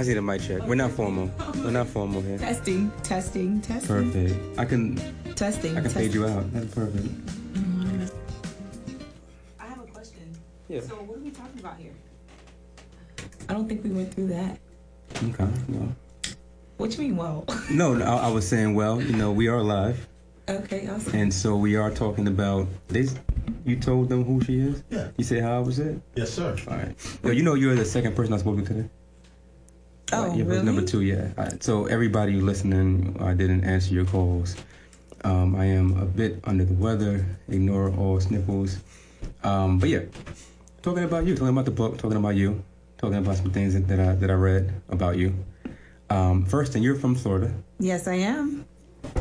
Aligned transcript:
I, 0.00 0.02
see, 0.02 0.12
I 0.12 0.14
see 0.14 0.14
the 0.14 0.14
see 0.14 0.14
the 0.14 0.22
mic 0.22 0.60
check. 0.60 0.68
We're 0.68 0.74
not 0.76 0.90
formal. 0.92 1.30
We're 1.56 1.70
not 1.70 1.86
formal 1.88 2.22
here. 2.22 2.38
Testing, 2.38 2.90
testing, 3.02 3.60
testing. 3.60 4.10
Perfect. 4.12 4.58
I 4.58 4.64
can 4.64 4.96
Testing. 5.34 5.72
I 5.72 5.74
can 5.80 5.84
testing. 5.84 6.02
fade 6.02 6.14
you 6.14 6.26
out. 6.26 6.52
That's 6.52 6.74
perfect. 6.74 7.08
I 9.58 9.66
have 9.66 9.78
a 9.80 9.86
question. 9.86 10.34
Yeah. 10.68 10.80
So 10.80 10.94
what 10.96 11.18
are 11.18 11.20
we 11.20 11.30
talking 11.30 11.60
about 11.60 11.76
here? 11.78 11.92
I 13.48 13.52
don't 13.52 13.68
think 13.68 13.84
we 13.84 13.90
went 13.90 14.14
through 14.14 14.28
that. 14.28 14.58
Okay. 15.16 15.48
No. 15.68 15.94
What 16.76 16.92
you 16.96 16.98
mean, 17.04 17.16
well? 17.16 17.44
No, 17.70 17.92
no 17.94 18.04
I, 18.06 18.28
I 18.28 18.28
was 18.28 18.48
saying, 18.48 18.74
well, 18.74 19.00
you 19.02 19.14
know, 19.14 19.32
we 19.32 19.48
are 19.48 19.60
live, 19.62 20.08
okay, 20.48 20.88
awesome. 20.88 21.14
and 21.14 21.32
so 21.34 21.54
we 21.56 21.76
are 21.76 21.90
talking 21.90 22.26
about 22.26 22.66
this. 22.88 23.14
You 23.66 23.76
told 23.76 24.08
them 24.08 24.24
who 24.24 24.40
she 24.42 24.60
is. 24.60 24.82
Yeah. 24.90 25.08
You 25.18 25.24
said 25.24 25.42
how 25.42 25.56
I 25.56 25.58
was 25.58 25.78
it. 25.78 26.00
Yes, 26.16 26.30
sir. 26.30 26.56
All 26.68 26.76
right. 26.76 26.94
Yo, 27.22 27.32
you 27.32 27.42
know 27.42 27.52
you're 27.54 27.74
the 27.74 27.84
second 27.84 28.16
person 28.16 28.32
I 28.32 28.38
spoke 28.38 28.56
to 28.58 28.64
today. 28.64 28.88
Oh, 30.12 30.28
Like, 30.28 30.38
yeah, 30.38 30.44
really? 30.44 30.62
Number 30.62 30.82
two, 30.82 31.02
yeah. 31.02 31.32
Right, 31.36 31.62
so 31.62 31.86
everybody 31.86 32.40
listening, 32.40 33.16
I 33.20 33.34
didn't 33.34 33.64
answer 33.64 33.94
your 33.94 34.04
calls. 34.06 34.56
Um, 35.24 35.54
I 35.54 35.66
am 35.66 35.96
a 36.00 36.04
bit 36.04 36.40
under 36.44 36.64
the 36.64 36.74
weather. 36.74 37.24
Ignore 37.48 37.94
all 37.96 38.18
sniffles. 38.20 38.78
Um, 39.44 39.78
but 39.78 39.88
yeah, 39.88 40.00
talking 40.82 41.04
about 41.04 41.26
you, 41.26 41.34
talking 41.34 41.48
about 41.48 41.66
the 41.66 41.70
book, 41.70 41.98
talking 41.98 42.16
about 42.16 42.36
you, 42.36 42.62
talking 42.98 43.18
about 43.18 43.36
some 43.36 43.50
things 43.50 43.74
that, 43.74 43.86
that 43.88 44.00
I 44.00 44.14
that 44.14 44.30
I 44.30 44.34
read 44.34 44.72
about 44.88 45.16
you. 45.18 45.34
Um, 46.08 46.44
first, 46.44 46.74
and 46.74 46.82
you're 46.82 46.96
from 46.96 47.14
Florida. 47.14 47.52
Yes, 47.78 48.08
I 48.08 48.14
am. 48.14 48.64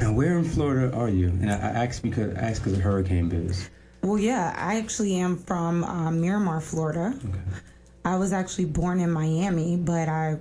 And 0.02 0.16
where 0.16 0.38
in 0.38 0.44
Florida 0.46 0.96
are 0.96 1.10
you? 1.10 1.28
And 1.28 1.52
I, 1.52 1.56
I 1.56 1.86
asked 1.86 2.02
because 2.02 2.36
I 2.36 2.40
asked 2.42 2.62
because 2.62 2.74
of 2.74 2.82
hurricane 2.84 3.30
biz. 3.30 3.70
Well, 4.02 4.18
yeah, 4.18 4.54
I 4.58 4.78
actually 4.78 5.16
am 5.16 5.38
from 5.38 5.84
uh, 5.84 6.10
Miramar, 6.12 6.62
Florida. 6.62 7.14
Okay. 7.18 7.40
I 8.06 8.16
was 8.16 8.32
actually 8.32 8.66
born 8.66 9.00
in 9.02 9.12
Miami, 9.12 9.76
but 9.76 10.08
I 10.08 10.40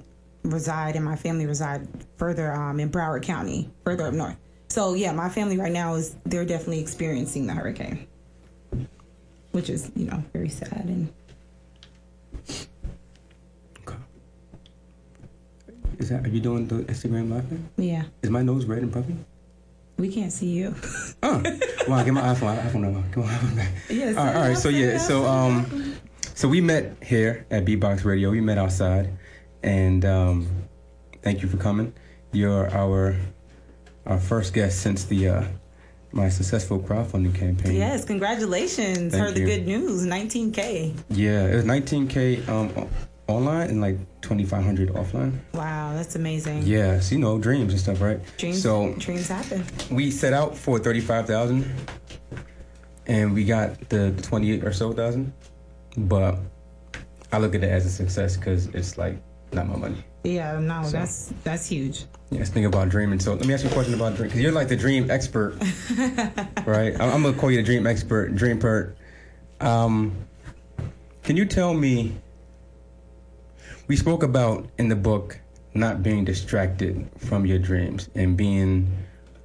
reside 0.51 0.97
and 0.97 1.05
my 1.05 1.17
family 1.17 1.47
reside 1.47 1.87
further 2.17 2.53
um, 2.53 2.81
in 2.81 2.91
Broward 2.91 3.23
County, 3.23 3.71
further 3.85 4.07
up 4.07 4.15
north. 4.15 4.37
So 4.69 4.95
yeah, 4.95 5.13
my 5.13 5.29
family 5.29 5.57
right 5.59 5.73
now 5.73 5.95
is 5.95 6.17
they're 6.27 6.45
definitely 6.45 6.81
experiencing 6.81 7.47
the 7.47 7.55
hurricane, 7.55 8.07
which 9.53 9.71
is 9.71 9.91
you 9.97 10.07
know 10.07 10.23
very 10.33 10.49
sad 10.49 10.85
and 10.87 11.13
Okay. 13.87 13.97
Is 15.99 16.09
that 16.11 16.25
are 16.25 16.29
you 16.29 16.41
doing 16.41 16.67
the 16.67 16.77
Instagram 16.85 17.31
live 17.31 17.47
thing? 17.47 17.69
yeah, 17.77 18.05
Is 18.23 18.31
my 18.31 18.43
nose 18.43 18.65
red 18.67 18.83
and 18.83 18.93
puffy? 18.93 19.17
we 19.97 20.09
can't 20.09 20.33
see 20.33 20.51
you. 20.51 20.75
Oh, 21.21 21.43
wow! 21.89 22.05
Get 22.05 22.15
my 22.15 22.21
iPhone. 22.23 22.57
iPhone 22.63 22.81
number. 22.83 23.03
Come 23.11 23.25
on, 23.25 23.29
iPhone 23.31 23.57
back. 23.57 23.73
Yes. 23.91 24.17
All 24.17 24.25
right, 24.25 24.37
all 24.37 24.43
right. 24.49 24.57
So 24.57 24.69
yeah, 24.69 24.99
so 24.99 25.25
um, 25.27 25.97
so 26.35 26.47
we 26.47 26.61
met 26.61 26.97
here 27.03 27.45
at 27.51 27.65
Beatbox 27.65 28.05
Radio. 28.05 28.31
We 28.31 28.41
met 28.41 28.57
outside, 28.57 29.11
and 29.63 30.05
um, 30.05 30.47
thank 31.23 31.43
you 31.43 31.49
for 31.49 31.57
coming. 31.57 31.93
You're 32.33 32.71
our 32.71 33.17
our 34.07 34.19
first 34.19 34.55
guest 34.55 34.81
since 34.81 35.05
the 35.05 35.29
uh, 35.29 35.45
my 36.13 36.29
successful 36.29 36.79
crowdfunding 36.81 37.35
campaign. 37.35 37.75
Yes, 37.77 38.05
congratulations. 38.05 39.13
Thank 39.13 39.25
Heard 39.25 39.35
the 39.35 39.45
good 39.45 39.67
news. 39.67 40.07
19K. 40.07 40.95
Yeah, 41.11 41.47
it 41.47 41.55
was 41.57 41.65
19k 41.65 42.49
um 42.49 42.89
online 43.27 43.69
and 43.69 43.81
like 43.83 43.99
2500 44.23 44.89
offline. 44.95 45.39
Wow, 45.53 45.93
that's 45.95 46.17
amazing. 46.17 46.63
Yes, 46.63 47.13
you 47.13 47.19
know 47.19 47.39
dreams 47.39 47.73
and 47.73 47.81
stuff, 47.81 48.01
right? 48.01 48.21
Dreams, 48.39 48.63
So 48.63 48.95
dreams 48.99 49.29
happen. 49.29 49.65
we 49.91 50.11
set 50.11 50.33
out 50.33 50.57
for 50.57 50.79
35,000 50.79 51.71
and 53.07 53.35
we 53.35 53.45
got 53.45 53.89
the 53.91 54.13
28 54.23 54.65
or 54.65 54.73
so 54.73 54.93
thousand. 54.93 55.33
But 55.97 56.39
I 57.33 57.39
look 57.39 57.55
at 57.55 57.63
it 57.63 57.71
as 57.71 57.85
a 57.85 57.91
success 57.91 58.37
because 58.37 58.67
it's 58.69 58.97
like 58.97 59.19
not 59.53 59.69
my 59.69 59.77
money. 59.77 60.05
Yeah, 60.25 60.59
no, 60.59 60.83
So- 60.85 60.91
that's 60.93 61.33
that's 61.45 61.67
huge. 61.67 62.05
Yeah, 62.31 62.41
let's 62.41 62.51
think 62.51 62.67
about 62.67 62.91
dreaming. 62.91 63.21
So 63.21 63.33
let 63.35 63.47
me 63.47 63.55
ask 63.55 63.65
you 63.65 63.71
a 63.71 63.73
question 63.73 63.95
about 63.95 64.17
dream 64.17 64.29
because 64.29 64.41
you're 64.43 64.53
like 64.53 64.69
the 64.69 64.77
dream 64.77 65.11
expert, 65.11 65.57
right? 66.67 66.95
I'm, 67.01 67.11
I'm 67.11 67.23
gonna 67.23 67.33
call 67.39 67.51
you 67.51 67.57
the 67.57 67.63
dream 67.63 67.87
expert, 67.87 68.35
dream 68.35 68.59
pert. 68.59 68.97
Um, 69.61 70.13
can 71.23 71.37
you 71.37 71.47
tell 71.47 71.73
me? 71.73 72.15
We 73.87 73.97
spoke 73.97 74.23
about 74.23 74.69
in 74.77 74.89
the 74.89 74.97
book 74.97 75.41
not 75.73 76.03
being 76.03 76.25
distracted 76.27 77.09
from 77.17 77.47
your 77.47 77.59
dreams 77.59 78.11
and 78.15 78.37
being 78.37 78.93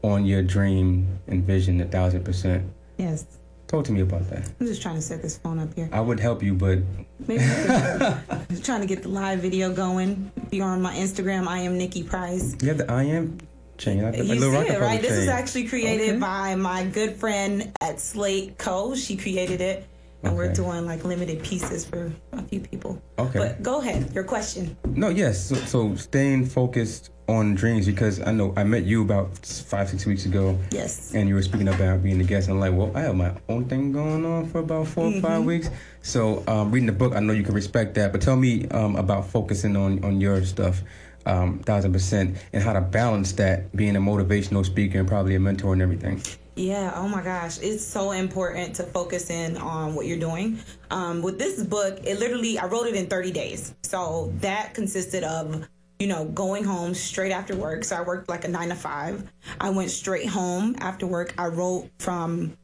on 0.01 0.25
your 0.25 0.43
dream 0.43 1.19
and 1.27 1.45
vision 1.45 1.79
a 1.79 1.85
thousand 1.85 2.25
percent. 2.25 2.65
Yes. 2.97 3.25
Talk 3.67 3.85
to 3.85 3.91
me 3.91 4.01
about 4.01 4.29
that. 4.29 4.49
I'm 4.59 4.67
just 4.67 4.81
trying 4.81 4.95
to 4.95 5.01
set 5.01 5.21
this 5.21 5.37
phone 5.37 5.57
up 5.59 5.73
here. 5.73 5.89
I 5.91 5.99
would 6.01 6.19
help 6.19 6.43
you, 6.43 6.53
but 6.53 6.79
Maybe 7.27 7.43
I'm 7.69 8.45
just 8.49 8.65
trying 8.65 8.81
to 8.81 8.87
get 8.87 9.01
the 9.03 9.09
live 9.09 9.39
video 9.39 9.73
going. 9.73 10.31
If 10.45 10.53
you're 10.53 10.67
on 10.67 10.81
my 10.81 10.93
Instagram, 10.95 11.47
I 11.47 11.59
am 11.59 11.79
Nikkie 11.79 12.07
Pryce. 12.07 12.55
you 12.61 12.67
have 12.69 12.77
the 12.77 12.91
I 12.91 13.03
am 13.03 13.39
chain. 13.77 13.97
You 13.99 14.13
see 14.13 14.27
it, 14.29 14.79
right? 14.79 15.01
This 15.01 15.11
is 15.13 15.27
actually 15.27 15.67
created 15.67 16.09
Okay. 16.11 16.19
by 16.19 16.55
my 16.55 16.83
good 16.85 17.15
friend 17.15 17.71
at 17.81 17.99
Slate 17.99 18.57
Co. 18.57 18.93
She 18.95 19.17
created 19.17 19.61
it, 19.61 19.87
and 20.23 20.35
we're 20.35 20.51
doing 20.53 20.85
like 20.85 21.03
limited 21.03 21.43
pieces 21.43 21.85
for 21.85 22.11
a 22.31 22.41
few 22.43 22.59
people. 22.59 23.01
Okay. 23.19 23.39
But 23.39 23.63
go 23.63 23.81
ahead, 23.81 24.13
your 24.13 24.23
question. 24.23 24.75
No, 24.85 25.09
yes. 25.09 25.45
So, 25.45 25.55
so 25.55 25.95
staying 25.95 26.45
focused 26.45 27.09
on 27.29 27.55
dreams 27.55 27.85
because 27.85 28.21
I 28.21 28.31
know 28.31 28.53
I 28.57 28.63
met 28.63 28.83
you 28.83 29.01
about 29.01 29.37
five, 29.45 29.89
six 29.89 30.05
weeks 30.05 30.25
ago, 30.25 30.57
Yes. 30.71 31.13
and 31.13 31.29
you 31.29 31.35
were 31.35 31.41
speaking 31.41 31.69
about 31.69 32.03
being 32.03 32.19
a 32.19 32.23
guest. 32.23 32.49
And 32.49 32.55
I'm 32.55 32.59
like, 32.59 32.77
well, 32.77 32.95
I 32.95 33.01
have 33.01 33.15
my 33.15 33.33
own 33.47 33.65
thing 33.69 33.91
going 33.93 34.25
on 34.25 34.47
for 34.49 34.59
about 34.59 34.87
4 34.87 35.05
or 35.05 35.09
Mm-hmm. 35.11 35.21
five 35.21 35.43
weeks. 35.45 35.69
So, 36.01 36.43
um, 36.47 36.71
reading 36.71 36.87
the 36.87 36.91
book, 36.93 37.13
I 37.15 37.19
know 37.21 37.31
you 37.33 37.43
can 37.43 37.53
respect 37.55 37.93
that. 37.95 38.11
But 38.11 38.21
tell 38.21 38.35
me 38.35 38.67
um, 38.69 38.95
about 38.97 39.27
focusing 39.29 39.75
on 39.77 40.03
on 40.03 40.19
your 40.19 40.43
stuff, 40.43 40.81
um, 41.25 41.59
thousand 41.59 41.93
percent, 41.93 42.37
and 42.51 42.61
how 42.61 42.73
to 42.73 42.81
balance 42.81 43.31
that 43.33 43.73
being 43.75 43.95
a 43.95 44.01
motivational 44.01 44.65
speaker 44.65 44.99
and 44.99 45.07
probably 45.07 45.35
a 45.35 45.39
mentor 45.39 45.71
and 45.73 45.81
everything. 45.81 46.21
Yeah, 46.55 46.93
oh 46.95 47.07
my 47.07 47.23
gosh. 47.23 47.59
It's 47.61 47.83
so 47.83 48.11
important 48.11 48.75
to 48.75 48.83
focus 48.83 49.29
in 49.29 49.57
on 49.57 49.95
what 49.95 50.05
you're 50.05 50.19
doing. 50.19 50.59
Um, 50.91 51.21
with 51.21 51.39
this 51.39 51.63
book, 51.63 51.99
it 52.03 52.19
literally, 52.19 52.59
I 52.59 52.67
wrote 52.67 52.85
it 52.85 52.95
in 52.95 53.07
30 53.07 53.31
days. 53.31 53.73
So 53.81 54.31
that 54.41 54.75
consisted 54.75 55.23
of, 55.23 55.67
you 55.97 56.07
know, 56.07 56.25
going 56.25 56.63
home 56.63 56.93
straight 56.93 57.31
after 57.31 57.55
work. 57.55 57.83
So 57.83 57.95
I 57.95 58.01
worked 58.01 58.29
like 58.29 58.45
a 58.45 58.47
nine 58.47 58.69
to 58.69 58.75
five. 58.75 59.31
I 59.59 59.71
went 59.71 59.89
straight 59.89 60.27
home 60.27 60.75
after 60.79 61.07
work. 61.07 61.33
I 61.39 61.47
wrote 61.47 61.89
from 61.97 62.55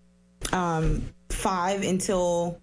um, 0.53 1.09
five 1.29 1.81
until 1.83 2.59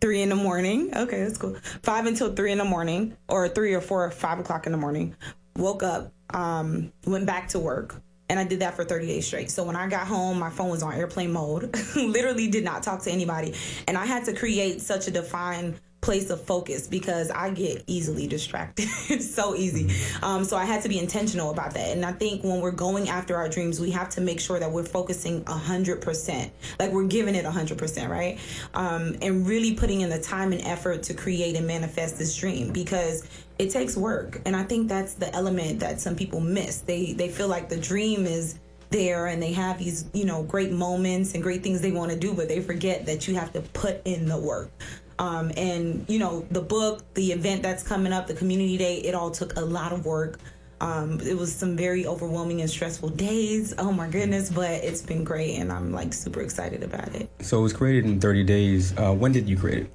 three 0.00 0.20
in 0.20 0.28
the 0.28 0.36
morning. 0.36 0.90
Okay, 0.94 1.22
that's 1.22 1.38
cool. 1.38 1.56
Five 1.82 2.06
until 2.06 2.34
three 2.34 2.52
in 2.52 2.58
the 2.58 2.64
morning, 2.64 3.16
or 3.28 3.48
three 3.48 3.74
or 3.74 3.80
four, 3.80 4.04
or 4.04 4.10
five 4.10 4.38
o'clock 4.38 4.66
in 4.66 4.72
the 4.72 4.78
morning. 4.78 5.16
Woke 5.56 5.82
up, 5.82 6.12
um, 6.30 6.92
went 7.06 7.26
back 7.26 7.48
to 7.48 7.58
work, 7.58 8.00
and 8.28 8.38
I 8.38 8.44
did 8.44 8.60
that 8.60 8.74
for 8.74 8.84
30 8.84 9.06
days 9.06 9.26
straight. 9.26 9.50
So 9.50 9.64
when 9.64 9.76
I 9.76 9.88
got 9.88 10.06
home, 10.06 10.38
my 10.38 10.50
phone 10.50 10.70
was 10.70 10.82
on 10.82 10.94
airplane 10.94 11.32
mode. 11.32 11.74
Literally 11.96 12.48
did 12.48 12.64
not 12.64 12.82
talk 12.82 13.02
to 13.02 13.10
anybody, 13.10 13.54
and 13.86 13.96
I 13.96 14.06
had 14.06 14.24
to 14.26 14.34
create 14.34 14.80
such 14.80 15.08
a 15.08 15.10
defined 15.10 15.80
place 16.06 16.30
of 16.30 16.40
focus 16.40 16.86
because 16.86 17.32
I 17.32 17.50
get 17.50 17.82
easily 17.88 18.28
distracted. 18.28 18.88
it's 19.08 19.34
so 19.34 19.56
easy. 19.56 19.92
Um, 20.22 20.44
so 20.44 20.56
I 20.56 20.64
had 20.64 20.82
to 20.82 20.88
be 20.88 21.00
intentional 21.00 21.50
about 21.50 21.74
that. 21.74 21.96
And 21.96 22.06
I 22.06 22.12
think 22.12 22.44
when 22.44 22.60
we're 22.60 22.70
going 22.70 23.08
after 23.08 23.34
our 23.36 23.48
dreams, 23.48 23.80
we 23.80 23.90
have 23.90 24.08
to 24.10 24.20
make 24.20 24.38
sure 24.38 24.60
that 24.60 24.70
we're 24.70 24.84
focusing 24.84 25.42
100%. 25.44 26.50
Like 26.78 26.92
we're 26.92 27.08
giving 27.08 27.34
it 27.34 27.44
100%, 27.44 28.08
right? 28.08 28.38
Um, 28.74 29.16
and 29.20 29.48
really 29.48 29.74
putting 29.74 30.02
in 30.02 30.08
the 30.08 30.20
time 30.20 30.52
and 30.52 30.62
effort 30.62 31.02
to 31.04 31.14
create 31.14 31.56
and 31.56 31.66
manifest 31.66 32.18
this 32.18 32.36
dream 32.36 32.72
because 32.72 33.28
it 33.58 33.70
takes 33.70 33.96
work. 33.96 34.40
And 34.44 34.54
I 34.54 34.64
think 34.64 34.88
that's 34.88 35.14
the 35.14 35.34
element 35.34 35.80
that 35.80 36.00
some 36.00 36.16
people 36.16 36.40
miss. 36.40 36.78
They 36.78 37.12
they 37.12 37.28
feel 37.28 37.48
like 37.48 37.68
the 37.68 37.76
dream 37.78 38.26
is 38.26 38.58
there 38.90 39.26
and 39.26 39.42
they 39.42 39.52
have 39.52 39.78
these, 39.78 40.06
you 40.12 40.24
know, 40.24 40.42
great 40.44 40.72
moments 40.72 41.34
and 41.34 41.42
great 41.42 41.62
things 41.62 41.80
they 41.80 41.92
want 41.92 42.12
to 42.12 42.18
do, 42.18 42.32
but 42.32 42.48
they 42.48 42.60
forget 42.60 43.06
that 43.06 43.26
you 43.26 43.34
have 43.34 43.52
to 43.52 43.60
put 43.60 44.00
in 44.04 44.26
the 44.28 44.38
work. 44.38 44.70
Um, 45.18 45.50
and 45.56 46.04
you 46.08 46.18
know 46.18 46.46
the 46.50 46.60
book 46.60 47.02
the 47.14 47.32
event 47.32 47.62
that's 47.62 47.82
coming 47.82 48.12
up 48.12 48.26
the 48.26 48.34
community 48.34 48.76
day 48.76 48.98
it 48.98 49.14
all 49.14 49.30
took 49.30 49.56
a 49.56 49.62
lot 49.62 49.94
of 49.94 50.04
work 50.04 50.38
um, 50.82 51.18
it 51.22 51.34
was 51.34 51.54
some 51.54 51.74
very 51.74 52.06
overwhelming 52.06 52.60
and 52.60 52.68
stressful 52.68 53.08
days 53.08 53.72
oh 53.78 53.90
my 53.92 54.10
goodness 54.10 54.50
but 54.50 54.72
it's 54.84 55.00
been 55.00 55.24
great 55.24 55.56
and 55.56 55.72
i'm 55.72 55.90
like 55.90 56.12
super 56.12 56.42
excited 56.42 56.82
about 56.82 57.14
it 57.14 57.30
So 57.40 57.60
it 57.60 57.62
was 57.62 57.72
created 57.72 58.04
in 58.04 58.20
30 58.20 58.44
days. 58.44 58.92
Uh, 58.98 59.14
when 59.14 59.32
did 59.32 59.48
you 59.48 59.56
create 59.56 59.84
it? 59.84 59.90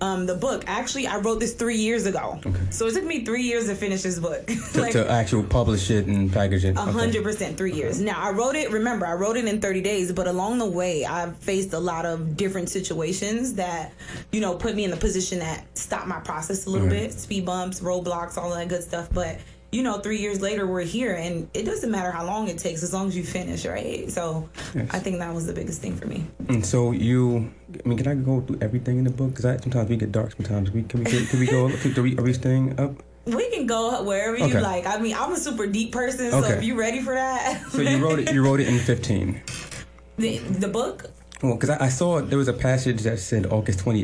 Um, 0.00 0.26
the 0.26 0.34
book 0.34 0.64
actually 0.66 1.06
i 1.06 1.16
wrote 1.18 1.40
this 1.40 1.54
three 1.54 1.76
years 1.76 2.06
ago 2.06 2.40
Okay. 2.46 2.58
so 2.70 2.86
it 2.86 2.94
took 2.94 3.04
me 3.04 3.24
three 3.24 3.42
years 3.42 3.66
to 3.66 3.74
finish 3.74 4.02
this 4.02 4.18
book 4.18 4.46
To, 4.46 4.80
Like, 4.80 4.92
to 4.92 5.10
actual 5.10 5.42
publish 5.42 5.90
it 5.90 6.06
and 6.06 6.32
package 6.32 6.64
it. 6.64 6.76
A 6.76 6.80
hundred 6.80 7.22
percent, 7.24 7.56
three 7.56 7.72
years. 7.72 8.00
Now 8.00 8.20
I 8.20 8.30
wrote 8.30 8.54
it. 8.54 8.70
Remember, 8.70 9.06
I 9.06 9.14
wrote 9.14 9.36
it 9.36 9.44
in 9.46 9.60
thirty 9.60 9.80
days, 9.80 10.12
but 10.12 10.26
along 10.26 10.58
the 10.58 10.66
way, 10.66 11.04
I've 11.04 11.36
faced 11.38 11.72
a 11.72 11.78
lot 11.78 12.04
of 12.06 12.36
different 12.36 12.68
situations 12.70 13.54
that, 13.54 13.92
you 14.32 14.40
know, 14.40 14.54
put 14.54 14.74
me 14.76 14.84
in 14.84 14.90
the 14.90 14.96
position 14.96 15.38
that 15.40 15.64
stopped 15.76 16.06
my 16.06 16.20
process 16.20 16.66
a 16.66 16.70
little 16.70 16.86
Right. 16.86 17.08
bit. 17.10 17.12
Speed 17.12 17.44
bumps, 17.46 17.80
roadblocks, 17.80 18.36
all 18.36 18.50
that 18.54 18.68
good 18.68 18.82
stuff. 18.82 19.08
But 19.12 19.38
you 19.70 19.82
know, 19.82 19.98
three 19.98 20.18
years 20.18 20.40
later, 20.40 20.66
we're 20.66 20.80
here, 20.82 21.14
and 21.14 21.48
it 21.52 21.64
doesn't 21.64 21.90
matter 21.90 22.10
how 22.10 22.24
long 22.24 22.48
it 22.48 22.56
takes 22.58 22.82
as 22.82 22.92
long 22.94 23.08
as 23.08 23.16
you 23.16 23.22
finish, 23.22 23.66
right? 23.66 24.10
So 24.10 24.48
Yes. 24.74 24.88
I 24.92 24.98
think 24.98 25.18
that 25.18 25.34
was 25.34 25.46
the 25.46 25.52
biggest 25.52 25.82
thing 25.82 25.94
for 25.96 26.06
me. 26.06 26.26
And 26.48 26.64
so 26.64 26.92
you, 26.92 27.50
I 27.84 27.86
mean, 27.88 27.98
can 27.98 28.08
I 28.08 28.14
go 28.14 28.40
through 28.40 28.58
everything 28.62 28.98
in 28.98 29.04
the 29.04 29.10
book? 29.10 29.34
Because 29.34 29.60
sometimes 29.62 29.90
we 29.90 29.96
get 29.96 30.10
dark. 30.10 30.32
Sometimes 30.32 30.70
we 30.70 30.82
can 30.84 31.00
we 31.04 31.10
get, 31.10 31.28
can 31.28 31.38
we 31.40 31.46
go? 31.46 31.68
Can 31.70 32.02
we, 32.02 32.16
are 32.16 32.22
we 32.22 32.32
staying 32.32 32.80
up? 32.80 32.92
We 33.26 33.50
can 33.50 33.66
go 33.66 34.02
wherever 34.04 34.36
Okay. 34.36 34.48
you 34.48 34.60
like. 34.60 34.86
I 34.86 34.98
mean, 34.98 35.14
I'm 35.14 35.32
a 35.32 35.36
super 35.36 35.66
deep 35.66 35.92
person, 35.92 36.30
so 36.30 36.38
Okay. 36.38 36.54
if 36.54 36.64
you 36.64 36.74
ready 36.78 37.02
for 37.02 37.12
that, 37.12 37.62
So 37.70 37.82
you 37.82 37.98
wrote 38.02 38.20
it. 38.20 38.32
You 38.32 38.42
wrote 38.42 38.60
it 38.60 38.68
in 38.68 38.78
fifteen. 38.78 39.42
the, 40.16 40.38
the 40.38 40.68
book. 40.68 41.10
Well, 41.42 41.54
because 41.54 41.68
I, 41.70 41.84
I 41.84 41.88
saw 41.90 42.22
there 42.22 42.38
was 42.38 42.48
a 42.48 42.54
passage 42.54 43.02
that 43.02 43.18
said 43.18 43.44
August 43.46 43.80
twenty 43.80 44.02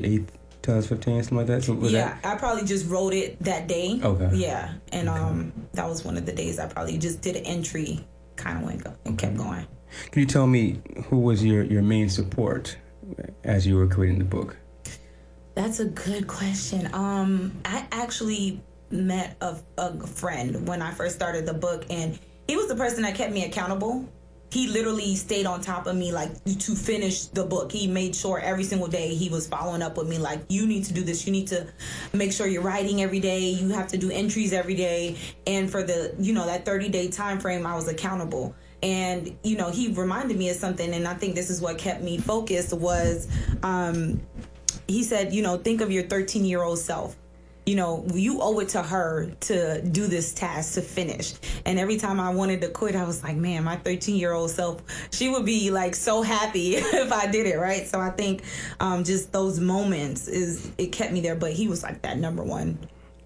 eighth, 0.65 0.67
two 0.67 0.73
thousand 0.73 0.97
fifteen, 0.97 1.23
something 1.23 1.39
like 1.39 1.47
that. 1.47 1.65
So 1.65 1.75
yeah, 1.89 2.19
I 2.25 2.37
probably 2.37 2.65
just 2.65 2.89
wrote 2.89 3.15
it 3.15 3.39
that 3.43 3.67
day. 3.67 4.01
Okay. 4.03 4.31
Yeah, 4.35 4.75
and 4.93 5.09
um, 5.09 5.53
that 5.73 5.89
was 5.89 6.05
one 6.05 6.17
of 6.17 6.27
the 6.27 6.33
days 6.33 6.59
I 6.59 6.67
probably 6.67 6.99
just 6.99 7.21
did 7.21 7.37
an 7.37 7.45
entry, 7.45 8.05
kind 8.37 8.59
of 8.59 8.65
went 8.65 8.87
and 9.05 9.19
kept 9.19 9.37
going. 9.37 9.67
Can 10.11 10.21
you 10.21 10.27
tell 10.27 10.47
me 10.47 10.81
who 11.09 11.19
was 11.19 11.45
your 11.45 11.65
your 11.65 11.83
main 11.83 12.09
support 12.09 12.77
as 13.45 13.67
you 13.67 13.77
were 13.77 13.87
creating 13.87 14.19
the 14.19 14.25
book? 14.25 14.57
That's 15.55 15.79
a 15.79 15.85
good 15.85 16.27
question. 16.27 16.93
Um, 16.93 17.53
I 17.65 17.87
actually 17.93 18.61
met 18.91 19.37
a, 19.41 19.57
a 19.79 20.05
friend 20.07 20.67
when 20.67 20.83
I 20.83 20.91
first 20.91 21.15
started 21.15 21.47
the 21.47 21.55
book, 21.55 21.85
and 21.91 22.19
he 22.49 22.57
was 22.57 22.67
the 22.67 22.75
person 22.75 23.03
that 23.03 23.15
kept 23.15 23.33
me 23.33 23.45
accountable. 23.45 24.09
He 24.55 24.69
literally 24.69 25.17
stayed 25.17 25.47
on 25.47 25.61
top 25.61 25.89
of 25.89 25.97
me, 25.97 26.13
like 26.13 26.33
to 26.45 26.77
finish 26.77 27.25
the 27.25 27.45
book. 27.45 27.73
He 27.73 27.89
made 27.89 28.15
sure 28.15 28.39
every 28.39 28.63
single 28.63 28.87
day 28.87 29.13
he 29.13 29.29
was 29.29 29.49
following 29.49 29.83
up 29.83 29.97
with 29.99 30.07
me, 30.07 30.17
like, 30.17 30.43
you 30.49 30.65
need 30.65 30.85
to 30.85 30.95
do 30.95 31.03
this. 31.03 31.27
You 31.27 31.33
need 31.33 31.49
to 31.49 31.67
make 32.13 32.33
sure 32.33 32.47
you're 32.47 32.63
writing 32.63 33.03
every 33.03 33.19
day. 33.19 33.41
You 33.41 33.71
have 33.71 33.89
to 33.89 33.99
do 33.99 34.13
entries 34.13 34.53
every 34.53 34.77
day. 34.77 35.17
And 35.49 35.69
for 35.69 35.83
the, 35.83 36.15
you 36.21 36.33
know, 36.33 36.47
that 36.47 36.65
30 36.65 36.89
day 36.89 37.09
time 37.09 37.41
frame, 37.41 37.67
I 37.67 37.75
was 37.75 37.89
accountable 37.89 38.55
and 38.85 39.35
you 39.43 39.57
know 39.57 39.71
he 39.71 39.89
reminded 39.95 40.37
me 40.37 40.51
of 40.51 40.57
something 40.57 40.93
and 40.93 41.09
i 41.09 41.15
think 41.15 41.35
this 41.35 41.49
is 41.49 41.59
what 41.63 41.79
kept 41.79 42.03
me 42.03 42.19
focused 42.19 42.75
was 42.75 43.29
um 43.63 44.21
he 44.87 45.03
said 45.03 45.33
you 45.33 45.43
know 45.43 45.57
think 45.57 45.81
of 45.81 45.91
your 45.91 46.03
13 46.03 46.45
year 46.45 46.63
old 46.63 46.79
self 46.79 47.17
you 47.67 47.75
know 47.77 48.05
you 48.13 48.41
owe 48.43 48.59
it 48.61 48.69
to 48.71 48.83
her 48.83 49.31
to 49.41 49.81
do 49.83 50.07
this 50.07 50.35
task 50.35 50.75
to 50.75 50.83
finish 50.83 51.35
and 51.65 51.79
every 51.79 51.97
time 51.97 52.21
i 52.21 52.29
wanted 52.29 52.61
to 52.61 52.69
quit 52.69 52.95
i 52.95 53.05
was 53.05 53.23
like 53.23 53.37
man 53.37 53.65
my 53.65 53.77
13 53.77 54.17
year 54.17 54.33
old 54.33 54.51
self 54.51 54.83
she 55.11 55.31
would 55.31 55.47
be 55.47 55.71
like 55.71 55.95
so 55.95 56.21
happy 56.23 56.77
if 56.77 57.11
i 57.13 57.27
did 57.27 57.47
it 57.47 57.57
right 57.59 57.87
so 57.87 57.99
i 58.01 58.11
think 58.11 58.43
um 58.81 59.03
just 59.03 59.33
those 59.33 59.61
moments 59.61 60.29
is 60.29 60.71
it 60.79 60.89
kept 60.93 61.13
me 61.13 61.21
there 61.21 61.35
but 61.35 61.53
he 61.53 61.67
was 61.67 61.83
like 61.83 62.03
that 62.03 62.19
number 62.19 62.43
one 62.43 62.79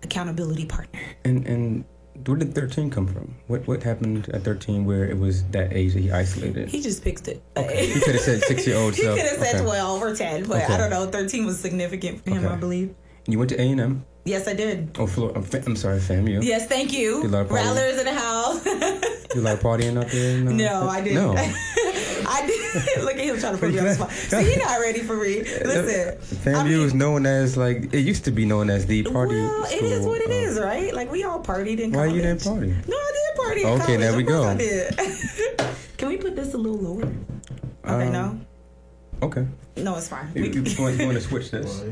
accountability 0.05 0.67
partner 0.67 1.01
And 1.25 1.47
and 1.47 1.85
where 2.27 2.37
did 2.37 2.53
thirteen 2.53 2.91
come 2.91 3.07
from? 3.07 3.33
What 3.47 3.65
what 3.69 3.81
happened 3.85 4.29
at 4.31 4.43
thirteen 4.43 4.85
where 4.85 5.05
it 5.05 5.17
was 5.17 5.45
that 5.55 5.73
age 5.73 5.95
that 5.95 6.01
he 6.01 6.11
isolated? 6.11 6.69
he 6.69 6.83
just 6.83 7.05
picked 7.05 7.29
it 7.29 7.41
He 7.57 8.01
could 8.01 8.15
have 8.17 8.23
said 8.23 8.43
six 8.43 8.67
year 8.67 8.77
old 8.77 8.97
He 8.97 9.03
self. 9.03 9.17
could 9.17 9.27
have 9.27 9.39
said 9.39 9.55
Okay. 9.55 9.65
12 9.65 10.03
or 10.03 10.17
10, 10.17 10.45
but 10.49 10.63
Okay. 10.65 10.75
I 10.75 10.77
don't 10.79 10.91
know. 10.91 11.07
13 11.07 11.47
was 11.47 11.61
significant 11.61 12.25
for 12.25 12.31
him, 12.31 12.45
Okay. 12.45 12.55
I 12.55 12.57
believe. 12.57 12.93
You 13.29 13.39
went 13.39 13.51
to 13.51 13.61
A 13.61 13.71
and 13.71 13.81
M. 13.81 14.05
Yes, 14.29 14.47
I 14.47 14.53
did. 14.53 14.91
Oh, 14.99 15.07
Flor- 15.07 15.33
I'm, 15.35 15.43
fa- 15.43 15.63
I'm 15.65 15.75
sorry, 15.75 15.99
FAMU. 16.01 16.43
Yes, 16.45 16.67
thank 16.67 16.93
you. 16.93 17.23
You 17.23 17.29
love 17.29 17.49
partying? 17.49 17.53
Rattlers 17.55 17.99
in 17.99 18.05
the 18.05 18.13
house. 18.15 18.65
You 19.35 19.43
like 19.43 19.61
partying 19.61 20.01
up 20.03 20.09
there? 20.11 20.39
no, 20.41 20.89
I 20.89 21.03
didn't. 21.03 21.23
No. 21.23 21.33
I 21.37 22.47
did. 22.47 23.05
Look 23.05 23.13
at 23.15 23.21
him 23.21 23.39
trying 23.39 23.53
to 23.55 23.59
put 23.59 23.71
me 23.73 23.79
on 23.79 23.85
the 23.85 23.95
spot. 23.95 24.11
See, 24.11 24.43
he's 24.43 24.57
not 24.57 24.81
ready 24.81 25.01
for 25.01 25.17
me. 25.17 25.43
Listen. 25.43 26.17
FAMU 26.39 26.57
I 26.57 26.65
mean, 26.65 26.73
is 26.81 26.95
known 26.95 27.27
as 27.27 27.55
like 27.59 27.93
it 27.93 28.01
used 28.01 28.25
to 28.25 28.31
be 28.31 28.47
known 28.47 28.71
as 28.71 28.87
the 28.87 29.03
party. 29.03 29.35
well, 29.35 29.65
it 29.67 29.83
is 29.83 29.99
school 30.01 30.13
what 30.13 30.23
it 30.23 30.31
of- 30.31 30.33
is, 30.33 30.59
right? 30.59 30.95
Like 30.95 31.13
we 31.13 31.25
all 31.25 31.43
partied 31.43 31.79
in 31.79 31.93
college. 31.93 31.93
Why 31.93 32.07
college. 32.07 32.15
you 32.17 32.23
didn't 32.23 32.43
party? 32.43 32.69
No, 32.89 32.97
I 32.97 33.13
did 33.13 33.37
party. 33.45 33.61
In 33.63 33.67
Okay, 33.69 33.85
college. 33.85 34.01
there 34.01 34.17
we 34.17 34.23
go. 34.23 34.45
I 34.45 34.57
did. 34.57 34.99
Can 35.99 36.09
we 36.09 36.17
put 36.17 36.35
this 36.35 36.55
a 36.55 36.59
little 36.59 36.79
lower? 36.79 37.05
Okay, 37.85 38.07
Um, 38.07 38.13
no, 38.13 38.41
Okay. 39.23 39.47
no, 39.77 39.97
it's 39.99 40.09
fine. 40.09 40.33
You, 40.35 40.43
We- 40.43 40.49
you, 40.55 40.63
you 40.63 40.83
want, 40.83 40.97
you 40.99 41.05
want 41.05 41.19
to 41.19 41.23
switch 41.25 41.51
this? 41.51 41.83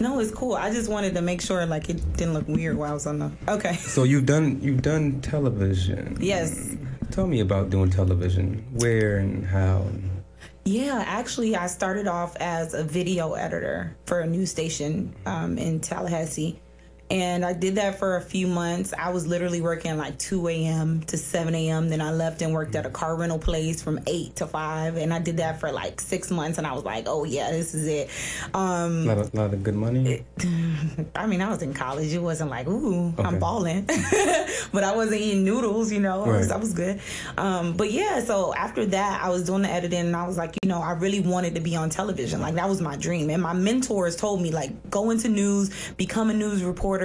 No, 0.00 0.18
it's 0.18 0.32
cool. 0.32 0.54
I 0.54 0.72
just 0.72 0.88
wanted 0.88 1.14
to 1.14 1.22
make 1.22 1.40
sure 1.40 1.64
like 1.66 1.90
it 1.90 2.16
didn't 2.16 2.34
look 2.34 2.48
weird 2.48 2.76
while 2.76 2.90
I 2.90 2.94
was 2.94 3.06
on 3.06 3.18
the. 3.18 3.30
Okay. 3.46 3.74
So 3.76 4.04
you've 4.04 4.26
done 4.26 4.60
you've 4.62 4.82
done 4.82 5.20
television. 5.20 6.16
Yes. 6.20 6.76
Tell 7.10 7.26
me 7.26 7.40
about 7.40 7.70
doing 7.70 7.90
television. 7.90 8.64
Where 8.72 9.18
and 9.18 9.44
how? 9.44 9.84
Yeah, 10.64 11.02
actually, 11.06 11.56
I 11.56 11.66
started 11.66 12.06
off 12.06 12.36
as 12.36 12.74
a 12.74 12.84
video 12.84 13.32
editor 13.34 13.96
for 14.06 14.20
a 14.20 14.26
news 14.26 14.50
station 14.50 15.14
um, 15.26 15.58
in 15.58 15.80
Tallahassee. 15.80 16.60
And 17.10 17.44
I 17.44 17.52
did 17.52 17.74
that 17.74 17.98
for 17.98 18.16
a 18.16 18.20
few 18.20 18.46
months. 18.46 18.94
I 18.96 19.10
was 19.10 19.26
literally 19.26 19.60
working 19.60 19.96
like 19.98 20.16
2 20.18 20.46
a.m. 20.46 21.00
to 21.02 21.16
7 21.16 21.52
a.m. 21.56 21.88
Then 21.88 22.00
I 22.00 22.12
left 22.12 22.40
and 22.40 22.52
worked 22.54 22.76
at 22.76 22.86
a 22.86 22.90
car 22.90 23.16
rental 23.16 23.38
place 23.38 23.82
from 23.82 23.98
8 24.06 24.36
to 24.36 24.46
5. 24.46 24.96
And 24.96 25.12
I 25.12 25.18
did 25.18 25.38
that 25.38 25.58
for 25.58 25.72
like 25.72 26.00
six 26.00 26.30
months. 26.30 26.58
And 26.58 26.66
I 26.68 26.72
was 26.72 26.84
like, 26.84 27.04
oh, 27.08 27.24
yeah, 27.24 27.50
this 27.50 27.74
is 27.74 27.88
it. 27.88 28.10
Um, 28.54 29.08
A 29.08 29.16
lot 29.34 29.52
of, 29.52 29.62
good 29.64 29.74
money. 29.74 30.24
I 31.16 31.26
mean, 31.26 31.42
I 31.42 31.48
was 31.48 31.62
in 31.62 31.74
college. 31.74 32.12
It 32.12 32.22
wasn't 32.22 32.50
like, 32.50 32.68
ooh, 32.68 33.08
Okay. 33.08 33.22
I'm 33.24 33.40
balling. 33.40 33.86
but 34.72 34.84
I 34.84 34.94
wasn't 34.94 35.20
eating 35.20 35.44
noodles, 35.44 35.90
you 35.90 35.98
know. 35.98 36.22
I, 36.24 36.28
was, 36.28 36.52
I 36.52 36.56
was 36.58 36.74
good. 36.74 37.00
Um, 37.36 37.72
but 37.76 37.90
yeah, 37.90 38.20
so 38.20 38.54
after 38.54 38.86
that, 38.86 39.20
I 39.24 39.30
was 39.30 39.44
doing 39.44 39.62
the 39.62 39.70
editing 39.70 39.98
and 40.06 40.14
I 40.14 40.28
was 40.28 40.38
like, 40.38 40.54
you 40.62 40.68
know, 40.68 40.80
I 40.80 40.92
really 40.92 41.20
wanted 41.20 41.56
to 41.56 41.60
be 41.60 41.74
on 41.74 41.90
television. 41.90 42.40
Like, 42.40 42.54
that 42.54 42.68
was 42.68 42.80
my 42.80 42.96
dream. 42.96 43.30
And 43.30 43.42
my 43.42 43.52
mentors 43.52 44.14
told 44.14 44.40
me, 44.40 44.52
like, 44.52 44.90
go 44.90 45.10
into 45.10 45.28
news, 45.28 45.70
become 45.96 46.30
a 46.30 46.34
news 46.34 46.62
reporter. 46.62 46.99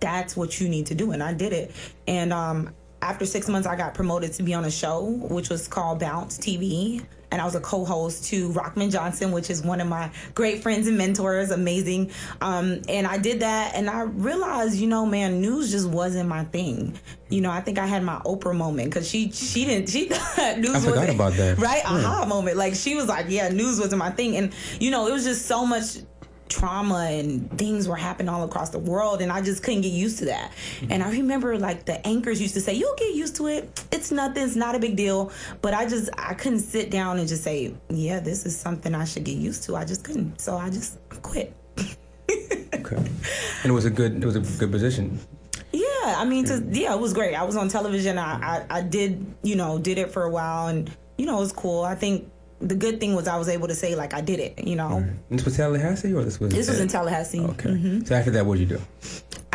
That's 0.00 0.36
what 0.36 0.60
you 0.60 0.68
need 0.68 0.86
to 0.86 0.94
do. 0.94 1.12
And 1.12 1.22
I 1.22 1.32
did 1.34 1.52
it. 1.52 1.70
And 2.06 2.32
um, 2.32 2.74
after 3.02 3.26
six 3.26 3.48
months, 3.48 3.66
I 3.66 3.76
got 3.76 3.94
promoted 3.94 4.32
to 4.34 4.42
be 4.42 4.54
on 4.54 4.64
a 4.64 4.70
show, 4.70 5.04
which 5.04 5.48
was 5.50 5.68
called 5.68 6.00
Bounce 6.00 6.38
TV. 6.38 7.04
And 7.30 7.42
I 7.42 7.44
was 7.44 7.54
a 7.54 7.60
co 7.60 7.84
host 7.84 8.24
to 8.30 8.48
Rockman 8.52 8.90
Johnson, 8.90 9.32
which 9.32 9.50
is 9.50 9.62
one 9.62 9.82
of 9.82 9.86
my 9.86 10.10
great 10.34 10.62
friends 10.62 10.86
and 10.86 10.96
mentors, 10.96 11.50
amazing. 11.50 12.10
Um, 12.40 12.80
and 12.88 13.06
I 13.06 13.18
did 13.18 13.40
that, 13.40 13.74
and 13.74 13.90
I 13.90 14.04
realized, 14.04 14.76
you 14.76 14.86
know, 14.86 15.04
man, 15.04 15.38
news 15.42 15.70
just 15.70 15.86
wasn't 15.90 16.26
my 16.26 16.44
thing. 16.44 16.98
You 17.28 17.42
know, 17.42 17.50
I 17.50 17.60
think 17.60 17.78
I 17.78 17.84
had 17.84 18.02
my 18.02 18.16
Oprah 18.24 18.56
moment 18.56 18.88
because 18.88 19.06
she 19.06 19.30
she 19.30 19.66
didn't 19.66 19.90
she 19.90 20.06
thought 20.08 20.58
news 20.58 20.76
I 20.76 20.80
forgot 20.80 20.96
wasn't 20.96 21.16
about 21.16 21.32
that. 21.34 21.58
right 21.58 21.82
Yeah. 21.84 21.98
aha 21.98 22.24
moment. 22.24 22.56
Like 22.56 22.74
she 22.74 22.94
was 22.94 23.08
like, 23.08 23.26
yeah, 23.28 23.50
news 23.50 23.78
wasn't 23.78 23.98
my 23.98 24.10
thing, 24.10 24.34
and 24.38 24.54
you 24.80 24.90
know, 24.90 25.06
it 25.06 25.12
was 25.12 25.24
just 25.24 25.44
so 25.44 25.66
much 25.66 25.98
trauma 26.48 27.08
and 27.10 27.50
things 27.58 27.88
were 27.88 27.96
happening 27.96 28.28
all 28.28 28.44
across 28.44 28.70
the 28.70 28.78
world 28.78 29.20
and 29.22 29.30
I 29.30 29.40
just 29.42 29.62
couldn't 29.62 29.82
get 29.82 29.92
used 29.92 30.18
to 30.20 30.26
that. 30.26 30.52
Mm-hmm. 30.52 30.92
And 30.92 31.02
I 31.02 31.10
remember 31.10 31.58
like 31.58 31.84
the 31.84 32.04
anchors 32.06 32.40
used 32.40 32.54
to 32.54 32.60
say, 32.60 32.74
You'll 32.74 32.96
get 32.96 33.14
used 33.14 33.36
to 33.36 33.46
it. 33.46 33.84
It's 33.92 34.10
nothing, 34.10 34.42
it's 34.42 34.56
not 34.56 34.74
a 34.74 34.78
big 34.78 34.96
deal. 34.96 35.32
But 35.62 35.74
I 35.74 35.86
just 35.86 36.10
I 36.18 36.34
couldn't 36.34 36.60
sit 36.60 36.90
down 36.90 37.18
and 37.18 37.28
just 37.28 37.44
say, 37.44 37.74
Yeah, 37.88 38.20
this 38.20 38.46
is 38.46 38.58
something 38.58 38.94
I 38.94 39.04
should 39.04 39.24
get 39.24 39.36
used 39.36 39.64
to. 39.64 39.76
I 39.76 39.84
just 39.84 40.04
couldn't. 40.04 40.40
So 40.40 40.56
I 40.56 40.70
just 40.70 40.98
quit. 41.22 41.54
Okay. 42.74 42.96
And 42.96 43.70
it 43.70 43.72
was 43.72 43.86
a 43.86 43.90
good 43.90 44.22
it 44.22 44.24
was 44.24 44.36
a 44.36 44.40
good 44.58 44.70
position. 44.70 45.18
Yeah, 45.72 45.84
I 46.04 46.24
mean, 46.24 46.44
to, 46.46 46.64
yeah, 46.70 46.94
it 46.94 47.00
was 47.00 47.12
great. 47.12 47.34
I 47.34 47.42
was 47.44 47.56
on 47.56 47.68
television. 47.68 48.18
I, 48.18 48.60
I, 48.60 48.66
I 48.70 48.82
did, 48.82 49.34
you 49.42 49.56
know, 49.56 49.78
did 49.78 49.98
it 49.98 50.10
for 50.10 50.22
a 50.24 50.30
while, 50.30 50.68
and 50.68 50.90
you 51.18 51.26
know, 51.26 51.36
it 51.36 51.40
was 51.40 51.52
cool. 51.52 51.84
I 51.84 51.94
think 51.94 52.30
the 52.60 52.74
good 52.74 53.00
thing 53.00 53.14
was 53.14 53.28
I 53.28 53.36
was 53.36 53.48
able 53.48 53.68
to 53.68 53.74
say 53.74 53.94
like 53.94 54.14
I 54.14 54.20
did 54.20 54.40
it. 54.40 54.66
You 54.66 54.76
know, 54.76 55.06
this 55.30 55.44
was 55.44 55.56
Tallahassee 55.56 56.12
or 56.12 56.24
this 56.24 56.40
was 56.40 56.52
this 56.52 56.68
was 56.68 56.80
in 56.80 56.88
Tallahassee. 56.88 57.40
Okay. 57.40 58.00
So 58.04 58.14
after 58.14 58.30
that, 58.32 58.46
what'd 58.46 58.60
you 58.60 58.78
do? 58.78 58.82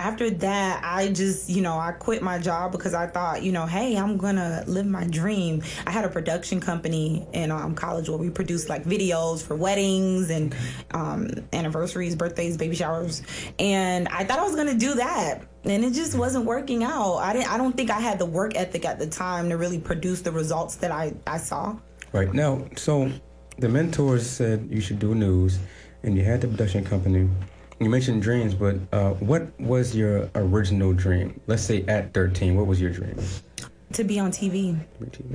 after 0.03 0.29
that, 0.29 0.81
I 0.83 1.09
just, 1.13 1.49
you 1.49 1.61
know, 1.61 1.79
I 1.79 1.93
quit 1.93 2.21
my 2.21 2.37
job 2.37 2.73
because 2.73 2.93
I 2.93 3.07
thought, 3.07 3.41
you 3.41 3.53
know, 3.53 3.65
hey, 3.65 3.95
I'm 3.95 4.17
gonna 4.17 4.63
live 4.67 4.85
my 4.85 5.05
dream. 5.05 5.63
I 5.87 5.91
had 5.91 6.03
a 6.03 6.09
production 6.09 6.59
company 6.59 7.25
in 7.31 7.51
um, 7.51 7.73
college 7.73 8.09
where 8.09 8.17
we 8.17 8.29
produced 8.29 8.67
like 8.67 8.83
videos 8.83 9.41
for 9.41 9.55
weddings 9.55 10.29
and 10.29 10.53
um, 10.91 11.29
anniversaries, 11.53 12.15
birthdays, 12.15 12.57
baby 12.57 12.75
showers, 12.75 13.21
and 13.59 14.09
I 14.09 14.25
thought 14.25 14.39
I 14.39 14.43
was 14.43 14.55
gonna 14.57 14.73
do 14.73 14.95
that, 14.95 15.41
and 15.63 15.85
it 15.85 15.93
just 15.93 16.17
wasn't 16.17 16.45
working 16.45 16.83
out. 16.83 17.17
I 17.17 17.31
didn't. 17.31 17.51
I 17.53 17.57
don't 17.57 17.77
think 17.77 17.89
I 17.89 18.01
had 18.01 18.19
the 18.19 18.25
work 18.25 18.57
ethic 18.57 18.83
at 18.83 18.99
the 18.99 19.07
time 19.07 19.49
to 19.49 19.57
really 19.57 19.79
produce 19.79 20.21
the 20.21 20.33
results 20.33 20.75
that 20.77 20.91
I 20.91 21.13
I 21.25 21.37
saw. 21.37 21.77
Right 22.13 22.31
now, 22.31 22.63
so 22.77 23.11
the 23.57 23.67
mentors 23.67 24.29
said 24.29 24.67
you 24.69 24.81
should 24.81 24.99
do 24.99 25.15
news, 25.15 25.57
and 26.03 26.15
you 26.15 26.23
had 26.23 26.41
the 26.41 26.47
production 26.47 26.83
company. 26.85 27.27
You 27.79 27.89
mentioned 27.89 28.21
dreams, 28.21 28.53
but 28.53 28.75
uh, 28.91 29.11
what 29.15 29.59
was 29.59 29.95
your 29.95 30.29
original 30.35 30.93
dream? 30.93 31.41
Let's 31.47 31.63
say 31.63 31.83
at 31.87 32.13
13, 32.13 32.55
what 32.55 32.67
was 32.67 32.79
your 32.79 32.91
dream? 32.91 33.17
To 33.93 34.03
be 34.03 34.19
on 34.19 34.31
TV, 34.31 34.79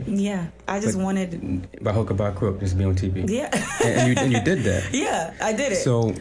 yeah, 0.06 0.46
I 0.66 0.80
just 0.80 0.96
But- 0.96 1.04
wanted, 1.04 1.82
By 1.82 1.92
hook 1.92 2.10
or 2.10 2.14
by 2.14 2.30
crook, 2.30 2.60
just 2.60 2.78
be 2.78 2.84
on 2.84 2.94
TV. 2.94 3.28
yeah, 3.28 3.50
And, 3.84 3.94
and 4.00 4.08
you, 4.08 4.22
and 4.22 4.32
you 4.32 4.40
did 4.40 4.62
that. 4.64 4.88
yeah, 4.92 5.34
I 5.40 5.52
did 5.52 5.72
it. 5.72 5.76
So, 5.76 6.14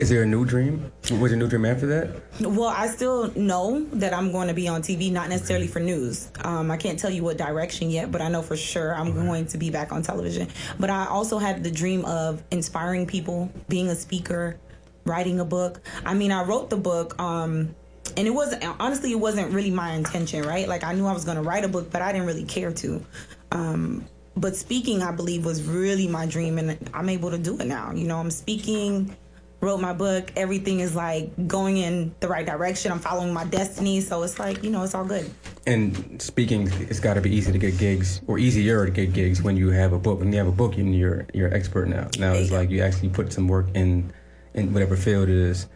is 0.00 0.08
there 0.08 0.22
a 0.22 0.26
new 0.26 0.44
dream? 0.44 0.92
Was 1.02 1.10
there 1.10 1.32
a 1.34 1.36
new 1.36 1.48
dream 1.48 1.64
after 1.64 1.86
that? 1.86 2.20
Well, 2.40 2.68
I 2.68 2.86
still 2.88 3.32
know 3.34 3.84
that 3.94 4.12
I'm 4.12 4.32
going 4.32 4.48
to 4.48 4.54
be 4.54 4.68
on 4.68 4.82
TV, 4.82 5.10
not 5.10 5.28
necessarily 5.28 5.66
for 5.66 5.80
news. 5.80 6.30
Um, 6.44 6.70
I 6.70 6.76
can't 6.76 6.98
tell 6.98 7.10
you 7.10 7.22
what 7.22 7.36
direction 7.36 7.90
yet, 7.90 8.10
but 8.10 8.20
I 8.20 8.28
know 8.28 8.42
for 8.42 8.56
sure 8.56 8.94
I'm 8.94 9.14
going 9.14 9.46
to 9.46 9.58
be 9.58 9.70
back 9.70 9.92
on 9.92 10.02
television. 10.02 10.48
But 10.78 10.90
I 10.90 11.06
also 11.06 11.38
had 11.38 11.64
the 11.64 11.70
dream 11.70 12.04
of 12.04 12.42
inspiring 12.50 13.06
people, 13.06 13.50
being 13.68 13.88
a 13.88 13.94
speaker, 13.94 14.58
writing 15.04 15.40
a 15.40 15.44
book. 15.44 15.80
I 16.04 16.14
mean, 16.14 16.32
I 16.32 16.44
wrote 16.44 16.70
the 16.70 16.76
book. 16.76 17.20
Um, 17.20 17.74
and 18.16 18.26
it 18.26 18.30
wasn't 18.30 18.64
honestly 18.80 19.12
it 19.12 19.20
wasn't 19.20 19.52
really 19.52 19.70
my 19.70 19.92
intention, 19.92 20.42
right? 20.42 20.68
Like 20.68 20.84
I 20.84 20.94
knew 20.94 21.06
I 21.06 21.12
was 21.12 21.24
going 21.24 21.36
to 21.36 21.42
write 21.42 21.64
a 21.64 21.68
book, 21.68 21.90
but 21.90 22.02
I 22.02 22.12
didn't 22.12 22.26
really 22.26 22.44
care 22.44 22.72
to. 22.72 23.04
Um, 23.52 24.06
but 24.36 24.54
speaking, 24.54 25.02
I 25.02 25.12
believe, 25.12 25.44
was 25.46 25.62
really 25.62 26.06
my 26.06 26.26
dream, 26.26 26.58
and 26.58 26.78
I'm 26.92 27.08
able 27.08 27.30
to 27.30 27.38
do 27.38 27.58
it 27.58 27.66
now. 27.66 27.92
You 27.92 28.06
know, 28.06 28.18
I'm 28.18 28.30
speaking, 28.30 29.16
wrote 29.60 29.80
my 29.80 29.92
book. 29.92 30.30
Everything 30.36 30.80
is 30.80 30.94
like 30.94 31.48
going 31.48 31.78
in 31.78 32.14
the 32.20 32.28
right 32.28 32.46
direction. 32.46 32.92
I'm 32.92 32.98
following 32.98 33.32
my 33.32 33.44
destiny, 33.44 34.00
so 34.00 34.22
it's 34.22 34.38
like 34.38 34.62
you 34.62 34.70
know, 34.70 34.82
it's 34.82 34.94
all 34.94 35.04
good. 35.04 35.30
And 35.66 36.20
speaking, 36.20 36.70
it's 36.80 37.00
got 37.00 37.14
to 37.14 37.20
be 37.20 37.34
easy 37.34 37.52
to 37.52 37.58
get 37.58 37.78
gigs, 37.78 38.20
or 38.26 38.38
easier 38.38 38.84
to 38.84 38.92
get 38.92 39.12
gigs 39.12 39.42
when 39.42 39.56
you 39.56 39.70
have 39.70 39.92
a 39.92 39.98
book. 39.98 40.20
When 40.20 40.32
you 40.32 40.38
have 40.38 40.48
a 40.48 40.52
book, 40.52 40.76
you're 40.76 41.26
you're 41.34 41.52
expert 41.52 41.88
now. 41.88 42.08
Now 42.18 42.32
it's 42.32 42.50
like 42.50 42.70
you 42.70 42.82
actually 42.82 43.10
put 43.10 43.32
some 43.32 43.48
work 43.48 43.66
in 43.74 44.12
in 44.54 44.72
whatever 44.72 44.96
field 44.96 45.28
it 45.28 45.36
is. 45.36 45.68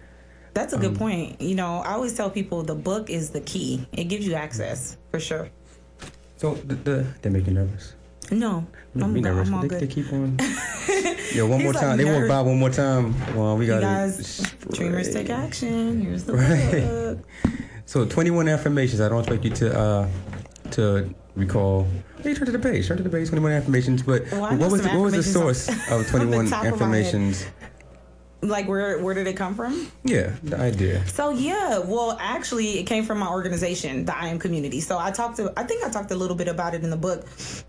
That's 0.55 0.73
a 0.73 0.79
good 0.79 0.93
um, 0.93 0.97
point. 0.97 1.41
You 1.41 1.55
know, 1.55 1.79
I 1.79 1.93
always 1.93 2.15
tell 2.15 2.29
people 2.31 2.63
the 2.63 2.75
book 2.75 3.09
is 3.09 3.31
the 3.31 3.41
key. 3.41 3.87
It 3.93 4.05
gives 4.05 4.27
you 4.27 4.35
access 4.35 4.97
for 5.11 5.21
sure. 5.21 5.49
So 6.37 6.55
the, 6.55 6.75
the 6.75 7.07
they 7.23 7.31
make 7.31 7.47
you 7.47 7.53
nervous. 7.53 7.95
No, 8.31 8.67
I'm, 9.01 9.15
be 9.15 9.21
nervous. 9.21 9.49
I'm 9.49 9.55
all 9.55 9.63
they, 9.63 9.69
good. 9.69 9.81
they 9.81 9.87
keep 9.87 10.13
on. 10.13 10.39
Yo, 11.33 11.47
one 11.47 11.63
more 11.63 11.73
time. 11.73 11.97
They 11.97 12.05
want 12.05 12.29
Bob 12.29 12.47
one 12.47 12.59
more 12.59 12.71
time. 12.71 13.15
Well, 13.37 13.57
we 13.57 13.67
got 13.67 13.81
guys. 13.81 14.53
Dreamers 14.73 15.13
take 15.13 15.31
action. 15.31 16.01
Here's 16.01 16.25
the 16.25 16.35
right. 16.35 16.83
book. 16.83 17.19
So 17.87 18.05
21 18.05 18.49
affirmations. 18.49 19.01
I 19.01 19.09
don't 19.09 19.21
expect 19.21 19.45
you 19.45 19.51
to 19.51 19.79
uh 19.79 20.09
to 20.73 21.15
recall. 21.35 21.89
Hey, 22.23 22.35
turn 22.35 22.47
to 22.47 22.53
the 22.53 22.59
page. 22.59 22.87
Turn 22.87 22.97
to 22.99 23.03
the 23.03 23.09
page. 23.09 23.29
21 23.29 23.53
affirmations. 23.53 24.03
But 24.03 24.31
well, 24.31 24.57
what 24.57 24.71
was 24.71 24.83
the, 24.83 24.89
what 24.91 25.01
was 25.01 25.15
the 25.15 25.23
source 25.23 25.69
of 25.91 26.07
21 26.11 26.53
affirmations? 26.53 27.47
Like 28.43 28.69
where 28.69 28.99
where 29.03 29.15
did 29.15 29.27
it 29.27 29.37
come 29.37 29.55
from? 29.55 29.91
Yeah 30.05 30.35
the 30.43 30.59
idea. 30.59 31.07
So 31.07 31.31
yeah 31.31 31.79
well 31.79 32.17
actually 32.21 32.79
it 32.79 32.85
came 32.85 33.05
from 33.05 33.19
my 33.19 33.29
organization 33.29 34.05
the 34.05 34.17
i 34.17 34.29
am 34.29 34.39
community. 34.39 34.81
So 34.81 34.99
i 34.99 35.11
talked 35.11 35.37
to 35.37 35.53
i 35.57 35.63
think 35.65 35.85
i 35.85 35.91
talked 35.91 36.11
a 36.11 36.17
little 36.17 36.37
bit 36.37 36.49
about 36.49 36.75
it 36.75 36.83
in 36.83 36.91
the 36.91 36.97
book. 36.97 37.27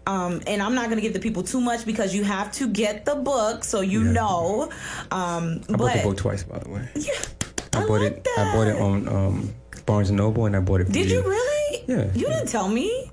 Um, 0.08 0.42
and 0.48 0.62
i'm 0.62 0.76
not 0.76 0.86
going 0.86 0.98
to 0.98 1.02
give 1.02 1.14
the 1.14 1.20
people 1.20 1.44
too 1.44 1.62
much 1.62 1.86
because 1.86 2.16
you 2.16 2.24
have 2.24 2.52
to 2.54 2.68
get 2.68 3.06
the 3.06 3.16
book 3.16 3.64
so 3.64 3.82
you 3.82 4.06
yeah. 4.06 4.12
know. 4.12 4.70
Um, 5.12 5.62
i 5.70 5.76
bought 5.78 5.94
the 5.94 6.04
book 6.04 6.18
twice 6.18 6.44
by 6.44 6.60
the 6.60 6.70
way. 6.70 6.88
Yeah 6.96 7.14
i, 7.74 7.84
I 7.84 7.88
bought 7.88 8.02
like 8.02 8.14
it 8.14 8.24
that. 8.24 8.38
i 8.40 8.56
bought 8.56 8.68
it 8.68 8.80
on 8.80 9.08
um, 9.08 9.54
barnes 9.86 10.10
and 10.10 10.18
noble 10.18 10.46
and 10.46 10.56
i 10.56 10.60
bought 10.60 10.82
it 10.82 10.92
did 10.92 11.10
you. 11.10 11.22
you. 11.22 11.30
really? 11.30 11.84
Yeah. 11.88 12.12
You 12.14 12.28
didn't 12.28 12.48
tell 12.48 12.68
me. 12.68 13.12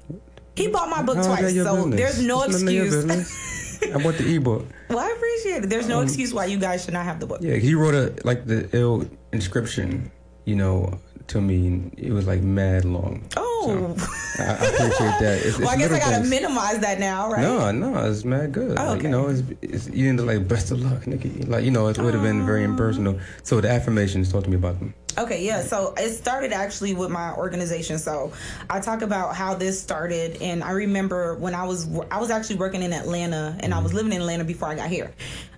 He 0.55 0.69
bought 0.69 0.91
my 0.91 1.03
book 1.03 1.17
twice 1.17 1.55
so 1.55 1.77
business? 1.77 1.97
there's 1.97 2.23
no 2.27 2.43
it's 2.43 2.63
excuse 2.63 3.05
I 3.83 4.03
bought 4.03 4.17
the 4.17 4.35
ebook. 4.35 4.67
Well, 4.89 4.99
I 4.99 5.11
appreciate 5.11 5.65
it. 5.65 5.71
There's 5.71 5.89
no 5.89 5.99
um, 5.99 6.05
excuse 6.05 6.33
why 6.35 6.47
you 6.47 6.59
guys 6.59 6.85
should 6.85 6.95
not 6.95 7.05
have 7.05 7.21
the 7.21 7.27
book. 7.27 7.41
Yeah, 7.41 7.57
he 7.57 7.75
wrote 7.75 7.95
a 7.95 8.15
like 8.25 8.47
the 8.47 8.69
ill 8.77 9.09
inscription, 9.33 10.11
you 10.45 10.57
know, 10.57 10.99
to 11.29 11.41
me. 11.41 11.91
It 11.97 12.13
was 12.13 12.27
like 12.27 12.43
mad 12.43 12.85
long. 12.85 13.29
Oh, 13.37 13.48
so 13.65 13.97
I, 14.39 14.43
I, 14.43 14.53
appreciate 14.53 15.19
that. 15.21 15.41
It's, 15.45 15.59
well, 15.59 15.69
I 15.69 15.77
guess 15.77 15.93
I 15.93 15.99
gotta 15.99 16.17
things. 16.17 16.31
minimize 16.31 16.79
that 16.81 16.99
now, 16.99 17.31
right? 17.31 17.43
No, 17.43 17.71
no, 17.71 18.11
it's 18.11 18.25
mad 18.25 18.53
good. 18.53 18.79
Oh, 18.79 18.83
okay. 18.83 18.91
like, 18.91 19.03
you 19.03 19.09
know, 19.09 19.29
it's, 19.29 19.43
it's 19.63 19.89
you 19.89 20.13
know, 20.13 20.25
like 20.25 20.47
best 20.47 20.71
of 20.71 20.81
luck, 20.81 21.03
Nikkie. 21.05 21.49
Like 21.49 21.65
you 21.65 21.71
know, 21.71 21.89
it 21.89 21.99
would 21.99 22.15
have 22.15 22.23
been 22.23 22.47
very 22.47 22.65
impersonal. 22.65 23.19
So 23.43 23.61
the 23.61 23.71
affirmations, 23.71 24.33
talk 24.33 24.45
to 24.45 24.51
me 24.51 24.57
about 24.57 24.79
them. 24.79 24.95
Okay, 25.19 25.45
yeah. 25.45 25.63
So 25.63 25.95
it 25.97 26.11
started 26.11 26.53
actually 26.53 26.95
with 26.95 27.11
my 27.11 27.35
organization. 27.35 27.99
So 27.99 28.33
I 28.71 28.79
talk 28.79 29.03
about 29.03 29.35
how 29.35 29.55
this 29.55 29.81
started, 29.81 30.41
and 30.41 30.63
I 30.63 30.71
remember 30.71 31.35
when 31.35 31.55
I 31.55 31.65
was 31.65 31.89
I 32.11 32.21
was 32.21 32.31
actually 32.31 32.57
working 32.57 32.83
in 32.83 32.93
Atlanta, 32.93 33.57
and 33.61 33.75
I 33.75 33.81
was 33.81 33.93
living 33.93 34.13
in 34.13 34.21
Atlanta 34.21 34.45
before 34.45 34.69
I 34.69 34.77
got 34.77 34.91
here. 34.91 35.13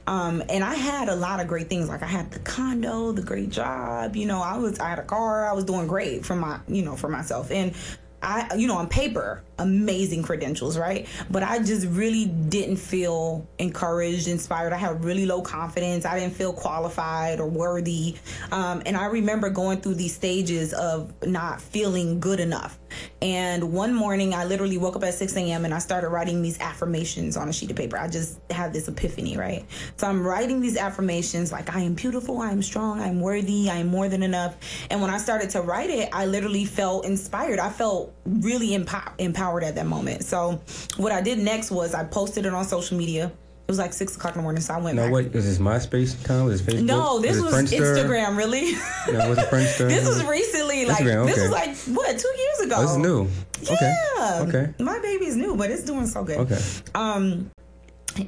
Um, 0.07 0.43
and 0.49 0.65
I 0.65 0.75
had 0.75 1.09
a 1.09 1.15
lot 1.15 1.39
of 1.41 1.47
great 1.47 1.69
things. 1.69 1.89
Like 1.89 2.03
I 2.03 2.07
had 2.07 2.33
the 2.33 2.41
condo, 2.41 3.13
the 3.13 3.23
great 3.23 3.51
job. 3.51 4.17
You 4.17 4.27
know, 4.27 4.41
I 4.41 4.57
was 4.57 4.81
I 4.81 4.89
had 4.89 4.99
a 4.99 5.05
car. 5.05 5.47
I 5.47 5.53
was 5.53 5.65
doing 5.65 5.87
great 5.87 6.25
for 6.25 6.35
my 6.35 6.59
you 6.67 6.83
know 6.83 6.97
for 6.97 7.09
myself. 7.09 7.51
And 7.51 7.77
I, 8.23 8.55
you 8.55 8.67
know, 8.67 8.77
on 8.77 8.89
paper, 8.89 9.43
amazing 9.59 10.23
credentials, 10.23 10.77
right? 10.77 11.07
But 11.31 11.43
I 11.43 11.59
just 11.59 11.87
really 11.87 12.27
didn't 12.27 12.77
feel 12.77 13.47
encouraged, 13.59 14.29
inspired. 14.29 14.73
I 14.73 14.77
had 14.77 15.05
really 15.05 15.27
low 15.27 15.43
confidence. 15.43 16.05
I 16.05 16.19
didn't 16.19 16.35
feel 16.35 16.53
qualified 16.53 17.41
or 17.41 17.47
worthy. 17.47 18.17
Um, 18.53 18.83
and 18.85 18.97
I 18.97 19.07
remember 19.07 19.49
going 19.49 19.81
through 19.81 19.95
these 19.95 20.15
stages 20.15 20.73
of 20.73 21.13
not 21.27 21.61
feeling 21.61 22.21
good 22.21 22.41
enough. 22.41 22.80
And 23.23 23.73
one 23.73 23.95
morning, 23.95 24.35
I 24.35 24.45
literally 24.45 24.79
woke 24.79 24.97
up 24.97 25.05
at 25.05 25.15
6 25.15 25.37
a.m. 25.37 25.65
and 25.65 25.75
I 25.75 25.79
started 25.79 26.09
writing 26.09 26.43
these 26.43 26.59
affirmations 26.61 27.37
on 27.37 27.49
a 27.49 27.53
sheet 27.53 27.71
of 27.71 27.77
paper. 27.77 27.97
I 27.99 28.09
just 28.09 28.41
had 28.51 28.73
this 28.73 28.89
epiphany, 28.89 29.37
right? 29.37 29.65
So 29.97 30.07
I'm 30.07 30.27
writing 30.27 30.61
these 30.61 30.77
affirmations 30.77 31.53
like, 31.53 31.75
I 31.75 31.81
am 31.81 31.95
beautiful, 31.95 32.41
I 32.41 32.51
am 32.51 32.63
strong, 32.63 33.01
I'm 33.01 33.21
worthy, 33.21 33.71
I 33.71 33.77
am 33.77 33.89
more 33.89 34.09
than 34.09 34.23
enough. 34.23 34.57
And 34.91 35.01
when 35.01 35.11
I 35.11 35.19
started 35.19 35.51
to 35.51 35.63
write 35.63 35.91
it, 35.91 36.09
I 36.13 36.27
literally 36.27 36.65
felt 36.65 37.05
inspired. 37.05 37.59
I 37.59 37.71
felt 37.71 38.15
really 38.25 38.75
empower- 38.75 39.13
empowered 39.19 39.65
at 39.65 39.75
that 39.75 39.87
moment. 39.87 40.25
So 40.25 40.61
what 40.97 41.13
I 41.13 41.21
did 41.21 41.39
next 41.39 41.71
was 41.71 41.95
I 41.95 42.05
posted 42.05 42.47
it 42.47 42.53
on 42.53 42.65
social 42.65 42.97
media 42.97 43.33
was 43.71 43.79
like 43.79 43.93
six 43.93 44.17
o'clock 44.17 44.35
in 44.35 44.39
the 44.39 44.43
morning, 44.43 44.61
so 44.61 44.75
I 44.75 44.79
went. 44.79 44.97
No, 44.97 45.05
back. 45.05 45.13
what 45.13 45.33
was 45.33 45.47
this 45.47 45.59
MySpace 45.59 46.23
time? 46.25 46.45
Was 46.45 46.63
this 46.63 46.75
Facebook? 46.75 46.85
No, 46.85 47.21
this 47.21 47.41
was, 47.41 47.53
was 47.53 47.73
Instagram. 47.73 48.37
Really? 48.37 48.73
no, 49.13 49.29
was 49.29 49.39
it 49.39 49.49
Friendster? 49.49 49.89
this 49.89 50.07
was 50.07 50.25
recently. 50.25 50.87
Like 50.87 50.99
Instagram, 50.99 51.23
okay. 51.25 51.33
this 51.33 51.43
was 51.43 51.51
like 51.51 51.77
what 51.97 52.19
two 52.19 52.35
years 52.37 52.61
ago. 52.61 52.77
Oh, 52.79 52.83
this 52.83 52.91
is 52.91 52.97
new. 52.99 53.29
Yeah. 53.63 54.41
Okay. 54.43 54.59
okay. 54.59 54.75
My 54.83 54.99
baby's 54.99 55.37
new, 55.37 55.57
but 55.57 55.71
it's 55.71 55.85
doing 55.85 56.07
so 56.07 56.25
good. 56.25 56.39
Okay. 56.39 56.59
Um, 56.95 57.51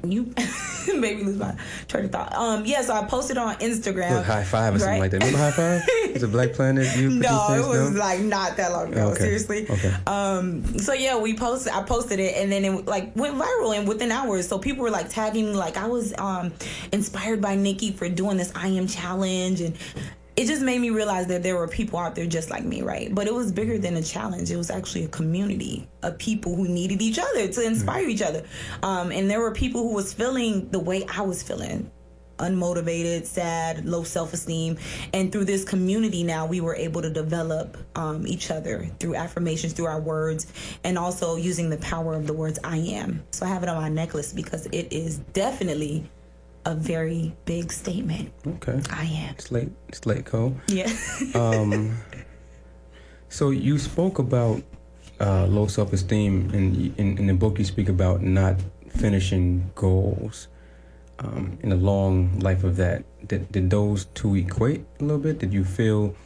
you 0.04 0.34
made 0.94 1.18
me 1.18 1.24
lose 1.24 1.38
my 1.38 1.54
train 1.88 2.06
of 2.06 2.12
thought. 2.12 2.34
Um, 2.34 2.64
yeah, 2.64 2.82
so 2.82 2.94
I 2.94 3.04
posted 3.04 3.38
on 3.38 3.56
Instagram. 3.56 4.16
Look, 4.16 4.26
high 4.26 4.44
five 4.44 4.74
or 4.74 4.78
something 4.78 5.00
like 5.00 5.10
that. 5.12 5.18
Remember 5.18 5.38
high 5.38 5.50
five? 5.50 5.82
Is 6.14 6.22
it 6.22 6.28
Black 6.28 6.52
Planet? 6.52 6.96
You 6.96 7.10
no, 7.10 7.52
it 7.52 7.66
was 7.66 7.90
no? 7.90 8.00
like 8.00 8.20
not 8.20 8.56
that 8.56 8.72
long 8.72 8.92
ago. 8.92 9.08
Okay. 9.08 9.20
Seriously. 9.20 9.70
Okay. 9.70 9.94
Um, 10.06 10.78
so 10.78 10.92
yeah, 10.92 11.18
we 11.18 11.34
posted. 11.34 11.72
I 11.72 11.82
posted 11.82 12.18
it, 12.18 12.36
and 12.36 12.50
then 12.50 12.64
it 12.64 12.86
like 12.86 13.14
went 13.16 13.36
viral, 13.36 13.76
and 13.76 13.86
within 13.86 14.12
hours, 14.12 14.48
so 14.48 14.58
people 14.58 14.82
were 14.82 14.90
like 14.90 15.08
tagging 15.08 15.46
me, 15.46 15.52
like 15.52 15.76
I 15.76 15.86
was 15.86 16.14
um 16.18 16.52
inspired 16.92 17.40
by 17.40 17.56
Nikkie 17.56 17.94
for 17.94 18.08
doing 18.08 18.36
this 18.36 18.52
I 18.54 18.68
am 18.68 18.86
challenge, 18.86 19.60
and 19.60 19.76
it 20.34 20.46
just 20.46 20.62
made 20.62 20.80
me 20.80 20.90
realize 20.90 21.26
that 21.26 21.42
there 21.42 21.56
were 21.56 21.68
people 21.68 21.98
out 21.98 22.14
there 22.14 22.26
just 22.26 22.50
like 22.50 22.64
me, 22.64 22.82
right? 22.82 23.14
But 23.14 23.26
it 23.26 23.34
was 23.34 23.52
bigger 23.52 23.78
than 23.78 23.96
a 23.96 24.02
challenge. 24.02 24.50
It 24.50 24.56
was 24.56 24.70
actually 24.70 25.04
a 25.04 25.08
community 25.08 25.86
of 26.02 26.16
people 26.18 26.56
who 26.56 26.66
needed 26.68 27.02
each 27.02 27.18
other 27.18 27.48
to 27.48 27.62
inspire 27.62 28.02
mm-hmm. 28.02 28.10
each 28.10 28.22
other. 28.22 28.44
Um, 28.82 29.12
and 29.12 29.30
there 29.30 29.40
were 29.40 29.52
people 29.52 29.82
who 29.82 29.94
was 29.94 30.12
feeling 30.12 30.70
the 30.70 30.78
way 30.78 31.04
I 31.06 31.22
was 31.22 31.42
feeling 31.42 31.90
unmotivated, 32.38 33.24
sad, 33.24 33.84
low 33.84 34.02
self 34.02 34.32
esteem. 34.32 34.78
And 35.12 35.30
through 35.30 35.44
this 35.44 35.64
community 35.64 36.22
now, 36.22 36.46
we 36.46 36.60
were 36.60 36.74
able 36.74 37.02
to 37.02 37.10
develop 37.10 37.76
um, 37.94 38.26
each 38.26 38.50
other 38.50 38.90
through 38.98 39.14
affirmations, 39.14 39.72
through 39.72 39.86
our 39.86 40.00
words, 40.00 40.46
and 40.84 40.98
also 40.98 41.36
using 41.36 41.70
the 41.70 41.78
power 41.78 42.14
of 42.14 42.26
the 42.26 42.32
words 42.32 42.58
I 42.64 42.78
am. 42.78 43.22
So 43.30 43.46
I 43.46 43.50
have 43.50 43.62
it 43.62 43.68
on 43.68 43.80
my 43.80 43.88
necklace 43.88 44.32
because 44.32 44.66
it 44.66 44.92
is 44.92 45.18
definitely 45.18 46.10
a 46.64 46.74
very 46.74 47.34
big 47.44 47.72
statement. 47.72 48.32
Okay. 48.46 48.80
I 48.90 49.04
am. 49.04 49.34
It's 49.34 49.50
late. 49.50 49.70
It's 49.88 50.06
late, 50.06 50.24
Cole. 50.24 50.56
Yeah. 50.68 50.92
um. 51.34 51.96
So 53.28 53.50
you 53.50 53.78
spoke 53.78 54.18
about 54.18 54.62
uh, 55.20 55.46
low 55.46 55.66
self-esteem, 55.66 56.50
and 56.52 56.98
in, 56.98 57.18
in 57.18 57.26
the 57.26 57.34
book 57.34 57.58
you 57.58 57.64
speak 57.64 57.88
about 57.88 58.22
not 58.22 58.56
finishing 58.88 59.70
goals. 59.74 60.48
Um, 61.18 61.56
in 61.62 61.68
the 61.68 61.76
long 61.76 62.40
life 62.40 62.64
of 62.64 62.76
that, 62.76 63.04
did, 63.28 63.50
did 63.52 63.70
those 63.70 64.06
two 64.06 64.34
equate 64.34 64.84
a 64.98 65.04
little 65.04 65.20
bit? 65.20 65.38
Did 65.38 65.52
you 65.52 65.64
feel 65.64 66.16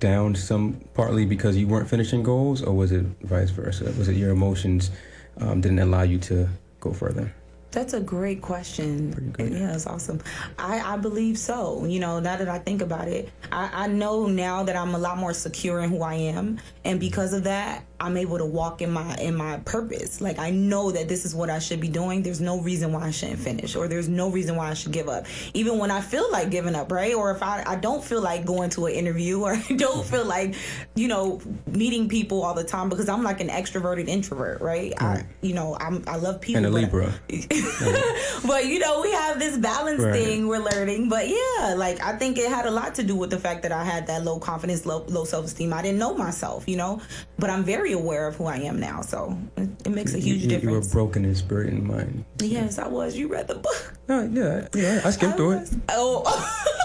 down 0.00 0.34
some 0.34 0.80
partly 0.94 1.26
because 1.26 1.56
you 1.56 1.66
weren't 1.66 1.88
finishing 1.88 2.22
goals, 2.22 2.62
or 2.62 2.74
was 2.74 2.92
it 2.92 3.04
vice 3.22 3.50
versa? 3.50 3.84
Was 3.98 4.08
it 4.08 4.16
your 4.16 4.30
emotions 4.30 4.90
um, 5.38 5.60
didn't 5.60 5.80
allow 5.80 6.02
you 6.02 6.18
to 6.18 6.48
go 6.80 6.92
further? 6.92 7.34
That's 7.70 7.92
a 7.92 8.00
great 8.00 8.40
question. 8.40 9.34
Yeah, 9.38 9.74
it's 9.74 9.86
awesome. 9.86 10.20
I, 10.58 10.80
I 10.80 10.96
believe 10.96 11.36
so. 11.36 11.84
You 11.84 12.00
know, 12.00 12.18
now 12.18 12.36
that 12.36 12.48
I 12.48 12.58
think 12.58 12.80
about 12.80 13.08
it, 13.08 13.30
I, 13.52 13.84
I 13.84 13.86
know 13.88 14.26
now 14.26 14.62
that 14.62 14.74
I'm 14.74 14.94
a 14.94 14.98
lot 14.98 15.18
more 15.18 15.34
secure 15.34 15.80
in 15.80 15.90
who 15.90 16.00
I 16.02 16.14
am. 16.14 16.58
And 16.84 16.98
because 16.98 17.34
of 17.34 17.44
that, 17.44 17.84
I'm 18.00 18.16
able 18.16 18.38
to 18.38 18.46
walk 18.46 18.80
in 18.80 18.90
my 18.90 19.14
in 19.16 19.34
my 19.34 19.58
purpose. 19.64 20.20
Like 20.20 20.38
I 20.38 20.50
know 20.50 20.92
that 20.92 21.08
this 21.08 21.24
is 21.24 21.34
what 21.34 21.50
I 21.50 21.58
should 21.58 21.80
be 21.80 21.88
doing. 21.88 22.22
There's 22.22 22.40
no 22.40 22.60
reason 22.60 22.92
why 22.92 23.02
I 23.02 23.10
shouldn't 23.10 23.40
finish, 23.40 23.74
or 23.74 23.88
there's 23.88 24.08
no 24.08 24.30
reason 24.30 24.54
why 24.54 24.70
I 24.70 24.74
should 24.74 24.92
give 24.92 25.08
up. 25.08 25.26
Even 25.52 25.78
when 25.78 25.90
I 25.90 26.00
feel 26.00 26.30
like 26.30 26.50
giving 26.50 26.74
up, 26.74 26.92
right? 26.92 27.14
Or 27.14 27.32
if 27.32 27.42
I, 27.42 27.64
I 27.66 27.76
don't 27.76 28.02
feel 28.02 28.20
like 28.20 28.44
going 28.46 28.70
to 28.70 28.86
an 28.86 28.94
interview, 28.94 29.40
or 29.42 29.52
I 29.70 29.72
don't 29.74 30.06
feel 30.06 30.24
like, 30.24 30.54
you 30.94 31.08
know, 31.08 31.40
meeting 31.66 32.08
people 32.08 32.42
all 32.42 32.54
the 32.54 32.64
time 32.64 32.88
because 32.88 33.08
I'm 33.08 33.24
like 33.24 33.40
an 33.40 33.48
extroverted 33.48 34.08
introvert, 34.08 34.60
right? 34.60 34.92
I 35.00 35.24
you 35.40 35.54
know 35.54 35.76
I'm 35.80 36.04
I 36.06 36.16
love 36.16 36.40
people. 36.40 36.64
And 36.64 36.66
a 36.66 36.70
Libra. 36.70 37.12
but 38.46 38.66
you 38.66 38.78
know 38.78 39.00
we 39.00 39.12
have 39.12 39.38
this 39.38 39.56
balance 39.56 40.00
right. 40.00 40.12
thing 40.12 40.48
we're 40.48 40.58
learning. 40.58 41.08
But 41.08 41.28
yeah, 41.28 41.74
like 41.76 42.02
I 42.02 42.16
think 42.16 42.38
it 42.38 42.48
had 42.48 42.66
a 42.66 42.70
lot 42.70 42.94
to 42.96 43.02
do 43.02 43.16
with 43.16 43.30
the 43.30 43.38
fact 43.38 43.62
that 43.62 43.72
I 43.72 43.84
had 43.84 44.06
that 44.08 44.24
low 44.24 44.38
confidence, 44.38 44.86
low 44.86 45.04
low 45.08 45.24
self 45.24 45.46
esteem. 45.46 45.72
I 45.72 45.82
didn't 45.82 45.98
know 45.98 46.14
myself, 46.14 46.68
you 46.68 46.76
know, 46.76 47.00
but 47.38 47.50
I'm 47.50 47.64
very 47.64 47.92
aware 47.92 48.26
of 48.26 48.36
who 48.36 48.46
I 48.46 48.56
am 48.56 48.80
now. 48.80 49.02
So 49.02 49.38
it, 49.56 49.68
it 49.86 49.90
makes 49.90 50.14
a 50.14 50.18
huge 50.18 50.42
you, 50.42 50.48
difference. 50.48 50.64
You 50.64 50.80
were 50.80 51.04
broken 51.04 51.24
in 51.24 51.34
spirit 51.34 51.72
and 51.72 51.84
mind. 51.84 52.24
So. 52.40 52.46
Yes, 52.46 52.78
I 52.78 52.88
was. 52.88 53.16
You 53.16 53.28
read 53.28 53.48
the 53.48 53.56
book. 53.56 53.94
No, 54.08 54.22
yeah, 54.22 54.68
yeah. 54.74 55.02
I 55.04 55.10
skimmed 55.10 55.34
I 55.34 55.36
through 55.36 55.58
was. 55.58 55.72
it. 55.72 55.80
Oh. 55.90 56.64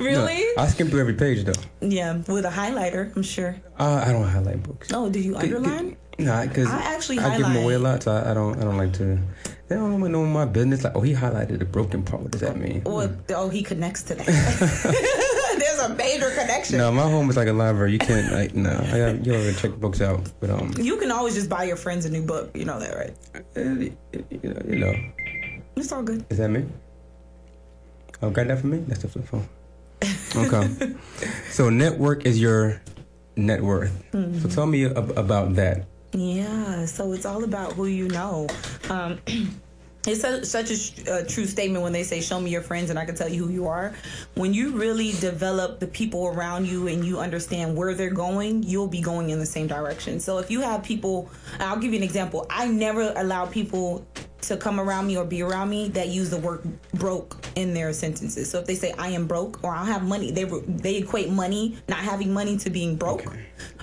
Really? 0.00 0.46
I 0.56 0.66
skim 0.66 0.88
through 0.88 1.00
every 1.00 1.14
page 1.14 1.44
though. 1.44 1.52
Yeah, 1.80 2.16
with 2.26 2.46
a 2.46 2.50
highlighter, 2.50 3.14
I'm 3.14 3.22
sure. 3.22 3.56
Uh, 3.78 4.02
I 4.06 4.12
don't 4.12 4.26
highlight 4.26 4.62
books. 4.62 4.88
Oh, 4.94 5.10
do 5.10 5.20
you 5.20 5.36
underline? 5.36 5.98
Nah, 6.24 6.42
because 6.46 6.68
I 6.68 6.80
actually 6.94 7.18
I 7.18 7.36
give 7.36 7.46
them 7.46 7.56
away 7.56 7.74
a 7.74 7.78
lot, 7.78 8.02
so 8.02 8.12
I, 8.12 8.30
I 8.30 8.34
don't. 8.34 8.58
I 8.58 8.64
don't 8.64 8.76
like 8.76 8.92
to. 8.94 9.18
They 9.68 9.76
don't 9.76 9.92
want 10.00 10.04
to 10.04 10.08
know 10.10 10.24
my 10.26 10.44
business. 10.46 10.82
Like, 10.82 10.96
oh, 10.96 11.00
he 11.00 11.14
highlighted 11.14 11.58
the 11.60 11.64
broken 11.64 12.02
part. 12.02 12.22
What 12.22 12.32
does 12.32 12.40
that 12.40 12.56
mean? 12.56 12.82
Well, 12.84 13.14
oh, 13.30 13.48
he 13.48 13.62
connects 13.62 14.02
to 14.04 14.16
that. 14.16 14.26
There's 15.60 15.78
a 15.78 15.94
major 15.94 16.30
connection. 16.30 16.78
No, 16.78 16.90
my 16.90 17.02
home 17.02 17.30
is 17.30 17.36
like 17.36 17.48
a 17.48 17.52
library. 17.52 17.92
You 17.92 17.98
can't 17.98 18.32
like 18.32 18.54
no. 18.54 18.70
I 18.70 18.98
got 18.98 19.24
you 19.24 19.32
gotta 19.32 19.54
check 19.54 19.72
books 19.78 20.00
out. 20.00 20.28
But 20.40 20.50
um, 20.50 20.72
You 20.78 20.96
can 20.96 21.10
always 21.12 21.34
just 21.34 21.48
buy 21.48 21.64
your 21.64 21.76
friends 21.76 22.04
a 22.04 22.10
new 22.10 22.22
book. 22.22 22.50
You 22.54 22.64
know 22.64 22.80
that, 22.80 22.96
right? 22.96 23.14
eh, 23.56 23.90
you 24.30 24.50
know, 24.50 24.62
you 24.66 24.78
know, 24.78 24.94
It's 25.76 25.92
all 25.92 26.02
good. 26.02 26.24
is 26.30 26.38
that 26.38 26.48
me? 26.48 26.64
Oh, 28.22 28.30
got 28.30 28.48
that 28.48 28.58
for 28.58 28.66
me? 28.66 28.78
That's 28.88 29.02
the 29.02 29.08
flip 29.08 29.26
phone. 29.26 29.48
Okay. 30.36 30.94
so 31.50 31.70
network 31.70 32.26
is 32.26 32.40
your 32.40 32.80
net 33.36 33.62
worth. 33.62 33.92
Mm-hmm. 34.12 34.40
So 34.40 34.48
tell 34.48 34.66
me 34.66 34.86
ab- 34.86 35.16
about 35.16 35.54
that. 35.56 35.86
Yeah, 36.12 36.86
so 36.86 37.12
it's 37.12 37.24
all 37.24 37.44
about 37.44 37.74
who 37.74 37.86
you 37.86 38.08
know. 38.08 38.48
Um, 38.88 39.20
it's 40.06 40.22
su- 40.22 40.44
such 40.44 40.70
a, 41.06 41.18
a 41.20 41.24
true 41.24 41.46
statement 41.46 41.84
when 41.84 41.92
they 41.92 42.02
say, 42.02 42.20
Show 42.20 42.40
me 42.40 42.50
your 42.50 42.62
friends 42.62 42.90
and 42.90 42.98
I 42.98 43.04
can 43.04 43.14
tell 43.14 43.28
you 43.28 43.44
who 43.44 43.52
you 43.52 43.68
are. 43.68 43.94
When 44.34 44.52
you 44.52 44.72
really 44.72 45.12
develop 45.12 45.78
the 45.78 45.86
people 45.86 46.26
around 46.26 46.66
you 46.66 46.88
and 46.88 47.04
you 47.04 47.20
understand 47.20 47.76
where 47.76 47.94
they're 47.94 48.10
going, 48.10 48.64
you'll 48.64 48.88
be 48.88 49.00
going 49.00 49.30
in 49.30 49.38
the 49.38 49.46
same 49.46 49.68
direction. 49.68 50.18
So 50.18 50.38
if 50.38 50.50
you 50.50 50.60
have 50.62 50.82
people, 50.82 51.30
I'll 51.60 51.78
give 51.78 51.92
you 51.92 51.98
an 51.98 52.04
example. 52.04 52.46
I 52.50 52.66
never 52.66 53.12
allow 53.16 53.46
people 53.46 54.04
to 54.42 54.56
come 54.56 54.80
around 54.80 55.06
me 55.06 55.16
or 55.16 55.24
be 55.24 55.42
around 55.42 55.68
me 55.68 55.88
that 55.90 56.08
use 56.08 56.30
the 56.30 56.38
word 56.38 56.66
broke 56.94 57.36
in 57.54 57.74
their 57.74 57.92
sentences. 57.92 58.50
So 58.50 58.58
if 58.58 58.66
they 58.66 58.74
say 58.74 58.92
I 58.98 59.10
am 59.10 59.26
broke 59.26 59.62
or 59.62 59.72
I 59.72 59.84
have 59.84 60.02
money, 60.02 60.32
they 60.32 60.44
they 60.44 60.96
equate 60.96 61.30
money, 61.30 61.76
not 61.88 61.98
having 61.98 62.32
money, 62.32 62.56
to 62.58 62.70
being 62.70 62.96
broke. 62.96 63.24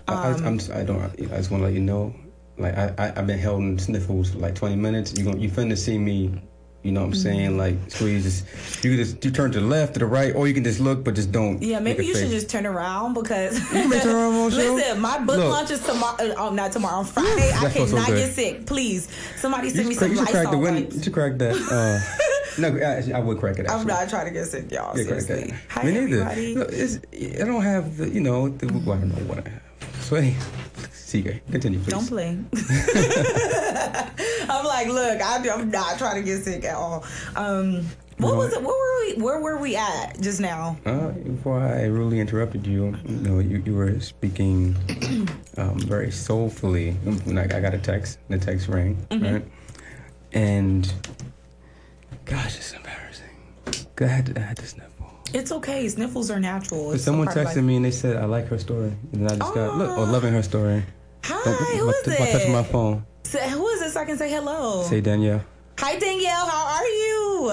I, 0.08 0.14
I, 0.14 0.30
I'm 0.46 0.58
just, 0.58 0.72
I 0.72 0.84
don't. 0.84 1.02
I 1.02 1.08
just 1.38 1.52
want 1.52 1.62
to 1.62 1.66
let 1.66 1.74
you 1.74 1.82
know. 1.82 2.14
Like 2.58 2.76
I, 2.78 2.94
I, 2.98 3.14
I've 3.18 3.28
been 3.28 3.38
held 3.40 3.62
in 3.62 3.78
sniffles 3.78 4.32
for 4.32 4.40
like 4.40 4.56
20 4.56 4.76
minutes. 4.76 5.14
You 5.18 5.26
gonna. 5.26 5.38
you 5.38 5.50
finna 5.50 5.78
see 5.78 5.98
me. 5.98 6.42
You 6.84 6.94
know 6.94 7.02
what 7.02 7.08
I'm 7.08 7.12
Mm-hmm. 7.14 7.22
saying? 7.22 7.58
Like 7.58 7.76
squeeze. 7.90 8.24
Just, 8.24 8.84
you 8.84 8.92
can 8.92 8.98
just 9.04 9.26
you 9.26 9.32
turn 9.32 9.52
to 9.52 9.60
the 9.60 9.66
left, 9.66 9.94
to 9.96 10.00
the 10.00 10.06
right, 10.06 10.34
or 10.34 10.48
you 10.48 10.54
can 10.54 10.64
just 10.64 10.80
look, 10.80 11.04
but 11.04 11.16
just 11.16 11.32
don't. 11.32 11.62
Yeah, 11.62 11.80
maybe 11.80 12.06
you 12.06 12.16
should 12.16 12.30
just 12.30 12.50
turn 12.50 12.66
around 12.66 13.14
because. 13.16 13.60
Turn 13.70 13.92
around 13.92 14.34
on 14.36 14.52
show. 14.52 14.76
Listen, 14.76 15.02
my 15.02 15.20
book 15.20 15.38
Look. 15.38 15.52
launches 15.52 15.82
tomorrow. 15.82 16.34
Oh, 16.38 16.52
not 16.54 16.72
tomorrow. 16.72 16.98
On 17.00 17.06
Friday, 17.06 17.52
I 17.54 17.70
feels 17.70 17.90
so 17.90 17.98
cannot 17.98 18.18
get 18.18 18.34
sick. 18.34 18.66
Please, 18.66 19.10
somebody 19.36 19.68
You 19.68 19.74
send 19.74 19.90
me 19.90 19.96
crack, 19.96 20.10
some 20.10 20.18
you 20.18 20.26
should 20.26 20.30
crack 20.30 20.52
the 20.52 20.58
window. 20.58 20.96
You 20.96 21.04
should 21.04 21.14
crack 21.14 21.38
that. 21.40 21.56
Uh, 21.56 22.62
no, 22.62 22.80
actually, 22.82 23.14
I 23.14 23.20
would 23.20 23.38
crack 23.40 23.58
it. 23.60 23.66
Actually. 23.66 23.82
I'm 23.82 23.88
not 23.88 24.10
trying 24.10 24.26
to 24.28 24.32
get 24.32 24.46
sick, 24.46 24.72
y'all. 24.72 24.98
Yeah, 24.98 25.08
crack 25.08 25.24
that. 25.24 25.52
Hi, 25.70 25.84
Me 25.84 25.92
neither. 25.92 26.24
Look, 26.56 26.74
I 26.74 27.44
don't 27.46 27.62
have 27.64 27.98
the, 27.98 28.10
you 28.10 28.22
know, 28.22 28.48
the, 28.50 28.68
well, 28.68 28.96
I 28.98 29.00
don't 29.02 29.10
know 29.10 29.24
what 29.28 29.46
I 29.46 29.50
have. 29.50 29.62
Hey, 30.10 30.36
CK, 31.12 31.42
continue, 31.52 31.80
please. 31.80 31.92
Don't 31.92 32.08
play. 32.08 32.38
I'm 34.50 34.66
like, 34.66 34.88
look, 34.88 35.22
I, 35.22 35.44
I'm 35.52 35.70
not 35.70 35.98
trying 35.98 36.16
to 36.16 36.22
get 36.24 36.44
sick 36.44 36.64
at 36.64 36.76
all. 36.76 37.04
Um, 37.36 37.86
what 38.18 38.32
No. 38.32 38.36
was 38.38 38.54
it? 38.54 38.62
Where 38.62 38.68
were 38.70 39.06
we? 39.16 39.22
Where 39.22 39.40
were 39.42 39.58
we 39.58 39.76
at 39.76 40.20
just 40.22 40.40
now? 40.40 40.78
Uh, 40.86 41.10
before 41.10 41.60
I 41.60 41.84
really 41.86 42.20
interrupted 42.20 42.66
you, 42.66 42.96
you 43.06 43.16
know, 43.18 43.40
you, 43.40 43.62
you 43.66 43.76
were 43.76 44.00
speaking 44.00 44.76
um, 45.58 45.80
very 45.80 46.12
soulfully. 46.12 46.92
When 47.26 47.38
I, 47.38 47.44
I 47.44 47.60
got 47.60 47.74
a 47.74 47.78
text, 47.78 48.20
the 48.30 48.38
text 48.38 48.68
rang, 48.70 48.96
Mm-hmm. 49.12 49.26
right? 49.34 49.46
And 50.34 50.92
gosh, 52.26 52.56
it's 52.58 52.74
embarrassing. 52.74 53.26
I 54.02 54.06
had 54.06 54.26
to, 54.28 54.38
I 54.40 54.44
had 54.44 54.58
to 54.58 54.66
sniffle. 54.68 54.87
It's 55.34 55.52
okay. 55.52 55.88
Sniffles 55.90 56.32
are 56.32 56.40
natural. 56.40 56.92
It's 56.94 57.04
someone 57.04 57.28
texted 57.28 57.64
me 57.64 57.76
and 57.76 57.86
they 57.86 57.92
said 57.92 58.18
I 58.18 58.26
like 58.26 58.48
her 58.48 58.58
story, 58.58 58.94
and 59.14 59.28
then 59.28 59.32
I 59.32 59.36
just 59.38 59.54
got 59.54 59.78
look, 59.78 59.98
oh, 59.98 60.04
loving 60.04 60.34
her 60.34 60.44
story. 60.44 60.84
Hi, 61.24 61.52
who 61.52 61.86
my, 61.86 61.92
is 61.92 62.20
my, 62.20 62.32
touching 62.32 62.52
my 62.52 62.64
phone. 62.64 63.06
Say- 63.24 63.50
Who 63.50 63.68
is 63.68 63.82
this? 63.82 63.96
I 63.96 64.06
can 64.06 64.18
say 64.18 64.30
hello. 64.30 64.84
Say 64.84 65.02
Danielle. 65.02 65.44
Hi, 65.80 66.00
Danielle. 66.00 66.48
How 66.48 66.78
are 66.80 66.88
you? 66.88 67.52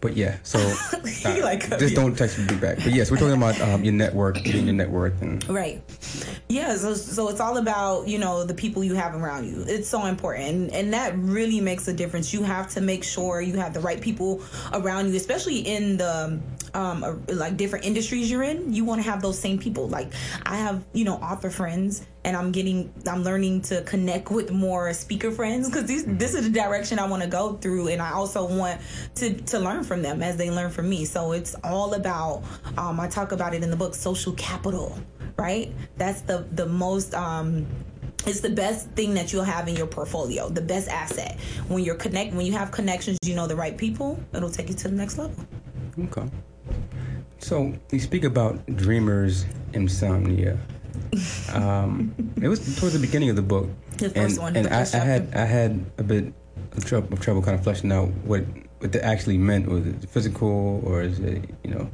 But 0.00 0.16
yeah, 0.16 0.38
so 0.42 0.58
You 1.34 1.42
like 1.42 1.68
just 1.78 1.94
don't 1.94 2.16
text 2.16 2.38
me 2.38 2.56
back. 2.56 2.78
But 2.78 2.92
yes, 2.92 3.10
we're 3.10 3.18
talking 3.18 3.36
about 3.36 3.60
um, 3.60 3.84
your 3.84 3.92
network, 3.92 4.42
being 4.42 4.64
your 4.64 4.74
net 4.74 4.90
worth, 4.90 5.20
and 5.20 5.46
Right. 5.48 5.82
Yeah, 6.48 6.74
so, 6.76 6.94
so 6.94 7.28
it's 7.28 7.38
all 7.38 7.58
about, 7.58 8.08
you 8.08 8.18
know, 8.18 8.42
the 8.44 8.54
people 8.54 8.82
you 8.82 8.94
have 8.94 9.14
around 9.14 9.46
you. 9.46 9.64
It's 9.68 9.88
so 9.88 10.06
important. 10.06 10.72
And 10.72 10.92
that 10.94 11.16
really 11.18 11.60
makes 11.60 11.86
a 11.86 11.92
difference. 11.92 12.32
You 12.32 12.42
have 12.42 12.70
to 12.70 12.80
make 12.80 13.04
sure 13.04 13.40
you 13.42 13.54
have 13.58 13.74
the 13.74 13.80
right 13.80 14.00
people 14.00 14.42
around 14.72 15.10
you, 15.10 15.16
especially 15.16 15.58
in 15.58 15.98
the 15.98 16.40
um 16.74 17.24
like 17.28 17.56
different 17.56 17.84
industries 17.84 18.30
you're 18.30 18.42
in. 18.42 18.72
You 18.72 18.84
want 18.84 19.02
to 19.02 19.10
have 19.10 19.22
those 19.22 19.38
same 19.38 19.58
people. 19.58 19.88
Like 19.88 20.12
I 20.44 20.56
have, 20.56 20.84
you 20.92 21.04
know, 21.04 21.14
author 21.16 21.50
friends 21.50 22.06
and 22.24 22.36
I'm 22.36 22.52
getting 22.52 22.92
I'm 23.06 23.22
learning 23.22 23.62
to 23.62 23.82
connect 23.82 24.30
with 24.30 24.50
more 24.50 24.92
speaker 24.92 25.30
friends 25.30 25.68
cuz 25.68 25.84
this 26.06 26.34
is 26.34 26.44
the 26.44 26.50
direction 26.50 26.98
I 26.98 27.06
want 27.06 27.22
to 27.22 27.28
go 27.28 27.54
through 27.54 27.88
and 27.88 28.02
I 28.02 28.12
also 28.12 28.46
want 28.46 28.80
to 29.16 29.34
to 29.34 29.58
learn 29.58 29.84
from 29.84 30.02
them 30.02 30.22
as 30.22 30.36
they 30.36 30.50
learn 30.50 30.70
from 30.70 30.88
me. 30.88 31.04
So 31.04 31.32
it's 31.32 31.54
all 31.64 31.94
about 31.94 32.42
um 32.76 33.00
I 33.00 33.08
talk 33.08 33.32
about 33.32 33.54
it 33.54 33.62
in 33.62 33.70
the 33.70 33.76
book 33.76 33.94
social 33.94 34.32
capital 34.32 34.98
right? 35.36 35.72
That's 35.96 36.20
the 36.22 36.46
the 36.52 36.66
most 36.66 37.14
um 37.14 37.66
it's 38.26 38.40
the 38.40 38.50
best 38.50 38.90
thing 38.90 39.14
that 39.14 39.32
you'll 39.32 39.44
have 39.44 39.66
in 39.66 39.74
your 39.76 39.86
portfolio, 39.86 40.48
the 40.48 40.60
best 40.60 40.88
asset. 40.88 41.38
When 41.68 41.82
you're 41.82 41.94
connect 41.94 42.34
when 42.34 42.46
you 42.46 42.52
have 42.52 42.70
connections, 42.70 43.18
you 43.24 43.34
know 43.34 43.46
the 43.46 43.56
right 43.56 43.76
people, 43.76 44.18
it'll 44.34 44.50
take 44.50 44.68
you 44.68 44.74
to 44.74 44.88
the 44.88 44.94
next 44.94 45.18
level. 45.18 45.44
okay. 45.98 46.28
So 47.38 47.72
you 47.90 48.00
speak 48.00 48.24
about 48.24 48.64
dreamers' 48.76 49.46
insomnia. 49.72 50.58
Um, 51.52 52.14
it 52.40 52.48
was 52.48 52.76
towards 52.78 52.94
the 52.94 53.00
beginning 53.00 53.30
of 53.30 53.36
the 53.36 53.42
book, 53.42 53.68
The 53.98 54.10
first 54.10 54.36
and, 54.36 54.38
one, 54.38 54.56
and 54.56 54.68
I, 54.68 54.82
I 54.82 54.98
had. 54.98 55.34
I 55.34 55.44
had 55.44 55.84
a 55.98 56.02
bit 56.02 56.32
of 56.76 56.84
trouble, 56.84 57.12
of 57.12 57.20
trouble 57.20 57.42
kind 57.42 57.56
of 57.56 57.64
fleshing 57.64 57.90
out 57.90 58.08
what 58.24 58.44
what 58.78 58.92
that 58.92 59.04
actually 59.04 59.38
meant. 59.38 59.68
Was 59.68 59.86
it 59.86 60.08
physical 60.08 60.82
or 60.84 61.02
is 61.02 61.18
it 61.18 61.44
you 61.64 61.70
know 61.70 61.90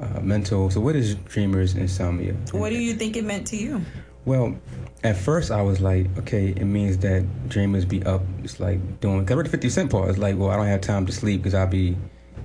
uh, 0.00 0.20
mental? 0.20 0.70
So 0.70 0.80
what 0.80 0.96
is 0.96 1.14
dreamers' 1.16 1.74
insomnia? 1.74 2.34
What 2.52 2.70
do 2.70 2.78
you 2.78 2.94
think 2.94 3.16
it 3.16 3.24
meant 3.24 3.46
to 3.48 3.56
you? 3.56 3.80
Well, 4.24 4.56
at 5.02 5.16
first 5.16 5.50
I 5.50 5.62
was 5.62 5.80
like, 5.80 6.06
okay, 6.18 6.48
it 6.48 6.64
means 6.64 6.98
that 6.98 7.48
dreamers 7.48 7.84
be 7.84 8.02
up, 8.04 8.22
just 8.42 8.60
like 8.60 9.00
doing. 9.00 9.24
Cause 9.26 9.32
I 9.32 9.36
read 9.36 9.46
the 9.46 9.50
Fifty 9.50 9.68
Cent 9.70 9.90
part. 9.90 10.08
It's 10.08 10.18
like, 10.18 10.36
well, 10.38 10.50
I 10.50 10.56
don't 10.56 10.66
have 10.66 10.80
time 10.80 11.06
to 11.06 11.12
sleep 11.12 11.42
because 11.42 11.54
I'll 11.54 11.66
be 11.66 11.96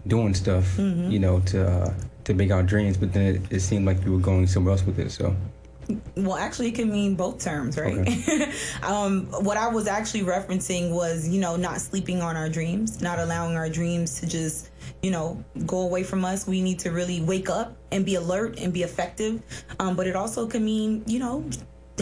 doing 0.10 0.34
stuff, 0.34 0.66
Mm-hmm. 0.78 1.12
you 1.12 1.20
know, 1.20 1.40
to 1.52 1.66
uh, 1.68 1.94
to 2.26 2.34
make 2.34 2.52
our 2.52 2.64
dreams. 2.64 2.98
But 2.98 3.14
then 3.14 3.36
it, 3.36 3.42
it 3.50 3.60
seemed 3.62 3.86
like 3.86 4.04
you 4.04 4.12
were 4.14 4.20
going 4.32 4.48
somewhere 4.48 4.74
else 4.74 4.86
with 4.86 5.00
it. 5.00 5.12
So 5.12 5.36
Well, 6.16 6.36
actually, 6.38 6.68
it 6.70 6.76
can 6.76 6.92
mean 6.92 7.16
both 7.16 7.40
terms, 7.44 7.78
right? 7.78 8.06
um, 8.84 9.26
what 9.48 9.58
I 9.58 9.68
was 9.70 9.88
actually 9.88 10.22
referencing 10.24 10.92
was, 10.92 11.28
you 11.28 11.40
know, 11.40 11.56
not 11.56 11.82
sleeping 11.82 12.22
on 12.22 12.36
our 12.38 12.50
dreams, 12.50 13.02
not 13.02 13.18
allowing 13.20 13.56
our 13.56 13.70
dreams 13.70 14.20
to 14.20 14.28
just, 14.28 14.70
you 15.02 15.10
know, 15.12 15.44
go 15.66 15.80
away 15.82 16.04
from 16.04 16.24
us. 16.26 16.46
We 16.46 16.62
need 16.62 16.78
to 16.80 16.92
really 16.92 17.22
wake 17.22 17.50
up 17.50 17.76
and 17.92 18.06
be 18.06 18.16
alert 18.16 18.60
and 18.60 18.72
be 18.72 18.84
effective. 18.84 19.42
Um, 19.80 19.96
but 19.96 20.06
it 20.06 20.16
also 20.16 20.46
can 20.46 20.64
mean, 20.64 21.04
you 21.08 21.18
know, 21.20 21.44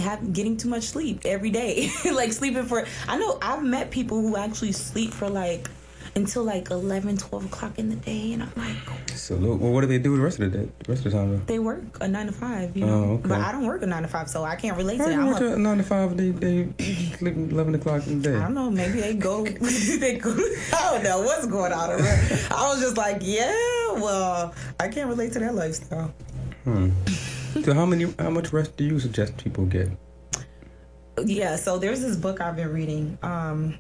have 0.01 0.33
getting 0.33 0.57
too 0.57 0.69
much 0.69 0.83
sleep 0.83 1.21
every 1.25 1.49
day, 1.49 1.89
like 2.11 2.31
sleeping 2.33 2.65
for. 2.65 2.85
I 3.07 3.17
know 3.17 3.39
I've 3.41 3.63
met 3.63 3.89
people 3.89 4.19
who 4.21 4.35
actually 4.35 4.73
sleep 4.73 5.11
for 5.13 5.29
like 5.29 5.69
until 6.17 6.43
like 6.43 6.71
11, 6.71 7.17
12 7.17 7.45
o'clock 7.45 7.77
in 7.79 7.89
the 7.89 7.95
day, 7.95 8.33
and 8.33 8.41
I'm 8.43 8.51
like, 8.57 8.75
so 9.15 9.35
well, 9.37 9.55
what 9.71 9.81
do 9.81 9.87
they 9.87 9.99
do 9.99 10.17
the 10.17 10.23
rest 10.23 10.39
of 10.39 10.51
the 10.51 10.57
day? 10.57 10.69
The 10.83 10.91
rest 10.91 11.05
of 11.05 11.11
the 11.11 11.17
time? 11.17 11.31
Though? 11.37 11.43
they 11.45 11.59
work 11.59 11.81
a 12.01 12.07
nine 12.07 12.25
to 12.25 12.31
five, 12.33 12.75
you 12.75 12.85
know. 12.85 12.93
Oh, 12.93 13.11
okay. 13.13 13.29
But 13.29 13.39
I 13.41 13.51
don't 13.51 13.65
work 13.65 13.81
a 13.83 13.85
nine 13.85 14.01
to 14.01 14.07
five, 14.07 14.27
so 14.29 14.43
I 14.43 14.55
can't 14.55 14.75
relate 14.75 14.97
to 14.97 15.03
How 15.03 15.09
that. 15.09 15.15
do 15.15 15.21
I'm 15.21 15.27
work 15.27 15.37
a- 15.37 15.39
till 15.49 15.57
nine 15.59 15.77
to 15.77 15.83
five? 15.83 16.17
They 16.17 16.31
they 16.31 16.73
sleep 17.17 17.35
eleven 17.35 17.75
o'clock 17.75 18.05
in 18.07 18.21
the 18.21 18.29
day. 18.31 18.35
I 18.35 18.41
don't 18.41 18.55
know. 18.55 18.69
Maybe 18.69 18.99
they 18.99 19.13
go. 19.13 19.43
they 20.03 20.17
go. 20.17 20.31
I 20.73 20.91
don't 20.91 21.03
know 21.03 21.21
what's 21.21 21.45
going 21.47 21.71
on. 21.71 21.91
I 21.91 22.67
was 22.69 22.81
just 22.81 22.97
like, 22.97 23.19
yeah. 23.21 23.53
Well, 23.93 24.53
I 24.79 24.87
can't 24.89 25.07
relate 25.09 25.33
to 25.33 25.39
that 25.39 25.55
lifestyle. 25.55 26.13
Hmm. 26.63 26.89
So 27.63 27.73
how 27.73 27.85
many? 27.85 28.13
How 28.19 28.29
much 28.29 28.51
rest 28.53 28.75
do 28.75 28.83
you 28.83 28.99
suggest 28.99 29.37
people 29.37 29.65
get? 29.65 29.89
Yeah. 31.23 31.55
So 31.55 31.77
there's 31.77 32.01
this 32.01 32.15
book 32.17 32.41
I've 32.41 32.55
been 32.55 32.73
reading. 32.73 33.17
Um, 33.23 33.79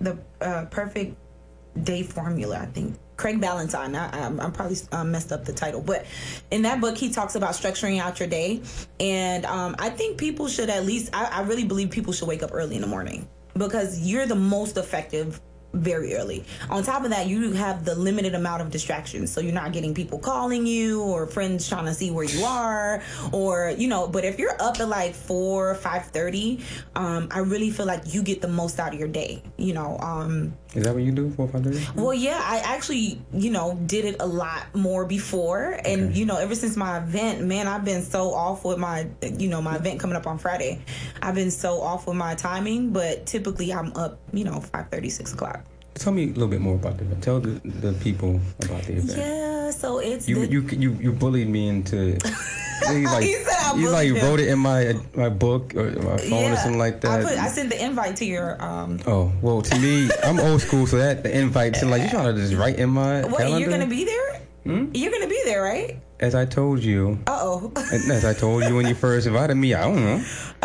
the 0.00 0.18
uh, 0.40 0.66
Perfect 0.66 1.16
Day 1.82 2.02
Formula. 2.02 2.58
I 2.58 2.66
think 2.66 2.96
Craig 3.16 3.40
Ballantyne. 3.40 3.94
I, 3.94 4.26
I'm 4.26 4.52
probably 4.52 4.76
um, 4.90 5.10
messed 5.10 5.32
up 5.32 5.44
the 5.44 5.52
title, 5.52 5.80
but 5.80 6.06
in 6.50 6.62
that 6.62 6.80
book 6.80 6.96
he 6.96 7.10
talks 7.10 7.34
about 7.34 7.54
structuring 7.54 8.00
out 8.00 8.18
your 8.18 8.28
day, 8.28 8.62
and 9.00 9.44
um, 9.46 9.76
I 9.78 9.90
think 9.90 10.18
people 10.18 10.48
should 10.48 10.70
at 10.70 10.84
least. 10.84 11.10
I, 11.14 11.26
I 11.26 11.42
really 11.42 11.64
believe 11.64 11.90
people 11.90 12.12
should 12.12 12.28
wake 12.28 12.42
up 12.42 12.50
early 12.52 12.74
in 12.74 12.80
the 12.80 12.88
morning 12.88 13.28
because 13.54 14.00
you're 14.00 14.26
the 14.26 14.34
most 14.34 14.76
effective 14.76 15.40
very 15.72 16.14
early. 16.14 16.44
On 16.70 16.82
top 16.82 17.04
of 17.04 17.10
that, 17.10 17.26
you 17.26 17.52
have 17.52 17.84
the 17.84 17.94
limited 17.94 18.34
amount 18.34 18.62
of 18.62 18.70
distractions. 18.70 19.30
So 19.32 19.40
you're 19.40 19.52
not 19.52 19.72
getting 19.72 19.94
people 19.94 20.18
calling 20.18 20.66
you 20.66 21.02
or 21.02 21.26
friends 21.26 21.68
trying 21.68 21.86
to 21.86 21.94
see 21.94 22.10
where 22.10 22.24
you 22.24 22.44
are 22.44 23.02
or, 23.32 23.72
you 23.76 23.88
know, 23.88 24.06
but 24.06 24.24
if 24.24 24.38
you're 24.38 24.60
up 24.60 24.80
at 24.80 24.88
like 24.88 25.14
4, 25.14 25.74
5.30, 25.76 26.62
um, 26.94 27.28
I 27.30 27.38
really 27.40 27.70
feel 27.70 27.86
like 27.86 28.12
you 28.14 28.22
get 28.22 28.40
the 28.42 28.48
most 28.48 28.78
out 28.78 28.92
of 28.92 28.98
your 28.98 29.08
day. 29.08 29.42
You 29.56 29.72
know, 29.74 29.96
um, 29.98 30.54
Is 30.74 30.84
that 30.84 30.94
what 30.94 31.02
you 31.02 31.12
do? 31.12 31.30
Four 31.30 31.48
five 31.48 31.62
thirty. 31.64 31.86
Well, 31.94 32.14
yeah, 32.14 32.40
I 32.42 32.58
actually, 32.58 33.20
you 33.32 33.50
know, 33.50 33.78
did 33.86 34.04
it 34.04 34.16
a 34.20 34.26
lot 34.26 34.74
more 34.74 35.04
before, 35.04 35.78
and 35.84 36.08
Okay. 36.10 36.18
you 36.18 36.24
know, 36.26 36.36
ever 36.36 36.54
since 36.54 36.76
my 36.76 36.98
event, 36.98 37.42
man, 37.42 37.68
I've 37.68 37.84
been 37.84 38.02
so 38.02 38.32
off 38.32 38.64
with 38.64 38.78
my, 38.78 39.06
you 39.38 39.48
know, 39.48 39.60
my 39.60 39.76
event 39.76 40.00
coming 40.00 40.16
up 40.16 40.26
on 40.26 40.38
Friday. 40.38 40.80
I've 41.20 41.34
been 41.34 41.50
so 41.50 41.80
off 41.82 42.06
with 42.06 42.16
my 42.16 42.34
timing, 42.34 42.90
but 42.90 43.26
typically 43.26 43.72
I'm 43.72 43.92
up, 43.96 44.18
you 44.32 44.44
know, 44.44 44.60
five 44.60 44.88
thirty, 44.90 45.10
six 45.10 45.32
o'clock. 45.34 45.61
Tell 45.94 46.12
me 46.12 46.24
a 46.24 46.26
little 46.28 46.48
bit 46.48 46.60
more 46.60 46.74
about 46.74 46.98
the 46.98 47.04
event. 47.04 47.22
Tell 47.22 47.38
the, 47.40 47.60
the 47.64 47.92
people 47.94 48.40
about 48.64 48.82
the 48.84 48.94
event. 48.94 49.18
Yeah, 49.18 49.70
so 49.70 49.98
it's 49.98 50.28
You, 50.28 50.46
the- 50.46 50.52
you 50.52 50.60
you 50.72 50.90
you 51.00 51.12
bullied 51.12 51.48
me 51.48 51.68
into. 51.68 52.18
You 52.90 53.04
like, 53.04 53.22
He 53.22 53.34
said 53.34 53.46
I 53.62 53.76
you 53.78 53.90
like 53.90 54.08
him. 54.08 54.16
wrote 54.26 54.40
it 54.40 54.48
in 54.48 54.58
my 54.58 54.94
my 55.14 55.28
book 55.28 55.72
or 55.76 55.84
my 56.02 56.16
phone 56.18 56.50
or 56.50 56.56
something 56.56 56.78
like 56.80 57.00
that. 57.02 57.20
I, 57.20 57.22
put, 57.22 57.38
I 57.38 57.46
sent 57.46 57.70
the 57.70 57.78
invite 57.80 58.16
to 58.16 58.24
your. 58.24 58.60
um 58.60 58.98
oh 59.06 59.30
well, 59.40 59.62
to 59.62 59.78
me, 59.78 60.10
I'm 60.24 60.40
old 60.40 60.62
school, 60.62 60.88
so 60.88 60.96
that 60.98 61.22
the 61.22 61.30
invite 61.30 61.74
to 61.74 61.86
like 61.86 62.02
you 62.02 62.08
trying 62.10 62.34
to 62.34 62.40
just 62.40 62.54
write 62.54 62.80
in 62.80 62.90
my 62.90 63.22
Wait, 63.22 63.36
calendar. 63.38 63.58
you're 63.60 63.70
gonna 63.70 63.86
be 63.86 64.02
there? 64.04 64.40
Hmm? 64.64 64.90
You're 64.94 65.12
gonna 65.12 65.28
be 65.28 65.40
there, 65.44 65.62
right? 65.62 66.01
As 66.22 66.36
I 66.36 66.44
told 66.46 66.78
you, 66.84 67.18
Uh 67.26 67.38
oh. 67.42 67.72
as 67.76 68.24
I 68.24 68.32
told 68.32 68.62
you 68.62 68.76
when 68.76 68.86
you 68.86 68.94
first 68.94 69.26
invited 69.26 69.56
me, 69.56 69.74
I 69.74 69.82
don't 69.82 69.96
know, 69.96 70.24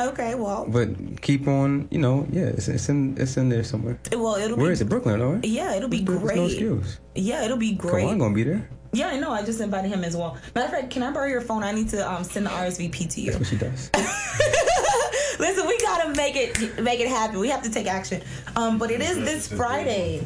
okay, 0.09 0.35
well, 0.35 0.65
but 0.69 0.87
keep 1.23 1.47
on, 1.47 1.87
you 1.89 1.97
know, 1.97 2.27
yeah, 2.31 2.43
it's, 2.43 2.67
it's 2.67 2.89
in 2.89 3.17
it's 3.17 3.37
in 3.37 3.49
there 3.49 3.63
somewhere. 3.63 3.97
well, 4.11 4.35
it'll 4.35 4.55
Where 4.55 4.67
be. 4.67 4.73
is 4.73 4.81
it? 4.81 4.87
Brooklyn, 4.87 5.19
all 5.19 5.33
right? 5.33 5.43
Yeah, 5.43 5.73
it'll 5.73 5.89
be 5.89 6.03
There's 6.03 6.19
no 6.21 6.25
great. 6.27 6.45
excuse. 6.51 6.99
Yeah, 7.15 7.43
it'll 7.43 7.57
be 7.57 7.75
Come 7.75 7.89
great. 7.89 8.05
on, 8.05 8.13
I'm 8.13 8.19
gonna 8.19 8.35
be 8.35 8.43
there. 8.43 8.69
Yeah, 8.93 9.07
I 9.07 9.19
know. 9.19 9.31
I 9.31 9.43
just 9.43 9.59
invited 9.59 9.89
him 9.91 10.03
as 10.03 10.15
well. 10.15 10.37
Matter 10.53 10.67
of 10.67 10.79
fact, 10.79 10.91
can 10.91 11.01
I 11.03 11.11
borrow 11.11 11.27
your 11.27 11.41
phone? 11.41 11.63
I 11.63 11.71
need 11.71 11.89
to 11.89 12.07
um, 12.09 12.23
send 12.23 12.45
the 12.45 12.51
RSVP 12.51 13.09
to 13.13 13.21
you. 13.21 13.31
That's 13.31 13.39
what 13.39 13.47
she 13.49 13.57
does. 13.57 13.89
Listen, 15.39 15.67
we 15.67 15.77
gotta 15.79 16.13
make 16.15 16.35
it 16.35 16.81
make 16.83 16.99
it 16.99 17.07
happen. 17.07 17.39
We 17.39 17.49
have 17.49 17.63
to 17.63 17.71
take 17.71 17.87
action. 17.87 18.21
Um, 18.55 18.77
but 18.77 18.91
it 18.91 19.01
is 19.01 19.17
this 19.17 19.47
Friday. 19.51 20.21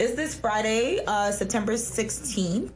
It's 0.00 0.14
this 0.14 0.34
Friday, 0.34 1.04
uh, 1.06 1.30
September 1.30 1.74
16th, 1.74 2.70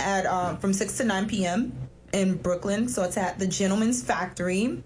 at 0.00 0.26
um, 0.26 0.58
from 0.58 0.72
6 0.72 0.96
to 0.98 1.04
9 1.04 1.28
p.m. 1.28 1.72
in 2.12 2.36
Brooklyn. 2.36 2.88
So 2.88 3.02
it's 3.02 3.16
at 3.16 3.38
the 3.38 3.46
Gentleman's 3.46 4.02
Factory. 4.02 4.82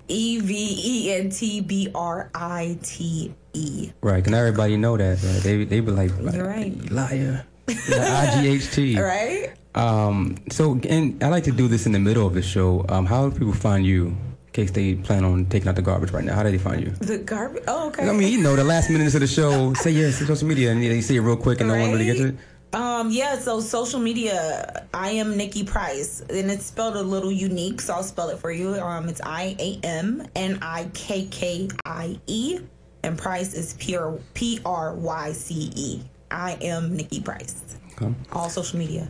E 0.09 0.41
V 0.41 0.81
E 0.85 1.13
N 1.13 1.31
T 1.31 1.61
B 1.61 1.91
R 1.95 2.31
I 2.35 2.79
T 2.83 3.35
E. 3.53 3.93
right. 4.01 4.25
Can 4.25 4.35
everybody 4.35 4.77
know 4.77 4.97
that? 4.97 5.23
Right? 5.23 5.43
They 5.43 5.65
they 5.65 5.81
be 5.81 5.91
like, 5.91 6.11
You're 6.33 6.47
right. 6.47 6.91
liar. 6.91 7.45
I 7.69 8.39
G 8.41 8.49
H 8.49 8.71
T. 8.71 8.99
Right? 9.01 9.51
Um. 9.75 10.37
So, 10.51 10.81
and 10.89 11.23
I 11.23 11.29
like 11.29 11.45
to 11.45 11.53
do 11.53 11.69
this 11.69 11.87
in 11.87 11.93
the 11.93 11.99
middle 11.99 12.27
of 12.27 12.35
the 12.35 12.43
show. 12.43 12.85
Um. 12.89 13.07
How 13.07 13.29
do 13.29 13.39
people 13.39 13.55
find 13.55 13.85
you? 13.87 14.07
In 14.07 14.53
case 14.53 14.71
they 14.73 14.95
plan 14.95 15.25
on 15.25 15.47
taking 15.47 15.69
out 15.69 15.77
the 15.77 15.83
garbage 15.83 16.11
right 16.11 16.25
now, 16.25 16.35
how 16.35 16.43
do 16.43 16.51
they 16.51 16.59
find 16.59 16.81
you? 16.81 16.91
The 16.91 17.19
garbage. 17.19 17.63
Oh, 17.69 17.89
okay. 17.89 18.09
I 18.09 18.13
mean, 18.13 18.33
you 18.33 18.43
know, 18.43 18.57
the 18.57 18.65
last 18.65 18.91
minutes 18.91 19.15
of 19.15 19.21
the 19.21 19.27
show, 19.27 19.75
say 19.75 19.91
yes, 19.91 20.19
social 20.27 20.49
media, 20.49 20.73
and 20.73 20.83
they 20.83 21.01
see 21.01 21.17
it 21.17 21.21
real 21.21 21.37
quick, 21.37 21.61
and 21.61 21.69
no 21.69 21.79
one 21.79 21.93
really 21.93 22.07
gets 22.07 22.21
it. 22.21 22.35
Um, 22.73 23.11
yeah, 23.11 23.39
so 23.39 23.61
social 23.61 23.99
media, 23.99 24.87
I 24.93 25.11
am 25.11 25.35
Nikkie 25.35 25.67
Pryce, 25.67 26.21
and 26.29 26.51
it's 26.51 26.67
spelled 26.67 26.97
a 26.97 27.03
little 27.03 27.33
unique, 27.33 27.81
so 27.81 27.95
I'll 27.95 28.03
spell 28.03 28.29
it 28.29 28.39
for 28.39 28.51
you. 28.51 28.75
Um, 28.75 29.09
it's 29.09 29.23
I 29.23 29.57
A 29.59 29.81
M 29.83 30.27
N 30.35 30.59
I 30.61 30.91
K 30.93 31.27
K 31.31 31.69
I 31.87 32.19
E, 32.27 32.61
and 33.05 33.17
Pryce 33.17 33.55
is 33.55 33.75
P 33.75 33.97
R 33.97 34.19
P 34.35 34.61
R 34.67 34.95
Y 34.95 35.33
C 35.33 35.71
E. 35.75 36.03
I 36.31 36.59
am 36.61 36.97
Nikkie 36.97 37.25
Pryce. 37.25 37.77
Okay. 37.93 38.13
All 38.33 38.51
social 38.51 38.79
media. 38.79 39.09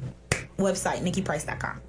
Website, 0.58 1.00
nikkiepryce.com. 1.02 1.80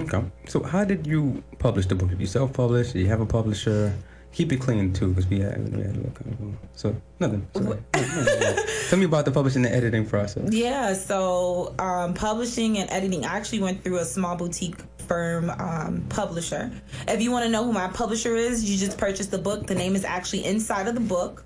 Okay. 0.00 0.22
So, 0.48 0.62
how 0.62 0.84
did 0.84 1.06
you 1.06 1.42
publish 1.58 1.86
the 1.86 1.94
book? 1.94 2.10
Did 2.10 2.20
you 2.20 2.26
self-publish? 2.26 2.92
Did 2.92 3.00
you 3.00 3.08
have 3.08 3.20
a 3.20 3.26
publisher? 3.26 3.94
Keep 4.32 4.52
it 4.52 4.60
clean 4.60 4.92
too, 4.92 5.10
because 5.10 5.30
we 5.30 5.38
had, 5.38 5.72
we 5.72 5.82
had 5.82 5.92
a 5.92 5.98
little 5.98 6.10
kind 6.10 6.32
of 6.32 6.68
so 6.72 6.96
nothing. 7.20 7.46
No. 7.54 7.78
Tell 8.88 8.98
me 8.98 9.04
about 9.04 9.26
the 9.26 9.30
publishing 9.30 9.64
and 9.64 9.72
editing 9.72 10.04
process. 10.04 10.52
Yeah, 10.52 10.94
so 10.94 11.72
um, 11.78 12.14
publishing 12.14 12.78
and 12.78 12.90
editing, 12.90 13.24
I 13.24 13.36
actually 13.36 13.60
went 13.60 13.84
through 13.84 13.98
a 13.98 14.04
small 14.04 14.34
boutique 14.34 14.78
firm 15.06 15.50
um, 15.50 16.04
publisher. 16.08 16.72
If 17.06 17.22
you 17.22 17.30
want 17.30 17.44
to 17.44 17.50
know 17.50 17.62
who 17.64 17.72
my 17.72 17.86
publisher 17.88 18.34
is, 18.34 18.68
you 18.68 18.76
just 18.76 18.98
purchase 18.98 19.26
the 19.26 19.38
book. 19.38 19.68
The 19.68 19.74
name 19.76 19.94
is 19.94 20.04
actually 20.04 20.44
inside 20.44 20.88
of 20.88 20.94
the 20.94 21.00
book. 21.00 21.44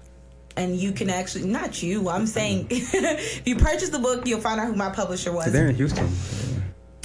And 0.58 0.76
you 0.76 0.90
can 0.90 1.08
actually, 1.08 1.46
not 1.46 1.84
you, 1.84 2.08
I'm 2.08 2.26
saying, 2.26 2.66
if 2.70 3.46
you 3.46 3.54
purchase 3.54 3.90
the 3.90 4.00
book, 4.00 4.26
you'll 4.26 4.40
find 4.40 4.58
out 4.60 4.66
who 4.66 4.74
my 4.74 4.90
publisher 4.90 5.30
was. 5.30 5.52
They're 5.52 5.68
in 5.68 5.76
Houston. 5.76 6.10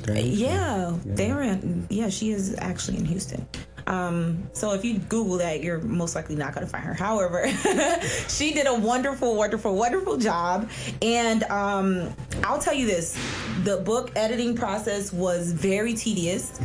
They're 0.02 0.16
in 0.16 0.26
Houston. 0.26 0.50
Yeah, 0.50 0.98
they're 1.06 1.42
in. 1.44 1.86
Yeah, 1.92 2.10
she 2.10 2.32
is 2.32 2.56
actually 2.58 2.98
in 2.98 3.06
Houston. 3.06 3.48
Um, 3.86 4.50
so 4.54 4.74
if 4.74 4.84
you 4.84 4.98
Google 4.98 5.38
that, 5.38 5.62
you're 5.62 5.80
most 5.82 6.16
likely 6.16 6.36
not 6.36 6.56
going 6.56 6.66
to 6.66 6.72
find 6.72 6.84
her. 6.84 6.96
However, 6.96 7.48
she 8.28 8.54
did 8.54 8.66
a 8.66 8.74
wonderful, 8.74 9.36
wonderful, 9.36 9.76
wonderful 9.76 10.18
job. 10.18 10.70
And 11.04 11.44
um, 11.44 12.12
I'll 12.44 12.60
tell 12.60 12.74
you 12.74 12.88
this: 12.88 13.16
the 13.64 13.78
book 13.78 14.12
editing 14.16 14.56
process 14.56 15.14
was 15.14 15.52
very 15.52 15.94
tedious, 15.94 16.60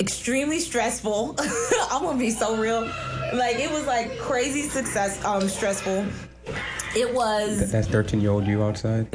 extremely 0.00 0.58
stressful. 0.58 1.36
I'm 1.90 2.02
gonna 2.02 2.18
be 2.18 2.30
so 2.30 2.56
real. 2.56 2.90
Like 3.32 3.56
it 3.56 3.70
was 3.70 3.86
like 3.86 4.18
crazy 4.18 4.68
success, 4.68 5.24
um, 5.24 5.48
stressful. 5.48 6.04
It 6.94 7.14
was 7.14 7.70
That's 7.72 7.88
13 7.88 8.20
year 8.20 8.30
old 8.30 8.46
you 8.46 8.62
outside? 8.62 9.06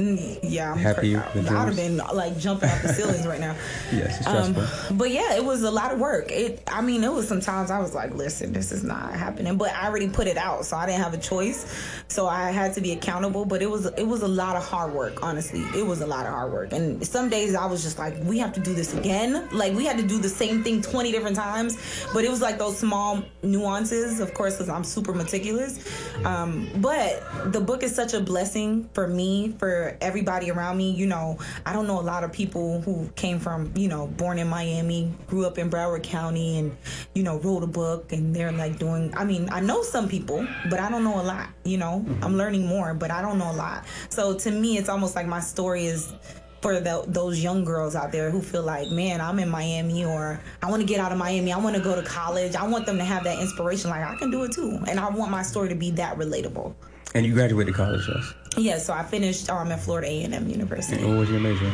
yeah, 0.43 0.71
I'm 0.73 0.77
Happy 0.79 1.15
with 1.15 1.49
I'd 1.51 1.67
have 1.67 1.75
been 1.75 1.97
like 1.97 2.37
jumping 2.37 2.69
off 2.69 2.81
the 2.81 2.89
ceilings 2.93 3.25
right 3.27 3.39
now. 3.39 3.55
Yes, 3.91 4.17
it's 4.17 4.27
Um, 4.27 4.53
stressful. 4.53 4.97
but 4.97 5.11
yeah, 5.11 5.35
it 5.35 5.43
was 5.45 5.63
a 5.63 5.71
lot 5.71 5.93
of 5.93 5.99
work. 5.99 6.31
It, 6.31 6.61
I 6.67 6.81
mean, 6.81 7.03
it 7.03 7.11
was 7.11 7.27
sometimes 7.27 7.71
I 7.71 7.79
was 7.79 7.93
like, 7.93 8.13
listen, 8.15 8.51
this 8.53 8.71
is 8.71 8.83
not 8.83 9.13
happening. 9.13 9.57
But 9.57 9.73
I 9.73 9.87
already 9.87 10.09
put 10.09 10.27
it 10.27 10.37
out, 10.37 10.65
so 10.65 10.75
I 10.77 10.85
didn't 10.85 11.01
have 11.01 11.13
a 11.13 11.17
choice. 11.17 11.65
So 12.07 12.27
I 12.27 12.51
had 12.51 12.73
to 12.73 12.81
be 12.81 12.91
accountable. 12.93 13.45
But 13.45 13.61
it 13.61 13.69
was 13.69 13.85
it 13.85 14.07
was 14.07 14.21
a 14.23 14.27
lot 14.27 14.55
of 14.55 14.65
hard 14.65 14.93
work. 14.93 15.23
Honestly, 15.23 15.61
it 15.75 15.85
was 15.85 16.01
a 16.01 16.07
lot 16.07 16.25
of 16.25 16.33
hard 16.33 16.51
work. 16.51 16.73
And 16.73 17.05
some 17.05 17.29
days 17.29 17.55
I 17.55 17.65
was 17.65 17.83
just 17.83 17.97
like, 17.99 18.15
we 18.23 18.37
have 18.39 18.53
to 18.53 18.59
do 18.59 18.73
this 18.73 18.93
again. 18.93 19.47
Like 19.51 19.73
we 19.73 19.85
had 19.85 19.97
to 19.97 20.03
do 20.07 20.17
the 20.19 20.29
same 20.29 20.63
thing 20.63 20.81
twenty 20.81 21.11
different 21.11 21.35
times. 21.35 21.77
But 22.13 22.23
it 22.25 22.29
was 22.29 22.41
like 22.41 22.57
those 22.57 22.77
small 22.77 23.23
nuances, 23.43 24.19
of 24.19 24.33
course, 24.33 24.55
because 24.55 24.69
I'm 24.69 24.83
super 24.83 25.13
meticulous. 25.13 25.79
Um, 26.25 26.67
but 26.77 27.23
the 27.53 27.61
book 27.67 27.83
is 27.83 27.93
such 27.93 28.13
a 28.13 28.21
blessing 28.21 28.89
for 28.93 29.07
me, 29.07 29.53
for 29.59 29.97
everybody 30.01 30.49
around 30.49 30.77
me. 30.77 30.91
You 30.91 31.05
know, 31.05 31.37
I 31.65 31.73
don't 31.73 31.85
know 31.85 31.99
a 31.99 32.01
lot 32.01 32.23
of 32.23 32.31
people 32.31 32.81
who 32.81 33.09
came 33.15 33.39
from, 33.39 33.71
you 33.75 33.89
know, 33.89 34.07
born 34.07 34.39
in 34.39 34.47
Miami, 34.47 35.13
grew 35.27 35.45
up 35.45 35.57
in 35.59 35.69
Broward 35.69 36.01
County, 36.01 36.57
and, 36.57 36.75
you 37.13 37.23
know, 37.23 37.37
wrote 37.39 37.63
a 37.63 37.67
book 37.67 38.13
and 38.13 38.33
they're 38.33 38.53
like 38.53 38.79
doing, 38.79 39.13
I 39.15 39.25
mean, 39.25 39.49
I 39.51 39.59
know 39.59 39.83
some 39.83 40.07
people, 40.07 40.47
but 40.69 40.79
I 40.79 40.89
don't 40.89 41.03
know 41.03 41.19
a 41.19 41.23
lot, 41.23 41.49
you 41.65 41.77
know, 41.77 42.03
mm-hmm. 42.05 42.23
I'm 42.23 42.37
learning 42.37 42.65
more, 42.65 42.93
but 42.93 43.11
I 43.11 43.21
don't 43.21 43.37
know 43.37 43.51
a 43.51 43.53
lot. 43.53 43.85
So 44.09 44.33
to 44.39 44.49
me, 44.49 44.77
it's 44.77 44.89
almost 44.89 45.15
like 45.15 45.27
my 45.27 45.41
story 45.41 45.85
is 45.85 46.13
for 46.61 46.79
the, 46.79 47.03
those 47.07 47.43
young 47.43 47.63
girls 47.65 47.95
out 47.95 48.11
there 48.11 48.31
who 48.31 48.41
feel 48.41 48.63
like, 48.63 48.89
man, 48.89 49.19
I'm 49.19 49.39
in 49.39 49.49
Miami 49.49 50.05
or 50.05 50.39
I 50.61 50.69
want 50.69 50.81
to 50.81 50.87
get 50.87 50.99
out 50.99 51.11
of 51.11 51.17
Miami. 51.17 51.51
I 51.51 51.57
want 51.57 51.75
to 51.75 51.81
go 51.81 51.95
to 51.95 52.07
college. 52.07 52.55
I 52.55 52.65
want 52.65 52.85
them 52.85 52.97
to 52.97 53.03
have 53.03 53.25
that 53.25 53.39
inspiration. 53.39 53.89
Like 53.89 54.03
I 54.03 54.15
can 54.15 54.31
do 54.31 54.43
it 54.43 54.53
too, 54.53 54.79
and 54.87 54.99
I 54.99 55.09
want 55.09 55.31
my 55.31 55.43
story 55.43 55.69
to 55.69 55.75
be 55.75 55.91
that 55.91 56.17
relatable. 56.17 56.73
And 57.17 57.25
you 57.25 57.33
graduated 57.33 57.73
college, 57.73 58.07
yes? 58.07 58.35
Yeah, 58.57 58.77
so 58.77 58.93
I 58.93 59.01
finished 59.01 59.49
um, 59.49 59.71
at 59.71 59.79
Florida 59.79 60.07
A 60.07 60.23
and 60.23 60.35
M 60.35 60.47
University. 60.47 61.01
And 61.01 61.09
what 61.09 61.17
was 61.21 61.31
your 61.31 61.39
major? 61.39 61.71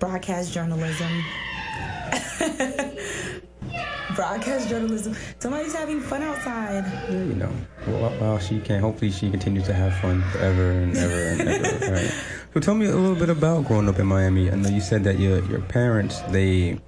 Broadcast 0.00 0.52
journalism. 0.52 1.08
Broadcast 4.16 4.68
journalism. 4.68 5.14
Somebody's 5.38 5.74
having 5.74 6.00
fun 6.00 6.24
outside. 6.24 6.84
Yeah, 7.08 7.18
you 7.18 7.34
know. 7.34 7.52
Well, 7.86 8.18
well, 8.20 8.38
she 8.40 8.58
can. 8.58 8.80
Hopefully, 8.80 9.12
she 9.12 9.30
continues 9.30 9.66
to 9.66 9.72
have 9.72 9.94
fun 10.00 10.22
forever 10.32 10.72
and 10.72 10.96
ever 10.96 11.22
and 11.28 11.40
ever. 11.42 11.92
Right. 11.92 12.12
So, 12.52 12.58
tell 12.58 12.74
me 12.74 12.86
a 12.86 12.96
little 12.96 13.14
bit 13.14 13.30
about 13.30 13.66
growing 13.66 13.88
up 13.88 14.00
in 14.00 14.06
Miami. 14.08 14.50
I 14.50 14.56
know 14.56 14.70
you 14.70 14.80
said 14.80 15.04
that 15.04 15.20
your 15.20 15.44
your 15.44 15.60
parents 15.60 16.18
they 16.30 16.80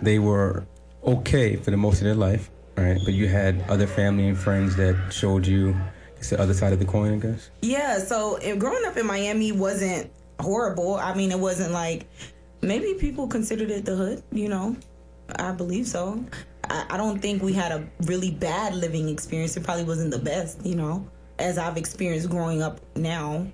they 0.00 0.18
were 0.18 0.64
okay 1.04 1.56
for 1.56 1.70
the 1.70 1.76
most 1.76 1.98
of 1.98 2.04
their 2.04 2.14
life, 2.14 2.50
right? 2.78 2.98
But 3.04 3.12
you 3.12 3.28
had 3.28 3.62
other 3.68 3.86
family 3.86 4.26
and 4.26 4.38
friends 4.38 4.76
that 4.76 5.12
showed 5.12 5.46
you 5.46 5.76
it's 6.20 6.30
the 6.30 6.40
other 6.40 6.52
side 6.52 6.74
of 6.74 6.78
the 6.78 6.84
coin, 6.84 7.14
I 7.14 7.16
guess. 7.16 7.50
Yeah. 7.62 7.98
So, 7.98 8.38
growing 8.58 8.84
up 8.84 8.96
in 8.98 9.06
Miami 9.06 9.52
wasn't 9.52 10.10
horrible. 10.38 10.96
I 10.96 11.14
mean, 11.14 11.32
it 11.32 11.38
wasn't 11.38 11.72
like 11.72 12.06
maybe 12.60 12.94
people 12.94 13.26
considered 13.26 13.70
it 13.70 13.86
the 13.86 13.96
hood. 13.96 14.22
You 14.30 14.48
know, 14.48 14.76
I 15.38 15.52
believe 15.52 15.86
so. 15.86 16.22
I, 16.68 16.84
I 16.90 16.96
don't 16.98 17.20
think 17.20 17.42
we 17.42 17.54
had 17.54 17.72
a 17.72 17.88
really 18.02 18.30
bad 18.30 18.74
living 18.74 19.08
experience. 19.08 19.56
It 19.56 19.64
probably 19.64 19.84
wasn't 19.84 20.10
the 20.10 20.18
best. 20.18 20.64
You 20.64 20.76
know, 20.76 21.08
as 21.38 21.56
I've 21.56 21.78
experienced 21.78 22.28
growing 22.28 22.62
up 22.62 22.80
now. 22.96 23.46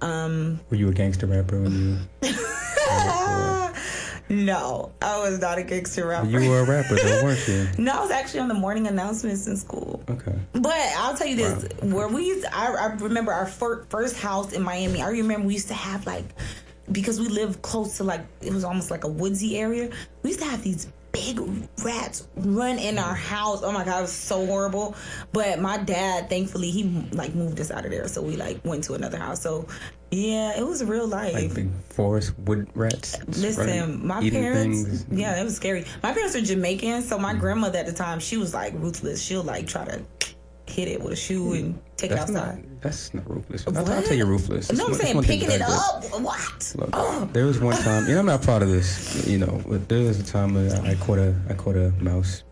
Um, 0.00 0.60
Were 0.70 0.76
you 0.76 0.88
a 0.88 0.92
gangster 0.92 1.26
rapper 1.26 1.60
when 1.60 1.72
you? 2.22 2.30
no, 4.34 4.92
I 5.00 5.18
was 5.18 5.38
not 5.40 5.58
a 5.58 5.62
gangster 5.62 6.06
rapper. 6.06 6.28
You 6.28 6.48
were 6.50 6.60
a 6.60 6.64
rapper, 6.64 6.96
though, 6.96 7.24
weren't 7.24 7.46
you? 7.48 7.68
No, 7.78 7.92
I 7.92 8.00
was 8.00 8.10
actually 8.10 8.40
on 8.40 8.48
the 8.48 8.54
morning 8.54 8.86
announcements 8.86 9.46
in 9.46 9.56
school. 9.56 10.02
Okay. 10.08 10.34
But 10.52 10.76
I'll 10.96 11.16
tell 11.16 11.26
you 11.26 11.36
this: 11.36 11.68
where 11.82 12.08
we 12.08 12.26
used, 12.26 12.46
I, 12.52 12.72
I 12.74 12.86
remember 12.94 13.32
our 13.32 13.46
fir- 13.46 13.84
first 13.88 14.16
house 14.18 14.52
in 14.52 14.62
Miami. 14.62 15.02
I 15.02 15.08
remember 15.08 15.46
we 15.46 15.54
used 15.54 15.68
to 15.68 15.74
have 15.74 16.06
like, 16.06 16.24
because 16.92 17.20
we 17.20 17.28
lived 17.28 17.62
close 17.62 17.96
to 17.98 18.04
like 18.04 18.22
it 18.40 18.52
was 18.52 18.64
almost 18.64 18.90
like 18.90 19.04
a 19.04 19.08
woodsy 19.08 19.58
area. 19.58 19.90
We 20.22 20.30
used 20.30 20.40
to 20.40 20.46
have 20.46 20.62
these 20.62 20.88
big 21.14 21.40
rats 21.82 22.26
run 22.36 22.78
in 22.78 22.98
our 22.98 23.14
house. 23.14 23.62
Oh 23.62 23.72
my 23.72 23.84
god, 23.84 23.98
it 23.98 24.02
was 24.02 24.12
so 24.12 24.44
horrible. 24.44 24.96
But 25.32 25.60
my 25.60 25.78
dad, 25.78 26.28
thankfully, 26.28 26.70
he 26.70 26.84
like 27.12 27.34
moved 27.34 27.60
us 27.60 27.70
out 27.70 27.84
of 27.84 27.90
there, 27.90 28.08
so 28.08 28.20
we 28.20 28.36
like 28.36 28.62
went 28.64 28.84
to 28.84 28.94
another 28.94 29.16
house. 29.16 29.40
So 29.40 29.66
yeah, 30.10 30.58
it 30.58 30.66
was 30.66 30.84
real 30.84 31.06
life. 31.06 31.34
Like 31.34 31.54
big 31.54 31.70
forest 31.90 32.38
wood 32.40 32.68
rats. 32.74 33.16
Listen, 33.26 34.06
my 34.06 34.28
parents, 34.28 34.82
things. 34.82 35.06
yeah, 35.10 35.40
it 35.40 35.44
was 35.44 35.56
scary. 35.56 35.84
My 36.02 36.12
parents 36.12 36.36
are 36.36 36.40
Jamaican, 36.40 37.02
so 37.02 37.18
my 37.18 37.34
mm. 37.34 37.40
grandmother 37.40 37.78
at 37.78 37.86
the 37.86 37.92
time, 37.92 38.20
she 38.20 38.36
was 38.36 38.52
like 38.52 38.74
ruthless. 38.74 39.22
She'll 39.22 39.42
like 39.42 39.66
try 39.66 39.84
to 39.84 40.02
hit 40.66 40.88
it 40.88 41.00
with 41.02 41.12
a 41.12 41.16
shoe 41.16 41.52
and 41.52 41.78
take 41.96 42.10
That's 42.10 42.30
it 42.30 42.34
not. 42.34 42.48
outside. 42.48 42.80
That's 42.80 43.14
not 43.14 43.28
ruthless. 43.30 43.66
I'll, 43.66 43.76
I'll 43.78 43.84
What? 43.84 44.04
tell 44.04 44.16
you 44.16 44.24
ruthless. 44.26 44.72
No, 44.72 44.84
I'm 44.86 44.90
one- 44.92 45.00
saying 45.00 45.08
it's 45.10 45.14
one 45.16 45.24
thing 45.24 45.40
picking 45.40 45.54
it 45.54 45.62
I 45.62 45.66
up. 45.66 46.04
What? 46.20 46.74
Look, 46.76 46.90
Oh. 46.92 47.28
there 47.32 47.46
was 47.46 47.58
one 47.60 47.76
time, 47.76 48.06
and 48.06 48.18
I'm 48.18 48.26
not 48.26 48.42
proud 48.42 48.62
of 48.62 48.68
this, 48.70 49.26
you 49.26 49.38
know, 49.38 49.60
but 49.68 49.88
there 49.88 50.00
was 50.02 50.18
a 50.20 50.24
time 50.24 50.54
where 50.54 50.74
I 50.84 50.94
caught 50.96 51.18
a, 51.18 51.34
I 51.48 51.54
caught 51.54 51.76
a 51.76 51.90
mouse. 52.00 52.42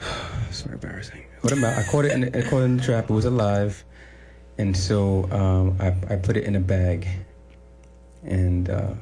so 0.50 0.70
embarrassing. 0.70 1.24
Caught 1.42 1.52
a 1.52 1.56
mouse. 1.56 1.78
I 1.78 1.90
caught 1.90 2.04
it 2.04 2.12
in, 2.12 2.24
I 2.36 2.48
caught 2.48 2.60
it 2.60 2.64
in 2.64 2.76
the 2.78 2.82
trap. 2.82 3.04
It 3.10 3.12
was 3.12 3.24
alive, 3.24 3.84
and 4.58 4.76
so 4.76 5.30
um, 5.30 5.76
I, 5.80 5.88
I 6.12 6.16
put 6.16 6.36
it 6.36 6.44
in 6.44 6.56
a 6.56 6.60
bag, 6.60 7.06
and 8.24 8.68
uh, 8.70 8.94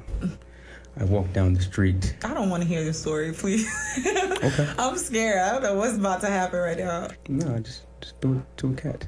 I 0.97 1.05
walked 1.05 1.32
down 1.32 1.55
the 1.55 1.61
street. 1.62 2.16
I 2.24 2.34
don't 2.34 2.51
want 2.51 2.62
to 2.62 2.68
hear 2.68 2.84
the 2.84 2.93
story, 2.93 3.32
please. 3.32 3.66
Okay. 4.45 4.68
I'm 4.78 4.99
scared. 4.99 5.38
I 5.38 5.53
don't 5.53 5.62
know 5.62 5.74
what's 5.74 5.97
about 5.97 6.20
to 6.20 6.26
happen 6.28 6.59
right 6.61 6.76
now. 6.78 7.09
No, 7.28 7.59
just 7.61 7.82
just 8.01 8.20
do 8.20 8.34
it 8.34 8.57
to 8.59 8.70
a 8.70 8.74
cat. 8.74 9.07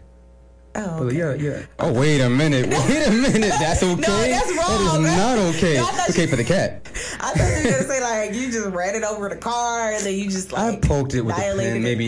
Oh, 0.76 0.98
But 0.98 1.06
okay. 1.06 1.16
yeah, 1.18 1.34
yeah. 1.34 1.62
Oh, 1.78 1.92
wait 1.92 2.20
a 2.20 2.28
minute. 2.28 2.66
Wait 2.88 3.06
a 3.06 3.10
minute. 3.12 3.52
That's 3.60 3.82
okay. 3.82 4.30
that's 4.30 4.50
wrong. 4.56 5.04
is 5.04 5.16
not 5.16 5.38
okay. 5.54 5.74
No, 5.76 5.88
okay 6.08 6.22
you- 6.22 6.28
for 6.28 6.36
the 6.36 6.44
cat. 6.44 6.80
I 7.20 7.30
thought 7.32 7.36
you 7.36 7.56
were 7.64 7.70
gonna 7.70 7.84
say 7.88 8.00
like 8.00 8.34
you 8.34 8.50
just 8.50 8.66
ran 8.70 8.94
it 8.96 9.04
over 9.04 9.28
the 9.28 9.36
car 9.36 9.92
and 9.92 10.04
then 10.04 10.14
you 10.14 10.28
just 10.30 10.52
like 10.52 10.74
I 10.74 10.76
poked 10.80 11.14
it 11.14 11.22
with 11.22 11.36
the 11.36 11.42
dilated 11.42 11.72
pen, 11.74 11.76
it. 11.76 11.80
maybe, 11.80 12.06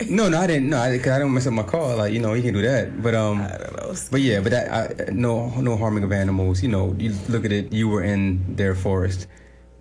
but 0.00 0.08
no, 0.10 0.28
no, 0.28 0.38
I 0.40 0.46
didn't. 0.46 0.68
No, 0.70 0.78
I, 0.78 0.98
cause 0.98 1.08
I 1.08 1.18
don't 1.18 1.32
mess 1.32 1.46
up 1.46 1.52
my 1.54 1.62
car. 1.62 1.96
Like 1.96 2.12
you 2.12 2.20
know, 2.20 2.34
you 2.34 2.42
can 2.42 2.52
do 2.54 2.62
that. 2.62 3.02
But 3.02 3.14
um, 3.14 3.40
I 3.42 3.56
don't 3.58 3.76
know. 3.76 3.94
but 4.10 4.20
yeah, 4.20 4.40
but 4.40 4.50
that 4.52 4.70
I, 5.08 5.10
no, 5.12 5.48
no 5.60 5.76
harming 5.76 6.04
of 6.04 6.12
animals. 6.12 6.62
You 6.62 6.68
know, 6.68 6.94
you 6.98 7.14
look 7.28 7.44
at 7.46 7.52
it. 7.52 7.72
You 7.72 7.88
were 7.88 8.02
in 8.02 8.56
their 8.56 8.74
forest, 8.74 9.26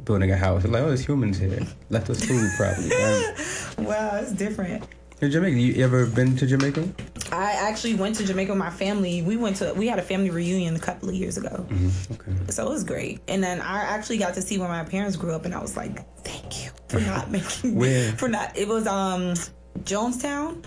building 0.05 0.31
a 0.31 0.37
house. 0.37 0.63
Like, 0.65 0.81
oh, 0.83 0.87
there's 0.87 1.05
humans 1.05 1.37
here. 1.37 1.65
Left 1.89 2.09
us 2.09 2.23
food, 2.23 2.49
probably. 2.57 2.89
Right? 2.89 3.33
Wow, 3.79 4.19
it's 4.21 4.31
different. 4.31 4.83
In 5.21 5.29
Jamaica, 5.29 5.57
you 5.59 5.83
ever 5.83 6.07
been 6.07 6.35
to 6.37 6.47
Jamaica? 6.47 6.87
I 7.31 7.53
actually 7.53 7.95
went 7.95 8.15
to 8.17 8.25
Jamaica 8.25 8.51
with 8.51 8.59
my 8.59 8.69
family. 8.69 9.21
We 9.21 9.37
went 9.37 9.57
to 9.57 9.73
we 9.73 9.87
had 9.87 9.99
a 9.99 10.01
family 10.01 10.29
reunion 10.29 10.75
a 10.75 10.79
couple 10.79 11.09
of 11.09 11.15
years 11.15 11.37
ago. 11.37 11.65
Mm-hmm. 11.69 12.13
Okay. 12.13 12.51
So 12.51 12.67
it 12.67 12.69
was 12.69 12.83
great. 12.83 13.21
And 13.27 13.43
then 13.43 13.61
I 13.61 13.81
actually 13.83 14.17
got 14.17 14.33
to 14.33 14.41
see 14.41 14.57
where 14.57 14.67
my 14.67 14.83
parents 14.83 15.15
grew 15.15 15.31
up 15.31 15.45
and 15.45 15.53
I 15.53 15.61
was 15.61 15.77
like, 15.77 16.05
thank 16.23 16.63
you 16.63 16.71
for 16.89 16.99
not 16.99 17.31
making 17.31 17.75
Where? 17.75 18.11
for 18.13 18.27
not 18.27 18.57
it 18.57 18.67
was 18.67 18.85
um 18.87 19.33
Jonestown. 19.79 20.63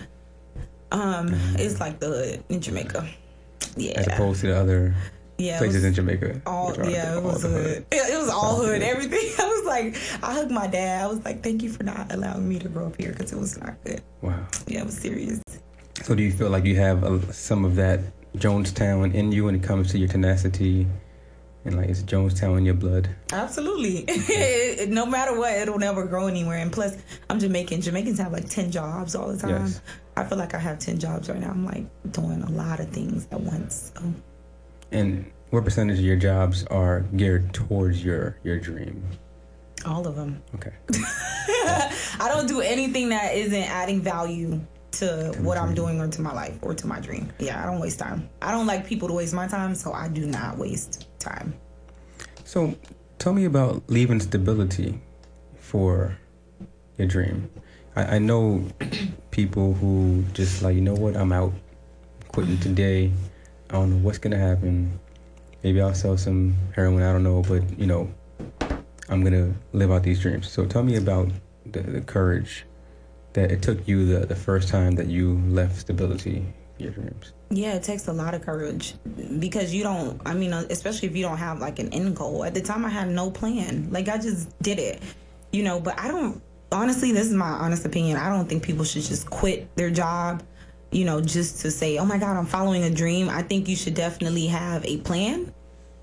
Um 0.91 1.29
it's 1.57 1.79
like 1.79 1.99
the 1.99 2.07
hood 2.07 2.43
in 2.49 2.61
Jamaica. 2.61 3.07
Yeah. 3.77 3.99
As 3.99 4.07
opposed 4.07 4.41
to 4.41 4.47
the 4.47 4.57
other 4.57 4.95
yeah. 5.37 5.57
places 5.59 5.83
in 5.83 5.93
Jamaica. 5.93 6.41
all 6.45 6.73
yeah, 6.89 7.17
it 7.17 7.23
was 7.23 7.43
the 7.43 7.49
hood. 7.49 7.85
It, 7.91 8.13
it 8.13 8.17
was 8.17 8.29
all 8.29 8.55
hood, 8.55 8.81
everything. 8.81 9.19
I 9.39 9.47
was 9.47 9.65
like, 9.65 9.95
I 10.23 10.33
hugged 10.33 10.51
my 10.51 10.67
dad. 10.67 11.03
I 11.03 11.07
was 11.07 11.23
like, 11.25 11.43
thank 11.43 11.61
you 11.61 11.69
for 11.69 11.83
not 11.83 12.11
allowing 12.11 12.47
me 12.47 12.57
to 12.59 12.69
grow 12.69 12.87
up 12.87 12.99
here 12.99 13.11
because 13.11 13.31
it 13.31 13.37
was 13.37 13.59
not 13.59 13.75
good. 13.83 14.01
Wow. 14.21 14.47
Yeah, 14.67 14.79
it 14.79 14.85
was 14.85 14.97
serious. 14.97 15.41
So 16.05 16.13
do 16.13 16.21
you 16.21 16.31
feel 16.31 16.51
like 16.51 16.65
you 16.65 16.75
have 16.75 17.01
a, 17.01 17.33
some 17.33 17.65
of 17.65 17.75
that 17.77 17.99
Jonestown 18.37 19.15
in 19.15 19.31
you 19.31 19.45
when 19.45 19.55
it 19.55 19.63
comes 19.63 19.89
to 19.89 19.97
your 19.97 20.07
tenacity, 20.07 20.85
and 21.63 21.77
like 21.77 21.89
it's 21.89 22.03
Jonestown 22.03 22.59
in 22.59 22.65
your 22.65 22.75
blood? 22.75 23.09
Absolutely. 23.33 24.05
no 24.87 25.07
matter 25.07 25.35
what, 25.35 25.53
it'll 25.53 25.79
never 25.79 26.05
grow 26.05 26.27
anywhere. 26.27 26.59
And 26.59 26.71
plus, 26.71 26.95
I'm 27.27 27.39
Jamaican. 27.39 27.81
Jamaicans 27.81 28.19
have 28.19 28.31
like 28.31 28.47
10 28.47 28.69
jobs 28.69 29.15
all 29.15 29.29
the 29.29 29.37
time. 29.39 29.49
Yes. 29.49 29.81
I 30.15 30.23
feel 30.25 30.37
like 30.37 30.53
I 30.53 30.59
have 30.59 30.77
10 30.77 30.99
jobs 30.99 31.27
right 31.27 31.39
now. 31.39 31.49
I'm 31.49 31.65
like 31.65 31.85
doing 32.11 32.43
a 32.43 32.51
lot 32.51 32.79
of 32.79 32.89
things 32.89 33.27
at 33.31 33.41
once. 33.41 33.91
So, 33.95 34.03
And 34.91 35.25
what 35.49 35.65
percentage 35.65 35.97
of 35.97 36.05
your 36.05 36.17
jobs 36.17 36.65
are 36.65 36.99
geared 37.15 37.51
towards 37.51 38.05
your 38.05 38.37
your 38.43 38.59
dream? 38.59 39.03
all 39.87 40.07
of 40.07 40.15
them. 40.15 40.41
Okay. 40.53 40.73
I 42.19 42.27
don't 42.27 42.47
do 42.47 42.61
anything 42.61 43.09
that 43.09 43.35
isn't 43.35 43.53
adding 43.55 44.01
value 44.01 44.59
to 44.99 45.35
what 45.39 45.57
I'm 45.57 45.73
doing 45.73 45.99
or 45.99 46.07
to 46.07 46.21
my 46.21 46.33
life 46.33 46.57
or 46.61 46.73
to 46.73 46.87
my 46.87 46.99
dream. 46.99 47.31
Yeah, 47.39 47.61
I 47.61 47.65
don't 47.65 47.79
waste 47.79 47.99
time. 47.99 48.29
I 48.41 48.51
don't 48.51 48.67
like 48.67 48.85
people 48.85 49.07
to 49.07 49.13
waste 49.13 49.33
my 49.33 49.47
time, 49.47 49.75
so 49.75 49.93
I 49.93 50.07
do 50.07 50.25
not 50.25 50.57
waste 50.57 51.07
time. 51.19 51.53
So 52.43 52.75
tell 53.19 53.33
me 53.33 53.45
about 53.45 53.83
leaving 53.87 54.19
stability 54.19 54.99
for 55.57 56.17
your 56.97 57.07
dream. 57.07 57.49
I, 57.95 58.15
I 58.15 58.19
know 58.19 58.65
people 59.31 59.73
who 59.73 60.23
just 60.33 60.61
like, 60.61 60.75
you 60.75 60.81
know 60.81 60.93
what, 60.93 61.15
I'm 61.15 61.31
out, 61.31 61.53
quitting 62.29 62.59
today. 62.59 63.11
I 63.69 63.73
don't 63.73 63.89
know 63.89 63.97
what's 63.97 64.17
gonna 64.17 64.37
happen. 64.37 64.99
Maybe 65.63 65.81
I'll 65.81 65.95
sell 65.95 66.17
some 66.17 66.55
heroin, 66.75 67.03
I 67.03 67.11
don't 67.11 67.23
know, 67.23 67.41
but 67.41 67.63
you 67.79 67.87
know, 67.87 68.13
I'm 69.09 69.23
gonna 69.23 69.53
live 69.73 69.91
out 69.91 70.03
these 70.03 70.21
dreams. 70.21 70.49
So 70.49 70.65
tell 70.65 70.83
me 70.83 70.95
about 70.95 71.29
the, 71.65 71.81
the 71.81 72.01
courage 72.01 72.65
that 73.35 73.51
it 73.51 73.61
took 73.61 73.87
you 73.87 74.05
the, 74.05 74.25
the 74.25 74.35
first 74.35 74.69
time 74.69 74.95
that 74.95 75.07
you 75.07 75.35
left 75.47 75.75
stability, 75.77 76.45
your 76.77 76.91
dreams. 76.91 77.33
Yeah, 77.51 77.73
it 77.73 77.83
takes 77.83 78.07
a 78.07 78.13
lot 78.13 78.33
of 78.33 78.41
courage 78.41 78.95
because 79.39 79.73
you 79.73 79.83
don't, 79.83 80.19
I 80.25 80.33
mean, 80.33 80.53
uh, 80.53 80.65
especially 80.69 81.09
if 81.09 81.15
you 81.15 81.23
don't 81.23 81.37
have 81.37 81.59
like 81.59 81.77
an 81.79 81.93
end 81.93 82.15
goal. 82.15 82.43
At 82.43 82.53
the 82.53 82.61
time, 82.61 82.83
I 82.83 82.89
had 82.89 83.09
no 83.09 83.29
plan. 83.29 83.89
Like, 83.91 84.09
I 84.09 84.17
just 84.17 84.57
did 84.61 84.79
it, 84.79 85.01
you 85.51 85.63
know, 85.63 85.79
but 85.79 85.99
I 85.99 86.07
don't, 86.07 86.41
honestly, 86.71 87.11
this 87.11 87.27
is 87.27 87.33
my 87.33 87.49
honest 87.49 87.85
opinion. 87.85 88.17
I 88.17 88.29
don't 88.29 88.47
think 88.47 88.63
people 88.63 88.85
should 88.85 89.03
just 89.03 89.29
quit 89.29 89.73
their 89.75 89.91
job, 89.91 90.41
you 90.91 91.03
know, 91.03 91.21
just 91.21 91.59
to 91.61 91.71
say, 91.71 91.97
oh 91.97 92.05
my 92.05 92.17
God, 92.17 92.37
I'm 92.37 92.45
following 92.45 92.83
a 92.83 92.89
dream. 92.89 93.29
I 93.29 93.43
think 93.43 93.67
you 93.67 93.75
should 93.75 93.93
definitely 93.95 94.47
have 94.47 94.83
a 94.85 94.97
plan 94.99 95.53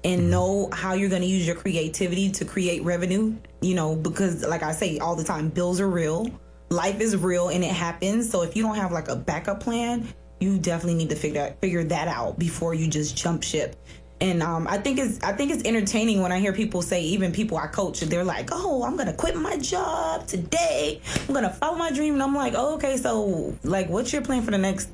and 0.05 0.30
know 0.30 0.68
how 0.72 0.95
you're 0.95 1.09
going 1.09 1.22
to 1.22 1.28
use 1.28 1.47
your 1.47 1.57
creativity 1.57 2.30
to 2.30 2.45
create 2.45 2.83
revenue, 2.85 3.35
you 3.62 3.74
know, 3.74 3.97
because 3.97 4.45
like 4.45 4.62
I 4.62 4.72
say 4.72 4.99
all 4.99 5.16
the 5.16 5.24
time, 5.24 5.49
bills 5.49 5.80
are 5.80 5.89
real, 5.89 6.28
life 6.72 7.00
is 7.00 7.16
real 7.16 7.48
and 7.48 7.62
it 7.62 7.70
happens. 7.70 8.28
So 8.28 8.42
if 8.42 8.56
you 8.56 8.62
don't 8.62 8.76
have 8.76 8.90
like 8.90 9.08
a 9.08 9.16
backup 9.16 9.60
plan, 9.60 10.08
you 10.40 10.58
definitely 10.58 10.94
need 10.94 11.10
to 11.10 11.16
figure 11.16 11.54
figure 11.60 11.84
that 11.84 12.08
out 12.08 12.38
before 12.38 12.74
you 12.74 12.88
just 12.88 13.16
jump 13.16 13.44
ship. 13.44 13.76
And 14.20 14.40
um, 14.40 14.68
I 14.68 14.78
think 14.78 15.00
it's 15.00 15.20
I 15.22 15.32
think 15.32 15.50
it's 15.50 15.64
entertaining 15.64 16.22
when 16.22 16.30
I 16.30 16.38
hear 16.38 16.52
people 16.52 16.80
say, 16.80 17.02
even 17.02 17.32
people 17.32 17.58
I 17.58 17.66
coach, 17.66 18.00
they're 18.00 18.24
like, 18.24 18.50
"Oh, 18.52 18.84
I'm 18.84 18.96
gonna 18.96 19.12
quit 19.12 19.36
my 19.36 19.56
job 19.56 20.28
today. 20.28 21.00
I'm 21.26 21.34
gonna 21.34 21.52
follow 21.52 21.76
my 21.76 21.90
dream." 21.90 22.14
And 22.14 22.22
I'm 22.22 22.34
like, 22.34 22.54
"Oh, 22.56 22.74
okay. 22.74 22.96
So, 22.96 23.56
like, 23.64 23.88
what's 23.88 24.12
your 24.12 24.22
plan 24.22 24.42
for 24.42 24.52
the 24.52 24.58
next 24.58 24.90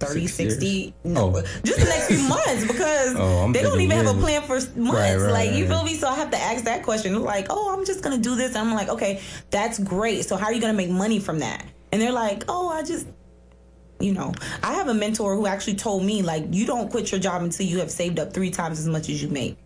30, 0.00 0.26
Six 0.26 0.38
years? 0.40 0.52
60, 0.54 0.94
no, 1.04 1.36
Oh. 1.36 1.42
just 1.64 1.78
the 1.80 1.84
next 1.86 2.06
few 2.06 2.22
months 2.28 2.66
because 2.66 3.14
Oh, 3.16 3.50
they 3.52 3.62
don't 3.62 3.80
even 3.80 3.96
have 3.96 4.06
a 4.16 4.18
plan 4.20 4.42
for 4.42 4.54
months. 4.54 4.76
Right, 4.76 5.16
right, 5.16 5.32
like, 5.32 5.52
you 5.52 5.66
feel 5.66 5.82
me? 5.84 5.94
So 5.94 6.08
I 6.08 6.14
have 6.16 6.30
to 6.30 6.38
ask 6.38 6.64
that 6.64 6.82
question. 6.82 7.20
Like, 7.22 7.46
oh, 7.50 7.74
I'm 7.76 7.84
just 7.84 8.02
going 8.02 8.16
to 8.16 8.22
do 8.22 8.36
this. 8.36 8.54
I'm 8.56 8.72
like, 8.74 8.88
okay, 8.88 9.20
that's 9.50 9.78
great. 9.78 10.24
So 10.24 10.36
how 10.36 10.46
are 10.46 10.52
you 10.52 10.60
going 10.60 10.72
to 10.72 10.76
make 10.76 10.90
money 10.90 11.18
from 11.18 11.40
that? 11.40 11.64
And 11.92 12.00
they're 12.00 12.12
like, 12.12 12.44
oh, 12.48 12.68
I 12.68 12.82
just, 12.82 13.06
you 14.00 14.12
know, 14.12 14.32
I 14.62 14.74
have 14.74 14.88
a 14.88 14.94
mentor 14.94 15.34
who 15.34 15.46
actually 15.46 15.74
told 15.74 16.04
me, 16.04 16.22
like, 16.22 16.44
you 16.50 16.66
don't 16.66 16.90
quit 16.90 17.10
your 17.10 17.20
job 17.20 17.42
until 17.42 17.66
you 17.66 17.78
have 17.80 17.90
saved 17.90 18.18
up 18.20 18.32
three 18.32 18.50
times 18.50 18.78
as 18.78 18.86
much 18.86 19.08
as 19.08 19.20
you 19.22 19.28
make, 19.28 19.56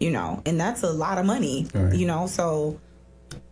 you 0.00 0.10
know, 0.10 0.40
and 0.46 0.58
that's 0.60 0.82
a 0.82 0.90
lot 0.90 1.18
of 1.18 1.26
money, 1.26 1.66
Right. 1.74 1.94
you 1.94 2.06
know, 2.06 2.26
so 2.26 2.80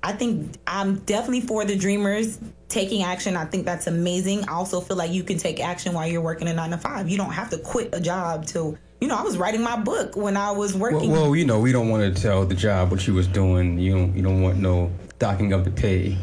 I 0.03 0.12
think 0.12 0.57
I'm 0.66 0.96
definitely 1.01 1.42
for 1.42 1.64
the 1.64 1.76
dreamers 1.76 2.38
taking 2.68 3.03
action. 3.03 3.36
I 3.36 3.44
think 3.44 3.66
that's 3.66 3.86
amazing. 3.86 4.48
I 4.48 4.53
also 4.53 4.80
feel 4.80 4.96
like 4.96 5.12
you 5.12 5.22
can 5.22 5.36
take 5.36 5.61
action 5.61 5.92
while 5.92 6.07
you're 6.07 6.22
working 6.22 6.48
a 6.48 6.55
nine 6.55 6.70
to 6.70 6.78
five. 6.78 7.09
You 7.09 7.18
don't 7.18 7.32
have 7.32 7.51
to 7.51 7.59
quit 7.59 7.90
a 7.92 8.01
job 8.01 8.46
to, 8.46 8.78
you 9.01 9.09
know, 9.09 9.16
I 9.16 9.22
was 9.22 9.36
writing 9.36 9.62
my 9.62 9.76
book 9.76 10.16
when 10.16 10.36
I 10.36 10.53
was 10.53 10.74
working. 10.74 11.11
well, 11.11 11.36
you 11.36 11.44
know, 11.44 11.61
we 11.61 11.72
don't 11.72 11.90
want 11.90 12.14
to 12.14 12.22
tell 12.22 12.46
the 12.46 12.55
job 12.55 12.90
what 12.90 13.07
you 13.07 13.14
was 13.14 13.26
doing. 13.26 13.78
You 13.78 13.92
don't, 13.92 14.16
you 14.16 14.22
don't 14.22 14.40
want 14.40 14.59
no 14.59 14.90
docking 15.18 15.53
of 15.53 15.64
the 15.64 15.70
pay. 15.70 16.16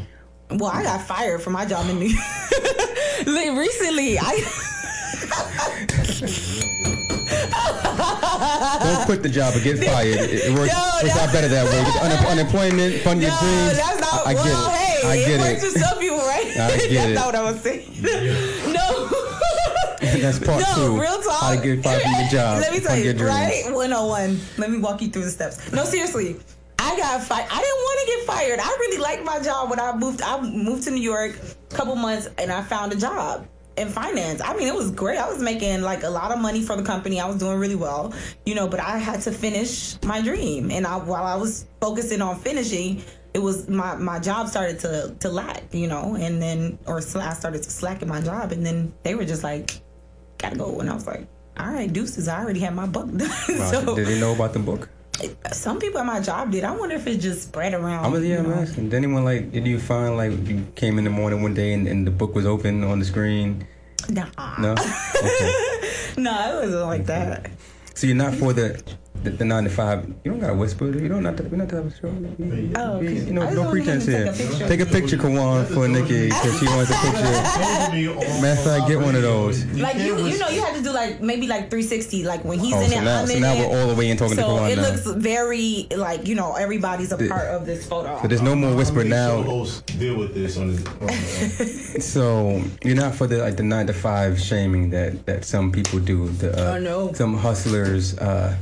Well, 0.49 0.71
I 0.71 0.81
got 0.81 1.01
fired 1.01 1.41
from 1.41 1.53
my 1.53 1.65
job 1.65 1.89
in 1.89 1.99
New 1.99 2.07
York. 2.07 2.23
Recently, 3.27 4.17
I 4.19 4.43
Don't 8.37 9.05
quit 9.09 9.23
the 9.23 9.29
job 9.29 9.55
or 9.55 9.59
get 9.59 9.77
fired. 9.83 10.07
It, 10.07 10.49
it 10.49 10.53
works. 10.57 10.73
No, 10.73 10.99
it's 11.01 11.15
no. 11.15 11.25
not 11.25 11.33
better 11.33 11.47
that 11.47 11.65
way. 11.65 11.81
Just 11.83 12.01
un- 12.01 12.37
unemployment, 12.37 13.01
fund 13.01 13.21
your 13.21 13.31
no, 13.31 13.39
dreams. 13.39 13.77
that's 13.77 13.99
not. 14.01 14.27
I, 14.27 14.31
I 14.31 14.33
get 14.33 14.43
well, 14.43 14.67
it. 14.67 14.77
hey, 14.77 15.07
I 15.07 15.15
it 15.15 15.25
get 15.25 15.39
works 15.39 15.63
it. 15.63 15.71
for 15.73 15.79
some 15.79 15.99
people, 15.99 16.17
right? 16.17 16.45
I 16.51 16.77
get 16.77 16.91
that's 16.91 17.09
it. 17.09 17.13
not 17.13 17.25
what 17.27 17.35
I 17.35 17.43
was 17.43 17.61
saying. 17.61 17.89
no. 18.73 19.09
That's 20.21 20.39
part 20.39 20.61
no, 20.61 20.75
two. 20.75 21.01
real 21.01 21.21
talk. 21.21 21.41
How 21.41 21.55
to 21.55 21.61
get 21.61 21.83
fired 21.83 22.01
from 22.01 22.11
your 22.11 22.29
job. 22.29 22.61
Let 22.61 22.71
me 22.71 22.79
tell 22.79 22.89
fund 22.89 22.99
you, 22.99 23.05
your 23.05 23.13
dreams. 23.13 23.29
right? 23.29 23.63
101. 23.65 24.39
Let 24.57 24.71
me 24.71 24.77
walk 24.79 25.01
you 25.01 25.09
through 25.09 25.25
the 25.25 25.31
steps. 25.31 25.71
No, 25.71 25.83
seriously. 25.83 26.37
I 26.79 26.95
got 26.97 27.21
fired. 27.23 27.47
I 27.51 27.59
didn't 27.59 27.81
want 27.83 27.99
to 27.99 28.15
get 28.15 28.25
fired. 28.25 28.59
I 28.59 28.67
really 28.79 28.97
liked 28.97 29.23
my 29.25 29.39
job 29.39 29.69
when 29.69 29.79
I 29.79 29.95
moved. 29.95 30.21
I 30.21 30.39
moved 30.41 30.83
to 30.83 30.91
New 30.91 31.01
York 31.01 31.37
a 31.71 31.75
couple 31.75 31.95
months 31.95 32.29
and 32.37 32.51
I 32.51 32.61
found 32.63 32.93
a 32.93 32.95
job 32.95 33.47
in 33.77 33.89
finance. 33.89 34.41
I 34.41 34.55
mean, 34.55 34.67
it 34.67 34.73
was 34.73 34.91
great. 34.91 35.17
I 35.17 35.29
was 35.29 35.41
making 35.41 35.81
like 35.81 36.03
a 36.03 36.09
lot 36.09 36.31
of 36.31 36.39
money 36.39 36.61
for 36.63 36.75
the 36.75 36.83
company. 36.83 37.19
I 37.19 37.27
was 37.27 37.37
doing 37.37 37.57
really 37.59 37.75
well, 37.75 38.13
you 38.45 38.55
know, 38.55 38.67
but 38.67 38.79
I 38.79 38.97
had 38.97 39.21
to 39.21 39.31
finish 39.31 40.01
my 40.03 40.21
dream. 40.21 40.71
And 40.71 40.85
I, 40.87 40.97
while 40.97 41.23
I 41.23 41.35
was 41.35 41.67
focusing 41.79 42.21
on 42.21 42.39
finishing, 42.39 43.03
it 43.33 43.39
was 43.39 43.69
my, 43.69 43.95
my 43.95 44.19
job 44.19 44.47
started 44.47 44.79
to, 44.79 45.15
to 45.19 45.29
lack, 45.29 45.73
you 45.73 45.87
know, 45.87 46.15
and 46.15 46.41
then, 46.41 46.79
or 46.87 47.01
sl- 47.01 47.19
I 47.21 47.33
started 47.33 47.61
to 47.63 47.69
slack 47.69 48.01
in 48.01 48.07
my 48.07 48.21
job. 48.21 48.51
And 48.51 48.65
then 48.65 48.93
they 49.03 49.13
were 49.13 49.25
just 49.25 49.43
like, 49.43 49.79
gotta 50.39 50.57
go. 50.57 50.79
And 50.79 50.89
I 50.89 50.93
was 50.95 51.05
like, 51.05 51.27
all 51.59 51.67
right, 51.71 51.91
deuces. 51.91 52.27
I 52.27 52.41
already 52.41 52.59
had 52.59 52.73
my 52.75 52.87
book 52.87 53.07
done. 53.15 53.29
Wow, 53.49 53.71
so 53.71 53.95
did 53.95 54.07
they 54.07 54.19
know 54.19 54.33
about 54.33 54.53
the 54.53 54.59
book? 54.59 54.89
Some 55.51 55.79
people 55.79 55.99
at 55.99 56.05
my 56.05 56.19
job 56.19 56.51
did. 56.51 56.63
I 56.63 56.75
wonder 56.75 56.95
if 56.95 57.07
it 57.07 57.17
just 57.17 57.43
spread 57.43 57.73
around. 57.73 58.05
I'm 58.05 58.23
yeah. 58.23 58.39
I'm 58.39 58.53
asking. 58.53 58.89
Did 58.89 58.97
anyone 58.97 59.23
like? 59.23 59.51
Did 59.51 59.65
you 59.67 59.79
find 59.79 60.17
like 60.17 60.31
you 60.47 60.65
came 60.75 60.97
in 60.97 61.03
the 61.03 61.09
morning 61.09 61.41
one 61.41 61.53
day 61.53 61.73
and, 61.73 61.87
and 61.87 62.05
the 62.05 62.11
book 62.11 62.35
was 62.35 62.45
open 62.45 62.83
on 62.83 62.99
the 62.99 63.05
screen? 63.05 63.67
Nah. 64.09 64.27
No. 64.59 64.75
Okay. 65.17 65.53
No, 66.17 66.59
it 66.59 66.65
wasn't 66.65 66.85
like 66.85 67.05
that. 67.07 67.49
So 67.95 68.05
you're 68.07 68.15
not 68.15 68.33
for 68.35 68.53
the 68.53 68.81
the, 69.31 69.37
the 69.37 69.45
nine 69.45 69.63
to 69.65 69.69
five. 69.69 70.07
You 70.23 70.31
don't 70.31 70.39
gotta 70.39 70.53
whisper. 70.53 70.85
You 70.85 71.07
don't 71.07 71.23
not. 71.23 71.39
We're 71.39 71.57
not 71.57 71.67
that 71.69 71.77
of 71.79 71.87
a 71.87 71.95
show. 71.95 72.07
You, 72.39 72.71
Oh, 72.75 72.93
okay. 72.97 73.13
you 73.13 73.33
know, 73.33 73.41
I 73.41 73.45
just 73.45 73.55
no 73.57 73.71
pretense 73.71 74.05
to 74.05 74.11
here. 74.11 74.67
take 74.67 74.79
a 74.81 74.85
picture. 74.85 75.17
Take 75.17 75.25
Kawan, 75.25 75.65
for 75.67 75.87
Nikkie 75.87 76.27
because 76.33 76.59
she 76.59 76.65
wants 76.67 76.91
a 76.91 76.95
picture. 76.95 78.41
Matter 78.41 78.59
of 78.59 78.65
fact, 78.65 78.87
get 78.87 78.99
one 78.99 79.15
of 79.15 79.21
those. 79.21 79.65
Like 79.65 79.97
you, 79.97 80.17
you 80.27 80.37
know, 80.39 80.49
you 80.49 80.61
had 80.61 80.75
to 80.75 80.83
do 80.83 80.91
like 80.91 81.21
maybe 81.21 81.47
like 81.47 81.69
360. 81.69 82.23
Like 82.23 82.43
when 82.45 82.59
he's 82.59 82.73
Oh, 82.73 82.81
in 82.81 82.89
so 82.91 82.97
it, 82.97 83.03
now, 83.03 83.21
I'm 83.21 83.27
so 83.27 83.35
in 83.35 83.41
now 83.41 83.53
it. 83.53 83.59
we're 83.69 83.79
all 83.81 83.87
the 83.87 83.95
way 83.95 84.09
in 84.09 84.17
talking 84.17 84.35
to 84.37 84.41
so 84.43 84.47
Kawan 84.49 84.71
it 84.71 84.75
now. 84.77 84.81
looks 84.89 85.05
very 85.11 85.87
like 85.95 86.27
you 86.27 86.35
know 86.35 86.53
everybody's 86.55 87.11
a 87.11 87.17
part 87.17 87.47
of 87.47 87.65
this 87.65 87.85
photo. 87.87 88.19
So 88.21 88.27
there's 88.27 88.41
no 88.41 88.55
more 88.55 88.75
whisper 88.75 89.03
now. 89.03 89.41
Hosts 89.41 89.81
deal 89.97 90.17
with 90.17 90.33
this 90.33 90.57
on 90.57 90.75
the. 90.75 90.89
On, 91.01 91.09
uh, 91.09 92.01
So 92.01 92.61
you're 92.83 92.95
not 92.95 93.15
for 93.15 93.27
the 93.27 93.37
like 93.39 93.57
the 93.57 93.63
nine 93.63 93.87
to 93.87 93.93
five 93.93 94.39
shaming 94.39 94.89
that 94.91 95.25
that 95.25 95.45
some 95.45 95.71
people 95.71 95.99
do. 95.99 96.29
The, 96.29 96.51
uh, 96.57 96.73
Oh, 96.75 96.79
no. 96.79 97.13
Some 97.13 97.35
hustlers 97.37 98.17
uh, 98.17 98.55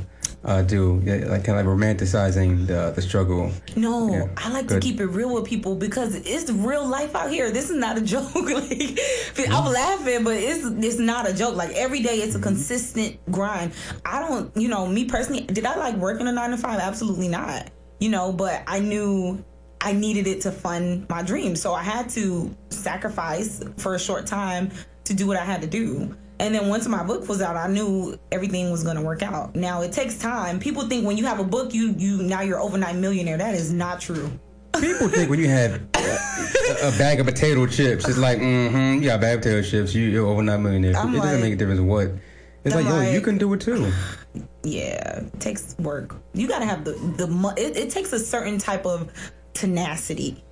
uh, 0.46 0.62
do, 0.62 1.00
like 1.00 1.44
kind 1.44 1.58
of 1.58 1.66
like 1.66 1.66
romanticizing 1.66 2.66
the 2.68 2.92
the 2.94 3.02
struggle. 3.02 3.50
No, 3.74 4.10
Yeah, 4.12 4.28
I 4.36 4.50
like 4.52 4.68
good. 4.68 4.80
to 4.80 4.88
keep 4.88 5.00
it 5.00 5.06
real 5.06 5.34
with 5.34 5.44
people 5.44 5.74
because 5.74 6.14
it's 6.14 6.50
real 6.50 6.86
life 6.86 7.14
out 7.16 7.30
here. 7.30 7.50
This 7.50 7.68
is 7.68 7.76
not 7.76 7.98
a 7.98 8.00
joke. 8.14 8.32
like 8.34 8.98
I'm 9.50 9.72
laughing, 9.72 10.22
but 10.24 10.36
it's 10.36 10.64
it's 10.64 10.98
not 10.98 11.28
a 11.28 11.32
joke. 11.34 11.56
Like 11.56 11.72
every 11.74 12.00
day, 12.00 12.18
it's 12.18 12.36
a 12.36 12.38
consistent 12.40 13.18
grind. 13.30 13.72
I 14.04 14.20
don't, 14.20 14.56
you 14.56 14.68
know, 14.68 14.86
me 14.86 15.04
personally, 15.06 15.42
did 15.42 15.66
I 15.66 15.76
like 15.76 15.96
working 15.96 16.28
a 16.28 16.32
nine 16.32 16.50
to 16.50 16.56
five? 16.56 16.78
Absolutely 16.80 17.28
not. 17.28 17.70
You 17.98 18.10
know, 18.10 18.32
but 18.32 18.62
I 18.68 18.78
knew 18.78 19.44
I 19.80 19.92
needed 19.92 20.26
it 20.28 20.42
to 20.42 20.52
fund 20.52 21.06
my 21.08 21.22
dreams, 21.22 21.60
so 21.60 21.74
I 21.74 21.82
had 21.82 22.08
to 22.10 22.54
sacrifice 22.70 23.62
for 23.78 23.94
a 23.94 23.98
short 23.98 24.26
time 24.26 24.70
to 25.04 25.14
do 25.14 25.26
what 25.26 25.36
I 25.36 25.44
had 25.44 25.60
to 25.62 25.66
do. 25.66 26.16
And 26.38 26.54
then 26.54 26.68
once 26.68 26.86
my 26.86 27.02
book 27.02 27.28
was 27.28 27.40
out, 27.40 27.56
I 27.56 27.66
knew 27.66 28.18
everything 28.30 28.70
was 28.70 28.82
going 28.82 28.96
to 28.96 29.02
work 29.02 29.22
out. 29.22 29.56
Now 29.56 29.80
it 29.82 29.92
takes 29.92 30.18
time. 30.18 30.60
People 30.60 30.86
think 30.88 31.06
when 31.06 31.16
you 31.16 31.24
have 31.24 31.40
a 31.40 31.44
book, 31.44 31.72
you 31.72 31.94
you 31.96 32.22
now 32.22 32.42
you're 32.42 32.60
overnight 32.60 32.96
millionaire. 32.96 33.38
That 33.38 33.54
is 33.54 33.72
not 33.72 34.00
true. 34.00 34.30
People 34.80 35.08
think 35.08 35.30
when 35.30 35.38
you 35.38 35.48
have 35.48 35.80
a, 35.94 36.88
a 36.88 36.90
bag 36.98 37.20
of 37.20 37.26
potato 37.26 37.66
chips, 37.66 38.06
it's 38.06 38.18
like, 38.18 38.38
mm-hmm, 38.38 39.02
you 39.02 39.08
got 39.08 39.18
a 39.18 39.22
bag 39.22 39.36
of 39.36 39.42
potato 39.42 39.62
chips, 39.62 39.94
you, 39.94 40.04
you're 40.04 40.26
overnight 40.26 40.60
millionaire. 40.60 40.94
I'm 40.94 41.14
it 41.14 41.18
doesn't 41.18 41.40
make 41.40 41.54
a 41.54 41.56
difference 41.56 41.80
what. 41.80 42.10
It's 42.64 42.74
I'm 42.74 42.84
like, 42.84 43.06
yo, 43.06 43.12
you 43.12 43.20
can 43.20 43.38
do 43.38 43.52
it 43.54 43.60
too. 43.60 43.90
Yeah, 44.64 45.20
it 45.20 45.40
takes 45.40 45.76
work. 45.78 46.16
You 46.34 46.48
got 46.48 46.58
to 46.58 46.66
have 46.66 46.84
the 46.84 46.92
the 46.92 47.54
it, 47.56 47.76
it 47.76 47.90
takes 47.90 48.12
a 48.12 48.18
certain 48.18 48.58
type 48.58 48.84
of 48.84 49.10
tenacity 49.54 50.44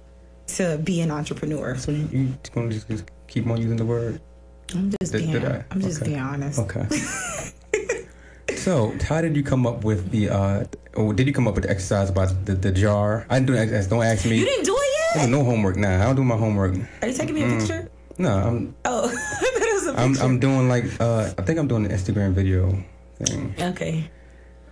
to 0.47 0.79
be 0.85 1.01
an 1.01 1.11
entrepreneur. 1.11 1.77
So 1.77 1.91
you, 1.91 2.09
you 2.13 2.29
just 2.29 2.53
gonna 2.53 2.71
just 2.71 3.11
keep 3.27 3.47
on 3.47 3.61
using 3.61 3.77
the 3.77 3.85
word. 3.85 4.21
I'm 4.75 4.91
just 5.01 5.13
Did- 5.13 5.19
being 5.23 5.33
did 5.33 5.45
I? 5.45 5.65
I'm 5.71 5.81
just 5.81 6.01
Okay. 6.03 6.11
being 6.11 6.21
honest. 6.23 6.59
Okay. 6.59 6.87
so, 8.57 8.95
how 9.07 9.21
did 9.21 9.37
you 9.37 9.43
come 9.43 9.67
up 9.67 9.85
with 9.85 10.11
the? 10.11 10.31
uh 10.31 10.65
Or 10.95 11.13
did 11.13 11.27
you 11.27 11.33
come 11.33 11.47
up 11.49 11.55
with 11.55 11.65
the 11.65 11.71
exercise 11.71 12.09
about 12.11 12.31
the, 12.47 12.55
the 12.55 12.71
jar? 12.73 13.27
I 13.29 13.35
didn't 13.39 13.49
do 13.49 13.57
exercise. 13.57 13.87
Don't 13.89 14.03
ask 14.05 14.25
me. 14.27 14.39
You 14.39 14.45
didn't 14.45 14.65
do 14.65 14.77
it 14.79 14.91
yet? 15.17 15.29
no 15.29 15.45
homework 15.45 15.77
now. 15.77 16.01
I 16.03 16.05
don't 16.07 16.17
do 16.17 16.25
my 16.25 16.37
homework. 16.37 16.75
Are 17.03 17.09
you 17.09 17.15
taking 17.15 17.35
me 17.35 17.43
a 17.45 17.49
picture? 17.59 17.91
No, 18.19 18.31
I'm 18.31 18.75
Oh, 18.85 19.09
that 19.09 19.71
was 19.75 19.87
a 19.87 19.93
picture. 19.93 20.01
I'm 20.01 20.13
I'm 20.23 20.39
doing 20.41 20.69
like 20.69 20.85
uh 21.01 21.33
I 21.37 21.43
think 21.43 21.59
I'm 21.59 21.67
doing 21.69 21.85
an 21.87 21.91
Instagram 21.93 22.33
video 22.33 22.73
thing. 23.23 23.55
okay. 23.75 24.11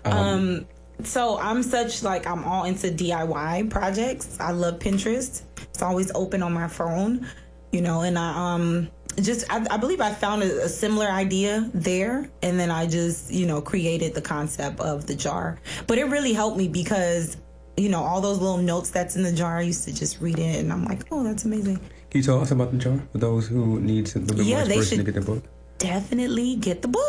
Um, 0.05 0.67
so 1.05 1.39
I'm 1.39 1.63
such 1.63 2.03
like 2.03 2.27
I'm 2.27 2.43
all 2.45 2.65
into 2.65 2.89
DIY 2.89 3.71
projects. 3.71 4.37
I 4.41 4.51
love 4.53 4.79
Pinterest. 4.79 5.43
It's 5.71 5.83
always 5.83 6.11
open 6.15 6.43
on 6.43 6.53
my 6.53 6.67
phone, 6.69 7.27
you 7.73 7.81
know, 7.83 8.03
and 8.03 8.19
I 8.19 8.55
um 8.55 8.89
just 9.21 9.51
I, 9.51 9.67
I 9.71 9.77
believe 9.77 10.01
I 10.01 10.13
found 10.13 10.43
a, 10.43 10.65
a 10.65 10.69
similar 10.69 11.07
idea 11.07 11.71
there 11.75 12.31
and 12.43 12.59
then 12.59 12.71
I 12.71 12.87
just, 12.87 13.31
you 13.33 13.47
know, 13.47 13.61
created 13.61 14.15
the 14.15 14.23
concept 14.23 14.81
of 14.81 15.07
the 15.07 15.15
jar. 15.15 15.59
But 15.87 15.99
it 15.99 16.05
really 16.05 16.33
helped 16.33 16.57
me 16.57 16.69
because 16.69 17.37
you 17.77 17.89
know, 17.89 18.03
all 18.03 18.21
those 18.21 18.39
little 18.39 18.59
notes 18.59 18.91
that's 18.91 19.17
in 19.17 19.23
the 19.23 19.33
jar, 19.33 19.59
I 19.59 19.63
used 19.63 19.85
to 19.85 19.95
just 19.95 20.21
read 20.21 20.39
it 20.39 20.61
and 20.61 20.73
I'm 20.73 20.85
like, 20.85 21.07
oh, 21.11 21.25
that's 21.25 21.45
amazing. 21.45 21.77
Can 21.77 22.21
you 22.21 22.23
tell 22.23 22.41
us 22.41 22.51
about 22.51 22.71
the 22.71 22.79
jar 22.79 23.01
for 23.13 23.19
those 23.19 23.49
who 23.49 23.81
need 23.81 24.15
a 24.15 24.19
little 24.19 24.37
bit 24.37 24.47
Yeah, 24.47 24.57
more 24.57 24.65
inspiration 24.65 24.99
to 24.99 25.05
get 25.05 25.15
the 25.15 25.23
book? 25.23 25.43
Definitely 25.83 26.55
get 26.57 26.81
the 26.81 26.89
book. 26.89 27.03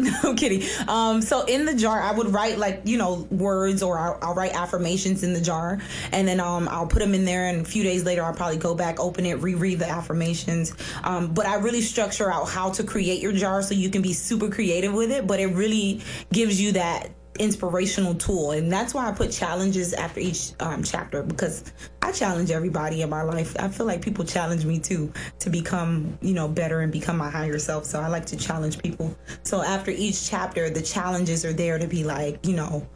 No, 0.00 0.12
I'm 0.24 0.36
kidding. 0.36 0.68
Um, 0.88 1.22
so 1.22 1.44
in 1.44 1.66
the 1.66 1.74
jar, 1.74 2.00
I 2.00 2.10
would 2.10 2.32
write 2.32 2.58
like 2.58 2.82
you 2.84 2.98
know 2.98 3.28
words, 3.30 3.80
or 3.80 3.96
I'll, 3.96 4.18
I'll 4.20 4.34
write 4.34 4.52
affirmations 4.52 5.22
in 5.22 5.32
the 5.32 5.40
jar, 5.40 5.78
and 6.10 6.26
then 6.26 6.40
um, 6.40 6.68
I'll 6.68 6.88
put 6.88 6.98
them 6.98 7.14
in 7.14 7.24
there. 7.24 7.46
And 7.46 7.60
a 7.60 7.64
few 7.64 7.84
days 7.84 8.04
later, 8.04 8.24
I'll 8.24 8.34
probably 8.34 8.56
go 8.56 8.74
back, 8.74 8.98
open 8.98 9.24
it, 9.24 9.40
reread 9.40 9.78
the 9.78 9.88
affirmations. 9.88 10.74
Um, 11.04 11.32
but 11.32 11.46
I 11.46 11.56
really 11.56 11.80
structure 11.80 12.30
out 12.30 12.48
how 12.48 12.70
to 12.70 12.82
create 12.82 13.22
your 13.22 13.32
jar 13.32 13.62
so 13.62 13.74
you 13.74 13.88
can 13.88 14.02
be 14.02 14.12
super 14.12 14.50
creative 14.50 14.92
with 14.92 15.12
it. 15.12 15.28
But 15.28 15.38
it 15.38 15.46
really 15.48 16.02
gives 16.32 16.60
you 16.60 16.72
that 16.72 17.10
inspirational 17.38 18.14
tool. 18.14 18.52
And 18.52 18.72
that's 18.72 18.94
why 18.94 19.08
i 19.08 19.12
put 19.12 19.30
challenges 19.30 19.92
after 19.92 20.20
each 20.20 20.52
um, 20.60 20.82
chapter 20.82 21.22
because 21.22 21.72
i 22.02 22.12
challenge 22.12 22.50
everybody 22.50 23.02
in 23.02 23.10
my 23.10 23.22
life. 23.22 23.56
I 23.58 23.68
feel 23.68 23.86
like 23.86 24.02
people 24.02 24.24
challenge 24.24 24.64
me 24.64 24.78
too 24.78 25.12
to 25.40 25.50
become 25.50 26.18
you 26.20 26.34
know 26.34 26.48
better 26.48 26.80
and 26.80 26.92
become 26.92 27.16
my 27.16 27.30
higher 27.30 27.58
self. 27.58 27.84
So 27.84 28.00
i 28.00 28.08
like 28.08 28.26
to 28.26 28.36
challenge 28.36 28.78
people. 28.78 29.16
So 29.42 29.62
after 29.62 29.90
each 29.90 30.28
chapter 30.28 30.70
the 30.70 30.82
challenges 30.82 31.44
are 31.44 31.52
there 31.52 31.78
to 31.78 31.86
be 31.86 32.04
like 32.04 32.44
you 32.46 32.56
know 32.56 32.86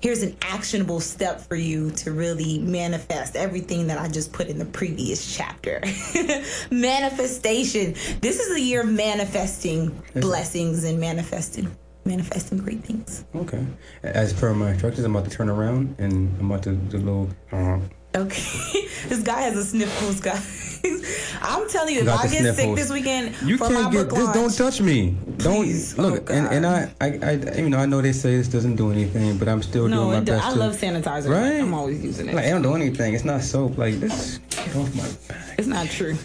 here's 0.00 0.22
an 0.22 0.36
actionable 0.42 1.00
step 1.00 1.40
for 1.40 1.56
you 1.56 1.90
to 1.90 2.12
really 2.12 2.58
manifest 2.58 3.36
everything 3.36 3.86
that 3.86 3.98
I 3.98 4.08
just 4.08 4.32
put 4.32 4.48
in 4.48 4.58
the 4.58 4.64
previous 4.64 5.36
chapter. 5.36 5.82
Manifestation. 6.70 7.94
This 8.20 8.40
is 8.40 8.56
a 8.56 8.60
year 8.60 8.80
of 8.80 8.88
manifesting 8.88 10.02
blessings 10.14 10.84
and 10.84 10.98
manifesting 10.98 11.70
manifesting 12.04 12.58
great 12.58 12.82
things. 12.84 13.24
Okay. 13.34 13.64
As 14.02 14.32
per 14.32 14.52
my 14.54 14.70
instructions, 14.70 15.04
I'm 15.04 15.14
about 15.14 15.28
to 15.30 15.36
turn 15.36 15.48
around 15.48 15.96
and 15.98 16.34
I'm 16.40 16.50
about 16.50 16.62
to 16.64 16.72
do 16.74 16.96
a 16.96 16.98
little 16.98 17.28
uh, 17.52 17.78
Okay, 18.12 18.42
this 19.08 19.22
guy 19.22 19.42
has 19.42 19.56
a 19.56 19.64
sniffles, 19.64 20.18
guys. 20.20 20.80
I'm 21.42 21.68
telling 21.68 21.94
you, 21.94 22.00
if 22.00 22.08
I 22.08 22.26
get 22.26 22.56
sick 22.56 22.74
this 22.74 22.90
weekend 22.90 23.36
You 23.42 23.56
can't 23.56 23.92
get 23.92 24.10
this. 24.10 24.18
launch, 24.18 24.34
Don't 24.34 24.52
touch 24.56 24.80
me. 24.80 25.16
Don't 25.36 25.68
look. 25.96 26.28
Oh, 26.28 26.34
and, 26.34 26.46
and 26.48 26.66
I, 26.66 26.92
I, 27.00 27.06
I, 27.22 27.32
you 27.60 27.70
know, 27.70 27.78
I 27.78 27.86
know 27.86 28.00
they 28.02 28.12
say 28.12 28.36
this 28.36 28.48
doesn't 28.48 28.74
do 28.74 28.90
anything, 28.90 29.38
but 29.38 29.48
I'm 29.48 29.62
still 29.62 29.86
no, 29.86 29.96
doing 29.96 30.10
my 30.10 30.20
do- 30.20 30.32
best. 30.32 30.44
I 30.44 30.52
to- 30.52 30.58
love 30.58 30.76
sanitizer. 30.76 31.28
Right? 31.30 31.60
I'm 31.60 31.72
always 31.72 32.02
using 32.02 32.28
it. 32.30 32.34
Like 32.34 32.46
I 32.46 32.50
don't 32.50 32.62
do 32.62 32.74
anything. 32.74 33.14
It's 33.14 33.24
not 33.24 33.42
soap. 33.42 33.78
Like 33.78 33.94
this. 34.00 34.38
Get 34.50 34.74
off 34.74 34.92
my 34.96 35.08
back. 35.28 35.54
it's 35.58 35.68
not 35.68 35.86
true. 35.86 36.16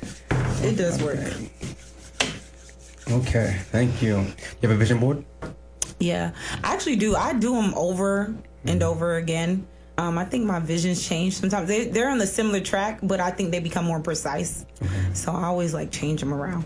It 0.63 0.77
does 0.77 1.03
work. 1.03 1.19
Okay. 3.11 3.57
Thank 3.71 4.01
you. 4.01 4.17
You 4.17 4.69
have 4.69 4.71
a 4.71 4.75
vision 4.75 4.99
board? 4.99 5.23
Yeah, 6.05 6.31
I 6.63 6.73
actually 6.73 6.97
do. 6.97 7.15
I 7.15 7.33
do 7.33 7.53
them 7.55 7.73
over 7.75 8.35
and 8.65 8.83
over 8.83 9.15
again. 9.15 9.65
Um, 9.97 10.17
I 10.17 10.25
think 10.25 10.45
my 10.45 10.59
visions 10.59 11.07
change 11.07 11.33
sometimes. 11.37 11.67
They, 11.67 11.85
they're 11.85 12.09
on 12.09 12.17
the 12.17 12.27
similar 12.27 12.59
track, 12.59 12.99
but 13.01 13.19
I 13.19 13.31
think 13.31 13.51
they 13.51 13.59
become 13.59 13.85
more 13.85 13.99
precise. 14.01 14.65
So 15.13 15.31
I 15.31 15.45
always 15.45 15.73
like 15.73 15.89
change 15.91 16.19
them 16.19 16.33
around. 16.33 16.65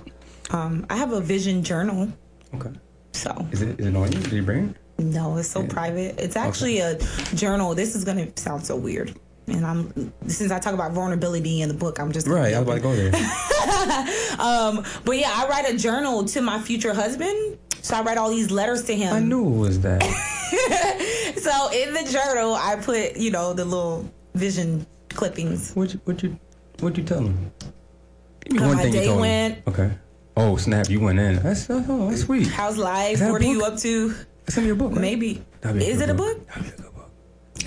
Um, 0.49 0.85
I 0.89 0.97
have 0.97 1.13
a 1.13 1.21
vision 1.21 1.63
journal. 1.63 2.11
Okay. 2.55 2.71
So 3.13 3.47
Is 3.51 3.61
it 3.61 3.79
is 3.79 3.87
it 3.87 3.95
on 3.95 4.11
you? 4.11 4.19
Did 4.19 4.31
you 4.33 4.43
bring 4.43 4.69
it? 4.69 4.75
no, 5.01 5.37
it's 5.37 5.47
so 5.47 5.65
private. 5.65 6.19
It's 6.19 6.35
actually 6.35 6.79
a 6.79 6.97
journal. 7.35 7.73
This 7.75 7.95
is 7.95 8.03
gonna 8.03 8.27
sound 8.35 8.65
so 8.65 8.75
weird, 8.75 9.17
and 9.47 9.65
I'm 9.65 10.11
since 10.27 10.51
I 10.51 10.59
talk 10.59 10.73
about 10.73 10.91
vulnerability 10.91 11.61
in 11.61 11.69
the 11.69 11.75
book, 11.75 11.99
I'm 11.99 12.11
just 12.11 12.27
Right. 12.27 12.49
be 12.49 12.55
I 12.55 12.59
was 12.59 12.67
about 12.67 12.75
to 12.75 12.81
go 12.81 12.95
there. 12.95 13.11
Um, 14.39 14.83
but 15.05 15.17
yeah, 15.17 15.31
I 15.33 15.47
write 15.47 15.69
a 15.73 15.77
journal 15.77 16.23
to 16.25 16.41
my 16.41 16.59
future 16.59 16.93
husband. 16.93 17.57
So 17.81 17.95
I 17.95 18.01
write 18.01 18.17
all 18.17 18.29
these 18.29 18.51
letters 18.51 18.83
to 18.85 18.95
him. 18.95 19.13
I 19.13 19.19
knew 19.19 19.45
it 19.47 19.57
was 19.57 19.79
that. 19.81 20.01
So 21.39 21.69
in 21.71 21.93
the 21.93 22.03
journal, 22.11 22.53
I 22.55 22.75
put 22.75 23.15
you 23.17 23.31
know 23.31 23.53
the 23.53 23.63
little 23.63 24.09
vision 24.33 24.85
clippings. 25.09 25.73
What 25.73 25.93
you 25.93 26.01
what 26.03 26.21
you 26.21 26.37
what 26.79 26.97
you 26.97 27.03
tell 27.03 27.19
him? 27.21 27.51
Give 28.45 28.53
me 28.53 28.59
one 28.67 28.75
my 28.75 28.83
thing 28.83 28.93
you 28.93 28.99
day 28.99 29.05
told 29.05 29.17
him. 29.17 29.21
went. 29.21 29.67
Okay. 29.67 29.91
Oh 30.35 30.57
snap! 30.57 30.89
You 30.89 30.99
went 30.99 31.19
in. 31.19 31.37
That's 31.41 31.67
oh, 31.69 32.09
that's 32.09 32.21
sweet. 32.23 32.47
How's 32.47 32.77
life? 32.77 33.21
What 33.21 33.41
are 33.41 33.45
you 33.45 33.63
up 33.63 33.77
to? 33.79 34.13
Send 34.49 34.65
me 34.65 34.71
a 34.71 34.75
book. 34.75 34.91
right? 34.91 35.01
Maybe. 35.01 35.43
Is 35.63 36.01
it 36.01 36.09
a 36.09 36.13
book? 36.13 36.45
That'd 36.47 36.63
be 36.63 36.69
a 36.69 36.71
good 36.77 36.95
book. 36.95 37.11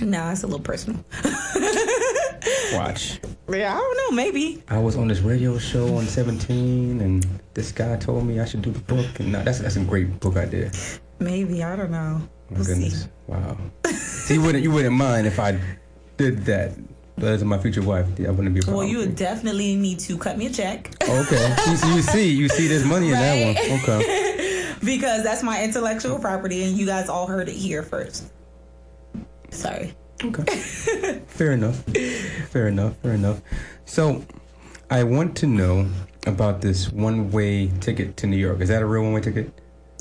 No, 0.03 0.31
it's 0.31 0.43
a 0.43 0.47
little 0.47 0.61
personal. 0.61 1.03
Watch. 2.75 3.21
Yeah, 3.53 3.75
I 3.75 3.79
don't 3.79 3.97
know. 3.99 4.17
Maybe. 4.17 4.63
I 4.69 4.79
was 4.79 4.97
on 4.97 5.09
this 5.09 5.21
radio 5.21 5.59
show 5.59 5.97
on 5.97 6.07
17, 6.07 7.01
and 7.01 7.27
this 7.55 7.71
guy 7.73 7.97
told 7.97 8.27
me 8.27 8.41
I 8.41 8.45
should 8.47 8.63
do 8.63 8.71
the 8.71 8.81
book, 8.81 9.21
and 9.21 9.37
uh, 9.37 9.43
that's 9.43 9.59
that's 9.61 9.77
a 9.77 9.85
great 9.85 10.19
book 10.21 10.37
idea. 10.37 10.71
Maybe. 11.19 11.63
I 11.63 11.77
don't 11.77 11.91
know. 11.91 12.21
My 12.51 12.57
We'll 12.57 12.65
goodness, 12.67 13.03
see. 13.05 13.09
wow. 13.27 13.57
See, 13.87 14.35
you 14.35 14.43
wouldn't 14.43 14.65
you 14.65 14.71
wouldn't 14.71 14.95
mind 14.97 15.27
if 15.27 15.39
I 15.39 15.59
did 16.17 16.45
that, 16.47 16.73
but 17.17 17.29
as 17.29 17.45
my 17.45 17.59
future 17.59 17.83
wife, 17.83 18.07
I 18.21 18.31
wouldn't 18.31 18.55
be 18.55 18.61
a 18.67 18.71
Well, 18.75 18.85
you 18.85 18.99
would 18.99 19.17
definitely 19.17 19.75
need 19.77 19.99
to 20.01 20.17
cut 20.19 20.37
me 20.39 20.47
a 20.47 20.51
check 20.51 20.91
Okay, 21.03 21.57
you, 21.71 21.77
see- 21.77 21.95
you 21.95 22.03
see, 22.03 22.29
you 22.33 22.49
see, 22.49 22.67
there's 22.69 22.85
money 22.85 23.07
in 23.09 23.13
that 23.15 23.47
one. 23.47 23.81
Okay, 23.81 24.75
because 24.85 25.23
that's 25.23 25.43
my 25.43 25.63
intellectual 25.65 26.19
property, 26.19 26.63
and 26.65 26.77
you 26.77 26.87
guys 26.87 27.09
all 27.09 27.27
heard 27.27 27.49
it 27.49 27.55
here 27.57 27.83
first. 27.83 28.25
Sorry. 29.51 29.95
Okay, 30.25 30.57
fair 31.27 31.53
enough, 31.53 31.77
fair 32.51 32.69
enough, 32.69 32.97
fair 32.99 33.13
enough. 33.13 33.41
So, 33.85 34.25
I 34.91 35.05
want 35.05 35.37
to 35.39 35.47
know 35.47 35.89
about 36.27 36.61
this 36.61 36.91
one-way 36.93 37.69
ticket 37.81 38.17
to 38.19 38.27
New 38.27 38.37
York. 38.37 38.61
Is 38.61 38.69
that 38.69 38.83
a 38.83 38.87
real 38.87 39.03
one-way 39.03 39.21
ticket? 39.21 39.53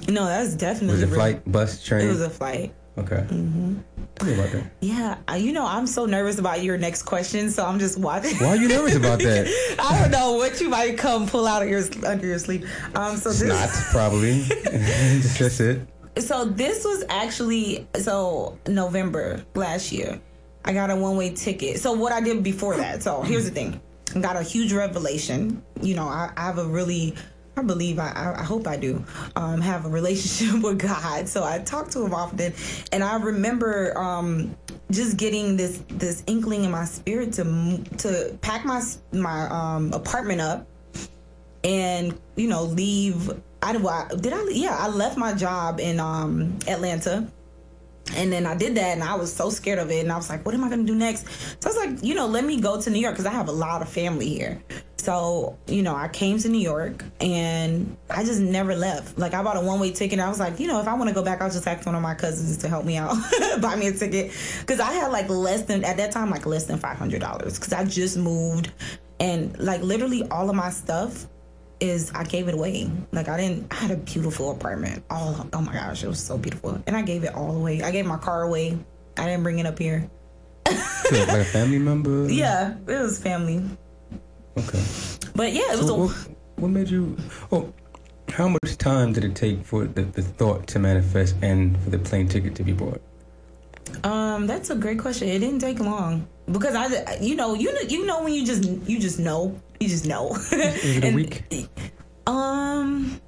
No, 0.08 0.26
that's 0.26 0.54
definitely. 0.56 0.94
Was 0.94 1.04
it 1.04 1.08
real. 1.08 1.16
flight, 1.16 1.52
bus, 1.52 1.84
train? 1.84 2.06
It 2.06 2.10
was 2.10 2.22
a 2.22 2.30
flight. 2.30 2.74
okay. 2.98 3.26
Mm-hmm. 3.30 3.78
Tell 4.16 4.28
me 4.28 4.34
about 4.34 4.52
that. 4.52 4.72
Yeah, 4.82 5.36
you 5.36 5.54
know, 5.54 5.66
I'm 5.66 5.88
so 5.88 6.06
nervous 6.06 6.38
about 6.38 6.62
your 6.64 6.78
next 6.78 7.04
question, 7.04 7.50
so 7.50 7.66
I'm 7.66 7.80
just 7.80 7.98
watching. 7.98 8.36
Why 8.38 8.50
are 8.50 8.56
you 8.56 8.68
nervous 8.68 8.96
about 8.96 9.20
that? 9.24 9.48
I 9.80 10.02
don't 10.02 10.12
know 10.12 10.34
what 10.34 10.60
you 10.60 10.70
might 10.70 10.98
come 10.98 11.28
pull 11.28 11.48
out 11.48 11.64
of 11.64 11.70
your 11.70 11.82
under 12.06 12.28
your 12.28 12.40
sleeve. 12.40 12.70
Um, 12.96 13.16
so 13.18 13.30
this, 13.30 13.44
Not 13.44 13.70
probably. 13.92 14.44
Just 14.44 15.40
That's 15.40 15.60
it. 15.60 15.88
So 16.18 16.46
this 16.46 16.84
was 16.84 17.04
actually 17.10 17.88
so 17.96 18.58
November 18.68 19.44
last 19.56 19.92
year. 19.92 20.20
I 20.64 20.74
got 20.74 20.92
a 20.92 20.96
one 20.96 21.18
way 21.18 21.34
ticket. 21.34 21.80
So 21.80 21.94
what 21.94 22.12
I 22.12 22.22
did 22.22 22.44
before 22.44 22.78
that. 22.78 23.02
So 23.02 23.22
here's 23.22 23.46
the 23.46 23.52
thing. 23.52 23.80
I 24.16 24.20
got 24.20 24.36
a 24.36 24.44
huge 24.44 24.74
revelation. 24.74 25.64
You 25.82 25.96
know, 25.96 26.08
I, 26.08 26.32
I 26.36 26.46
have 26.46 26.58
a 26.58 26.66
really 26.66 27.16
I 27.58 27.64
believe 27.64 28.00
I, 28.00 28.12
I 28.12 28.40
I 28.40 28.44
hope 28.44 28.66
I 28.66 28.78
do 28.78 29.04
um, 29.36 29.60
have 29.62 29.86
a 29.86 29.90
relationship 29.90 30.62
with 30.64 30.80
God. 30.80 31.28
So 31.28 31.44
I 31.44 31.60
talk 31.60 31.90
to 31.90 32.06
him 32.06 32.14
often, 32.14 32.54
and 32.92 33.04
I 33.04 33.18
remember 33.18 33.98
um, 33.98 34.56
just 34.90 35.18
getting 35.18 35.58
this 35.58 35.82
this 35.90 36.24
inkling 36.28 36.64
in 36.64 36.72
my 36.72 36.86
spirit 36.86 37.34
to 37.34 37.84
to 38.00 38.38
pack 38.42 38.66
my 38.66 38.82
my 39.12 39.48
um, 39.50 39.92
apartment 39.94 40.42
up 40.42 40.68
and 41.64 42.18
you 42.36 42.48
know 42.48 42.64
leave. 42.64 43.32
I 43.62 43.74
did 43.74 44.34
I 44.34 44.48
yeah 44.50 44.76
I 44.80 44.88
left 44.88 45.18
my 45.18 45.34
job 45.34 45.80
in 45.80 46.00
um, 46.00 46.58
Atlanta. 46.68 47.28
And 48.16 48.34
then 48.34 48.46
I 48.48 48.56
did 48.56 48.76
that, 48.76 48.94
and 48.94 49.04
I 49.04 49.14
was 49.16 49.32
so 49.32 49.52
scared 49.52 49.78
of 49.78 49.92
it. 49.92 50.00
And 50.00 50.12
I 50.12 50.18
was 50.18 50.28
like, 50.28 50.44
"What 50.44 50.56
am 50.56 50.64
I 50.64 50.70
gonna 50.70 50.84
do 50.84 50.96
next?" 50.96 51.28
So 51.62 51.70
I 51.70 51.74
was 51.74 51.78
like, 51.78 52.04
"You 52.04 52.16
know, 52.16 52.26
let 52.26 52.44
me 52.44 52.60
go 52.60 52.82
to 52.82 52.90
New 52.90 53.00
York 53.00 53.14
because 53.14 53.28
I 53.28 53.32
have 53.32 53.48
a 53.48 53.54
lot 53.54 53.82
of 53.82 53.90
family 53.90 54.28
here." 54.28 54.62
So 54.98 55.58
you 55.68 55.82
know, 55.82 55.96
I 55.96 56.08
came 56.08 56.38
to 56.40 56.50
New 56.50 56.60
York, 56.60 57.06
and 57.22 57.96
I 58.10 58.24
just 58.24 58.42
never 58.42 58.76
left. 58.76 59.18
Like 59.20 59.34
I 59.34 59.44
bought 59.44 59.56
a 59.56 59.62
one 59.62 59.80
way 59.80 59.92
ticket. 59.92 60.14
And 60.14 60.22
I 60.24 60.30
was 60.30 60.40
like, 60.40 60.60
you 60.60 60.68
know, 60.68 60.82
if 60.82 60.88
I 60.88 60.96
want 60.96 61.10
to 61.10 61.14
go 61.14 61.24
back, 61.24 61.42
I'll 61.42 61.50
just 61.52 61.66
ask 61.68 61.86
one 61.86 61.96
of 61.96 62.02
my 62.02 62.16
cousins 62.16 62.58
to 62.58 62.68
help 62.68 62.86
me 62.86 62.98
out, 62.98 63.16
buy 63.62 63.76
me 63.76 63.88
a 63.88 63.94
ticket, 63.94 64.32
because 64.60 64.80
I 64.80 64.92
had 64.92 65.12
like 65.12 65.30
less 65.30 65.62
than 65.62 65.86
at 65.86 65.98
that 65.98 66.12
time, 66.12 66.32
like 66.32 66.46
less 66.48 66.66
than 66.66 66.80
five 66.80 66.98
hundred 66.98 67.22
dollars, 67.22 67.60
because 67.60 67.72
I 67.72 67.86
just 67.86 68.18
moved, 68.18 68.72
and 69.20 69.58
like 69.60 69.82
literally 69.82 70.28
all 70.30 70.50
of 70.50 70.56
my 70.56 70.72
stuff 70.72 71.28
is 71.82 72.12
I 72.14 72.24
gave 72.24 72.48
it 72.48 72.54
away. 72.54 72.90
Like 73.12 73.28
I 73.28 73.38
didn't. 73.38 73.68
I 73.72 73.76
had 73.76 73.92
a 73.92 73.98
beautiful 73.98 74.52
apartment. 74.52 75.04
Oh, 75.10 75.46
oh 75.52 75.62
my 75.62 75.74
gosh, 75.74 76.04
it 76.04 76.08
was 76.08 76.20
so 76.24 76.38
beautiful, 76.38 76.82
and 76.88 76.96
I 76.96 77.02
gave 77.02 77.24
it 77.24 77.34
all 77.36 77.56
away. 77.56 77.82
I 77.82 77.92
gave 77.92 78.06
my 78.06 78.18
car 78.18 78.44
away. 78.44 78.78
I 79.18 79.26
didn't 79.26 79.44
bring 79.44 79.60
it 79.60 79.66
up 79.66 79.78
here. 79.78 80.10
Like 81.12 81.28
a 81.28 81.44
family 81.44 81.80
member? 81.80 82.28
Yeah, 82.32 82.76
it 82.88 83.02
was 83.02 83.20
family, 83.20 83.66
Okay. 84.58 84.82
but 85.36 85.52
yeah, 85.52 85.74
it 85.74 85.78
was 85.80 85.90
a. 85.90 85.96
what, 85.96 86.12
what 86.56 86.68
made 86.70 86.90
you? 86.90 87.18
Oh, 87.52 87.74
how 88.30 88.48
much 88.48 88.78
time 88.78 89.12
did 89.12 89.26
it 89.26 89.36
take 89.36 89.66
for 89.66 89.86
the, 89.86 90.04
the 90.04 90.22
thought 90.22 90.68
to 90.68 90.80
manifest 90.80 91.36
and 91.42 91.78
for 91.82 91.90
the 91.90 92.00
plane 92.00 92.30
ticket 92.30 92.56
to 92.56 92.64
be 92.64 92.72
bought? 92.72 93.02
Um, 94.06 94.48
that's 94.48 94.70
a 94.70 94.76
great 94.76 95.00
question. 95.00 95.28
It 95.28 95.40
didn't 95.40 95.60
take 95.60 95.80
long 95.80 96.28
because 96.50 96.76
I, 96.76 97.18
you 97.20 97.36
know, 97.36 97.54
you 97.56 97.74
know, 97.74 97.82
you 97.82 98.06
know 98.06 98.24
when 98.24 98.34
you 98.34 98.46
just 98.46 98.64
you 98.64 99.00
just 99.00 99.20
know, 99.20 99.60
you 99.82 99.90
just 99.90 100.06
know. 100.06 100.28
Was 100.30 100.54
it 100.54 101.04
a 101.04 101.08
And, 101.08 101.16
week? 101.16 101.44
Um, 102.28 103.20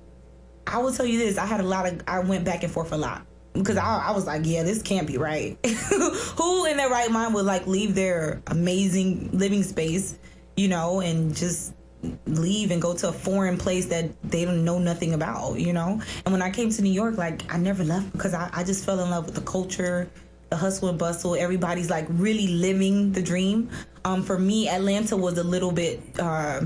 I 0.68 0.78
will 0.78 0.94
tell 0.94 1.06
you 1.06 1.18
this: 1.18 1.38
I 1.38 1.46
had 1.46 1.60
a 1.60 1.64
lot 1.64 1.86
of. 1.88 2.02
I 2.08 2.20
went 2.20 2.46
back 2.46 2.64
and 2.64 2.72
forth 2.72 2.92
a 2.92 2.98
lot 2.98 3.26
because 3.54 3.78
I, 3.78 4.08
I 4.08 4.12
was 4.12 4.26
like, 4.26 4.42
yeah, 4.46 4.64
this 4.64 4.82
can't 4.82 5.08
be 5.08 5.18
right. 5.18 5.58
Who 6.38 6.66
in 6.66 6.78
their 6.78 6.90
right 6.90 7.12
mind 7.12 7.34
would 7.34 7.46
like 7.46 7.68
leave 7.68 7.96
their 7.96 8.42
amazing 8.48 9.30
living 9.34 9.64
space, 9.64 10.18
you 10.58 10.68
know, 10.68 11.02
and 11.02 11.36
just 11.36 11.74
leave 12.26 12.72
and 12.72 12.82
go 12.82 12.94
to 12.94 13.10
a 13.10 13.12
foreign 13.12 13.58
place 13.58 13.86
that 13.88 14.10
they 14.24 14.44
don't 14.46 14.66
know 14.66 14.78
nothing 14.80 15.14
about, 15.14 15.60
you 15.60 15.72
know? 15.72 16.02
And 16.26 16.34
when 16.34 16.42
I 16.42 16.50
came 16.52 16.70
to 16.70 16.82
New 16.82 16.92
York, 16.92 17.18
like 17.18 17.52
I 17.54 17.58
never 17.58 17.84
left 17.84 18.12
because 18.12 18.34
I, 18.34 18.50
I 18.54 18.64
just 18.64 18.86
fell 18.86 19.00
in 19.00 19.10
love 19.10 19.26
with 19.26 19.36
the 19.36 19.42
culture, 19.42 20.10
the 20.54 20.58
hustle 20.58 20.88
and 20.90 21.00
bustle. 21.00 21.34
Everybody's 21.34 21.90
like 21.90 22.06
really 22.10 22.48
living 22.48 23.12
the 23.12 23.24
dream. 23.24 23.72
Um, 24.06 24.22
for 24.22 24.38
me, 24.38 24.70
Atlanta 24.70 25.18
was 25.18 25.40
a 25.40 25.44
little 25.44 25.72
bit 25.72 26.00
uh, 26.20 26.62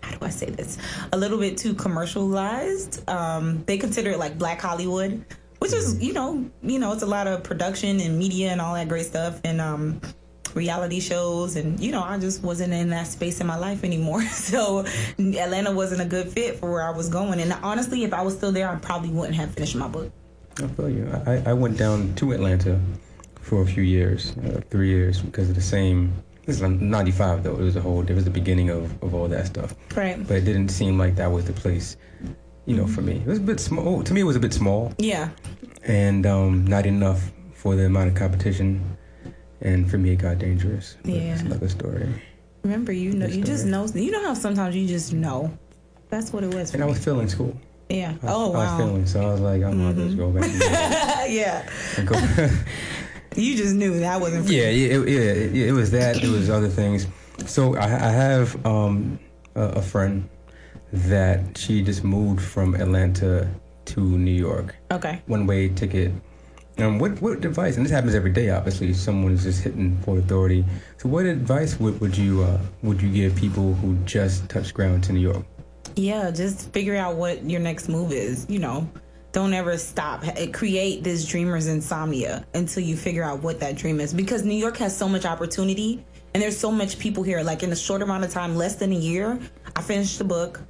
how 0.00 0.16
do 0.16 0.24
I 0.24 0.30
say 0.30 0.50
this? 0.50 0.78
A 1.12 1.16
little 1.16 1.38
bit 1.38 1.58
too 1.58 1.74
commercialized. 1.74 3.08
Um, 3.10 3.64
they 3.64 3.78
consider 3.78 4.12
it 4.12 4.20
like 4.20 4.38
Black 4.38 4.60
Hollywood, 4.60 5.24
which 5.58 5.72
is 5.72 6.00
you 6.00 6.12
know 6.12 6.48
you 6.62 6.78
know 6.78 6.92
it's 6.92 7.02
a 7.02 7.06
lot 7.06 7.26
of 7.26 7.42
production 7.42 7.98
and 7.98 8.16
media 8.16 8.52
and 8.52 8.60
all 8.60 8.74
that 8.74 8.88
great 8.88 9.06
stuff 9.06 9.40
and 9.42 9.60
um, 9.60 10.00
reality 10.54 11.00
shows 11.00 11.56
and 11.56 11.80
you 11.80 11.90
know 11.90 12.02
I 12.04 12.18
just 12.18 12.44
wasn't 12.44 12.72
in 12.72 12.90
that 12.90 13.08
space 13.08 13.40
in 13.40 13.48
my 13.48 13.58
life 13.58 13.82
anymore. 13.82 14.22
So 14.30 14.86
Atlanta 15.18 15.72
wasn't 15.72 16.02
a 16.02 16.04
good 16.04 16.28
fit 16.28 16.60
for 16.60 16.70
where 16.70 16.84
I 16.84 16.90
was 16.90 17.08
going. 17.08 17.40
And 17.40 17.52
honestly, 17.64 18.04
if 18.04 18.14
I 18.14 18.22
was 18.22 18.36
still 18.36 18.52
there, 18.52 18.68
I 18.68 18.76
probably 18.76 19.10
wouldn't 19.10 19.34
have 19.34 19.50
finished 19.54 19.74
my 19.74 19.88
book. 19.88 20.12
I 20.62 20.68
feel 20.68 20.88
you. 20.88 21.10
I, 21.26 21.50
I 21.50 21.52
went 21.52 21.76
down 21.76 22.14
to 22.14 22.32
Atlanta 22.32 22.80
for 23.46 23.62
a 23.62 23.66
few 23.66 23.82
years, 23.84 24.36
uh, 24.38 24.60
three 24.70 24.88
years, 24.88 25.20
because 25.20 25.48
of 25.48 25.54
the 25.54 25.60
same. 25.76 26.12
This 26.46 26.56
is 26.56 26.62
like 26.62 26.72
95 26.72 27.42
though. 27.44 27.52
It 27.54 27.60
was 27.62 27.76
a 27.76 27.80
whole. 27.80 28.02
It 28.02 28.14
was 28.14 28.24
the 28.24 28.30
beginning 28.30 28.70
of, 28.70 28.84
of 29.02 29.14
all 29.14 29.28
that 29.28 29.46
stuff. 29.46 29.74
Right. 29.96 30.18
But 30.26 30.38
it 30.38 30.44
didn't 30.44 30.68
seem 30.70 30.98
like 30.98 31.14
that 31.16 31.30
was 31.30 31.44
the 31.44 31.52
place, 31.52 31.96
you 32.66 32.76
know, 32.76 32.86
for 32.86 33.02
me. 33.02 33.16
It 33.24 33.26
was 33.26 33.38
a 33.38 33.42
bit 33.52 33.60
small. 33.60 34.02
To 34.02 34.12
me, 34.14 34.20
it 34.20 34.24
was 34.24 34.36
a 34.36 34.40
bit 34.40 34.52
small 34.52 34.92
Yeah. 34.98 35.28
and 35.84 36.26
um, 36.26 36.64
not 36.66 36.86
enough 36.86 37.30
for 37.54 37.74
the 37.76 37.86
amount 37.86 38.08
of 38.10 38.14
competition. 38.16 38.96
And 39.60 39.90
for 39.90 39.98
me, 39.98 40.10
it 40.10 40.16
got 40.16 40.38
dangerous. 40.38 40.96
But 41.04 41.14
Yeah. 41.14 41.32
It's 41.34 41.42
another 41.42 41.68
story. 41.68 42.06
Remember, 42.62 42.92
you 42.92 43.12
know, 43.14 43.26
you 43.26 43.42
just 43.42 43.64
know. 43.66 43.86
You 43.86 44.10
know 44.10 44.22
how 44.22 44.34
sometimes 44.34 44.74
you 44.76 44.86
just 44.86 45.12
know. 45.12 45.56
That's 46.10 46.32
what 46.32 46.42
it 46.44 46.52
was. 46.54 46.70
For 46.70 46.76
And 46.76 46.84
I 46.84 46.86
was 46.86 46.98
failing 47.04 47.28
school. 47.28 47.56
yeah. 47.88 48.10
I 48.22 48.26
was, 48.26 48.32
Oh 48.34 48.44
I 48.44 48.46
was 48.46 48.54
wow. 48.54 48.66
Mm-hmm. 48.66 48.78
failing, 48.86 49.06
so 49.06 49.20
I 49.28 49.32
was 49.32 49.40
like, 49.40 49.62
I'm 49.62 49.78
gonna 49.78 49.94
just 49.94 50.16
go 50.16 50.30
back. 50.30 50.50
yeah. 51.30 51.68
go. 52.04 52.14
You 53.34 53.56
just 53.56 53.74
knew 53.74 53.98
that 54.00 54.20
wasn't. 54.20 54.48
Yeah, 54.48 54.70
yeah, 54.70 54.98
it, 54.98 55.08
yeah. 55.08 55.20
It, 55.20 55.56
it 55.68 55.72
was 55.72 55.90
that. 55.90 56.22
It 56.22 56.28
was 56.28 56.48
other 56.48 56.68
things. 56.68 57.06
So 57.46 57.76
I, 57.76 57.84
I 57.84 58.10
have 58.10 58.64
um, 58.64 59.18
a, 59.54 59.62
a 59.62 59.82
friend 59.82 60.28
that 60.92 61.58
she 61.58 61.82
just 61.82 62.04
moved 62.04 62.40
from 62.40 62.74
Atlanta 62.74 63.48
to 63.86 64.00
New 64.00 64.32
York. 64.32 64.74
Okay. 64.90 65.22
One 65.26 65.46
way 65.46 65.68
ticket. 65.68 66.12
Um, 66.78 66.98
what 66.98 67.20
what 67.22 67.44
advice? 67.44 67.76
And 67.76 67.86
this 67.86 67.92
happens 67.92 68.14
every 68.14 68.32
day. 68.32 68.50
Obviously, 68.50 68.92
someone's 68.92 69.44
just 69.44 69.62
hitting 69.62 69.96
Port 70.02 70.18
Authority. 70.18 70.64
So, 70.98 71.08
what 71.08 71.24
advice 71.24 71.80
would, 71.80 71.98
would 72.00 72.16
you 72.16 72.42
uh, 72.42 72.60
would 72.82 73.00
you 73.00 73.10
give 73.10 73.34
people 73.34 73.72
who 73.74 73.96
just 74.04 74.48
touched 74.50 74.74
ground 74.74 75.02
to 75.04 75.12
New 75.12 75.20
York? 75.20 75.44
Yeah, 75.94 76.30
just 76.30 76.72
figure 76.72 76.96
out 76.96 77.16
what 77.16 77.48
your 77.48 77.60
next 77.60 77.88
move 77.88 78.12
is. 78.12 78.44
You 78.50 78.58
know, 78.58 78.88
don't 79.36 79.52
ever 79.52 79.76
stop. 79.76 80.24
Create 80.54 81.04
this 81.04 81.26
dreamer's 81.26 81.66
insomnia 81.66 82.46
until 82.54 82.82
you 82.82 82.96
figure 82.96 83.22
out 83.22 83.42
what 83.42 83.60
that 83.60 83.76
dream 83.76 84.00
is. 84.00 84.14
Because 84.14 84.44
New 84.44 84.54
York 84.54 84.78
has 84.78 84.96
so 84.96 85.06
much 85.06 85.26
opportunity 85.26 86.02
and 86.32 86.42
there's 86.42 86.56
so 86.58 86.72
much 86.72 86.98
people 86.98 87.22
here. 87.22 87.42
Like 87.42 87.62
in 87.62 87.70
a 87.70 87.76
short 87.76 88.00
amount 88.00 88.24
of 88.24 88.30
time, 88.30 88.56
less 88.56 88.76
than 88.76 88.92
a 88.92 88.96
year, 88.96 89.38
I 89.76 89.82
finished 89.82 90.16
the 90.16 90.24
book. 90.24 90.62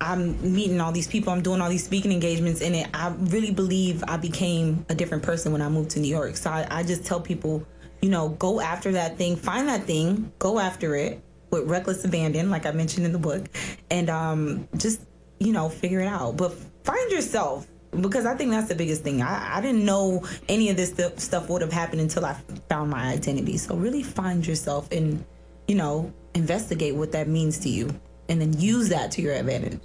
I'm 0.00 0.52
meeting 0.52 0.80
all 0.80 0.90
these 0.90 1.06
people. 1.06 1.32
I'm 1.32 1.42
doing 1.42 1.60
all 1.60 1.70
these 1.70 1.84
speaking 1.84 2.10
engagements 2.10 2.60
in 2.60 2.74
it. 2.74 2.88
I 2.92 3.14
really 3.16 3.52
believe 3.52 4.02
I 4.08 4.16
became 4.16 4.84
a 4.88 4.96
different 4.96 5.22
person 5.22 5.52
when 5.52 5.62
I 5.62 5.68
moved 5.68 5.90
to 5.90 6.00
New 6.00 6.08
York. 6.08 6.36
So 6.36 6.50
I, 6.50 6.66
I 6.68 6.82
just 6.82 7.04
tell 7.06 7.20
people, 7.20 7.64
you 8.02 8.10
know, 8.10 8.30
go 8.30 8.60
after 8.60 8.90
that 8.90 9.16
thing, 9.16 9.36
find 9.36 9.68
that 9.68 9.84
thing, 9.84 10.32
go 10.40 10.58
after 10.58 10.96
it 10.96 11.22
with 11.50 11.68
reckless 11.70 12.04
abandon, 12.04 12.50
like 12.50 12.66
I 12.66 12.72
mentioned 12.72 13.06
in 13.06 13.12
the 13.12 13.18
book, 13.20 13.48
and 13.92 14.10
um, 14.10 14.66
just 14.76 15.02
you 15.38 15.52
know 15.52 15.68
figure 15.68 16.00
it 16.00 16.08
out. 16.08 16.36
But 16.36 16.52
find 16.82 17.12
yourself 17.12 17.68
because 17.90 18.26
I 18.26 18.34
think 18.36 18.50
that's 18.50 18.68
the 18.68 18.74
biggest 18.74 19.02
thing. 19.02 19.22
I, 19.22 19.58
I 19.58 19.60
didn't 19.60 19.84
know 19.84 20.26
any 20.48 20.70
of 20.70 20.76
this 20.76 20.90
stuff, 20.90 21.18
stuff 21.18 21.48
would 21.48 21.62
have 21.62 21.72
happened 21.72 22.00
until 22.00 22.24
I 22.24 22.34
found 22.68 22.90
my 22.90 23.08
identity. 23.08 23.56
So 23.56 23.74
really 23.76 24.02
find 24.02 24.46
yourself 24.46 24.90
and 24.92 25.24
you 25.66 25.74
know 25.74 26.12
investigate 26.34 26.94
what 26.94 27.12
that 27.12 27.28
means 27.28 27.58
to 27.60 27.68
you, 27.68 27.94
and 28.28 28.40
then 28.40 28.58
use 28.58 28.88
that 28.90 29.10
to 29.12 29.22
your 29.22 29.34
advantage. 29.34 29.80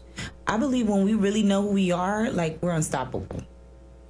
I 0.47 0.57
believe 0.57 0.89
when 0.89 1.03
we 1.03 1.13
really 1.13 1.43
know 1.43 1.61
who 1.61 1.69
we 1.69 1.91
are, 1.91 2.29
like 2.29 2.61
we're 2.61 2.71
unstoppable. 2.71 3.43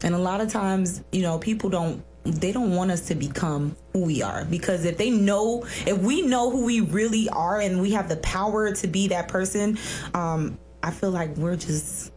And 0.04 0.14
a 0.14 0.18
lot 0.18 0.42
of 0.42 0.50
times, 0.50 1.02
you 1.12 1.22
know, 1.22 1.40
people 1.40 1.70
don't 1.70 2.04
they 2.26 2.54
don't 2.54 2.74
want 2.74 2.90
us 2.90 3.08
to 3.08 3.16
become 3.16 3.76
who 3.92 4.06
we 4.06 4.22
are 4.22 4.46
because 4.46 4.86
if 4.86 4.98
they 4.98 5.10
know 5.10 5.66
if 5.86 5.98
we 5.98 6.22
know 6.22 6.50
who 6.50 6.64
we 6.64 6.80
really 6.80 7.28
are 7.30 7.60
and 7.60 7.82
we 7.82 7.92
have 7.92 8.08
the 8.08 8.16
power 8.18 8.74
to 8.74 8.88
be 8.88 9.10
that 9.10 9.28
person, 9.28 9.78
um, 10.14 10.58
I 10.82 10.92
feel 10.92 11.12
like 11.12 11.36
we're 11.38 11.58
just 11.58 12.13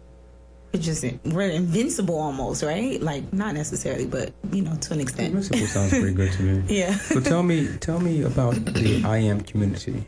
we're 0.72 0.80
just 0.80 1.04
we're 1.24 1.48
invincible 1.48 2.18
almost, 2.18 2.62
right? 2.62 3.00
Like 3.00 3.32
not 3.32 3.54
necessarily, 3.54 4.06
but 4.06 4.32
you 4.52 4.62
know, 4.62 4.74
to 4.76 4.92
an 4.94 5.00
extent. 5.00 5.28
Invincible 5.28 5.66
sounds 5.66 5.90
pretty 5.90 6.12
good 6.14 6.32
to 6.32 6.42
me. 6.42 6.62
Yeah. 6.68 6.94
So 6.96 7.20
tell 7.20 7.42
me, 7.42 7.68
tell 7.78 8.00
me 8.00 8.22
about 8.22 8.54
the 8.64 9.02
I 9.04 9.18
am 9.18 9.40
community. 9.40 10.04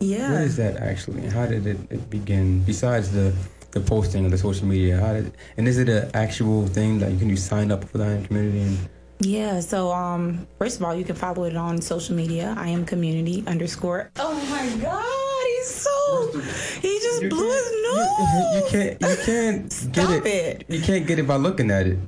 Yeah. 0.00 0.32
What 0.32 0.42
is 0.42 0.56
that 0.56 0.76
actually? 0.76 1.26
How 1.28 1.46
did 1.46 1.66
it, 1.66 1.78
it 1.90 2.10
begin? 2.10 2.62
Besides 2.64 3.10
the 3.12 3.32
the 3.72 3.80
posting 3.80 4.24
of 4.24 4.30
the 4.30 4.38
social 4.38 4.66
media, 4.66 4.98
how 4.98 5.12
did 5.12 5.32
and 5.56 5.68
is 5.68 5.78
it 5.78 5.88
an 5.88 6.10
actual 6.14 6.66
thing 6.66 6.98
that 7.00 7.10
you 7.12 7.18
can 7.18 7.28
you 7.28 7.36
sign 7.36 7.70
up 7.70 7.84
for 7.84 7.98
the 7.98 8.04
I 8.04 8.10
am 8.12 8.24
community 8.24 8.60
and 8.60 8.78
Yeah, 9.20 9.60
so 9.60 9.92
um 9.92 10.46
first 10.58 10.76
of 10.78 10.82
all 10.84 10.94
you 10.94 11.04
can 11.04 11.16
follow 11.16 11.44
it 11.44 11.56
on 11.56 11.80
social 11.82 12.14
media. 12.14 12.54
I 12.56 12.68
am 12.68 12.84
community 12.86 13.44
underscore. 13.46 14.10
Oh 14.16 14.34
my 14.50 14.66
god, 14.82 15.44
he's 15.56 15.68
so 15.74 16.40
he 16.80 16.95
You 17.32 17.50
his 17.50 17.62
can't- 17.62 17.82
nose. 17.82 18.06
You, 18.18 18.56
you 18.56 18.62
can't 18.70 19.00
you 19.02 19.24
can't 19.24 19.72
Stop 19.72 19.94
get 19.94 20.26
it. 20.26 20.64
You 20.68 20.80
can't 20.80 21.06
get 21.06 21.18
it 21.18 21.26
by 21.26 21.36
looking 21.36 21.70
at 21.70 21.86
it. 21.86 21.98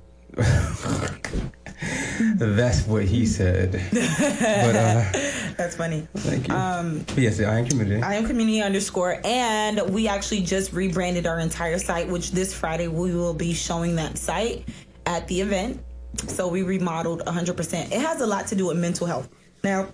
That's 2.37 2.87
what 2.87 3.05
he 3.05 3.27
said. 3.27 3.73
but 3.93 4.77
uh, 4.77 5.05
That's 5.57 5.77
funny. 5.77 6.07
thank 6.17 6.49
you. 6.49 6.55
Um, 6.55 7.01
but 7.07 7.19
yes, 7.19 7.41
I 7.41 7.59
am 7.59 7.67
community. 7.69 8.03
I 8.03 8.15
am 8.15 8.27
community 8.27 8.61
underscore, 8.63 9.21
and 9.25 9.81
we 9.91 10.09
actually 10.09 10.43
just 10.43 10.73
rebranded 10.73 11.27
our 11.27 11.41
entire 11.41 11.79
site, 11.79 12.09
which 12.09 12.31
this 12.33 12.55
Friday 12.55 12.89
we 12.89 13.15
will 13.15 13.35
be 13.35 13.53
showing 13.55 13.97
that 13.97 14.19
site 14.19 14.69
at 15.07 15.27
the 15.29 15.41
event. 15.41 15.81
So 16.27 16.49
we 16.49 16.63
remodeled 16.63 17.23
100%. 17.25 17.93
It 17.93 18.01
has 18.01 18.21
a 18.21 18.27
lot 18.27 18.47
to 18.49 18.55
do 18.57 18.67
with 18.67 18.79
mental 18.79 19.07
health. 19.07 19.29
Now, 19.63 19.89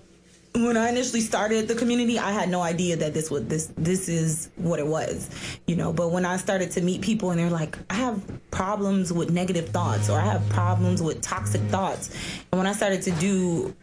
when 0.55 0.77
I 0.77 0.89
initially 0.89 1.21
started 1.21 1.67
the 1.67 1.75
community, 1.75 2.17
I 2.17 2.31
had 2.31 2.49
no 2.49 2.61
idea 2.61 2.95
that 2.97 3.13
this 3.13 3.29
would 3.29 3.49
this 3.49 3.71
this 3.77 4.07
is 4.07 4.49
what 4.55 4.79
it 4.79 4.87
was, 4.87 5.29
you 5.67 5.75
know. 5.75 5.91
But 5.91 6.11
when 6.11 6.25
I 6.25 6.37
started 6.37 6.71
to 6.71 6.81
meet 6.81 7.01
people 7.01 7.31
and 7.31 7.39
they're 7.39 7.49
like, 7.49 7.77
I 7.89 7.95
have 7.95 8.21
problems 8.51 9.11
with 9.11 9.31
negative 9.31 9.69
thoughts 9.69 10.09
or 10.09 10.19
I 10.19 10.25
have 10.25 10.47
problems 10.49 11.01
with 11.01 11.21
toxic 11.21 11.61
thoughts, 11.63 12.09
and 12.51 12.57
when 12.59 12.67
I 12.67 12.73
started 12.73 13.01
to 13.03 13.11
do 13.11 13.75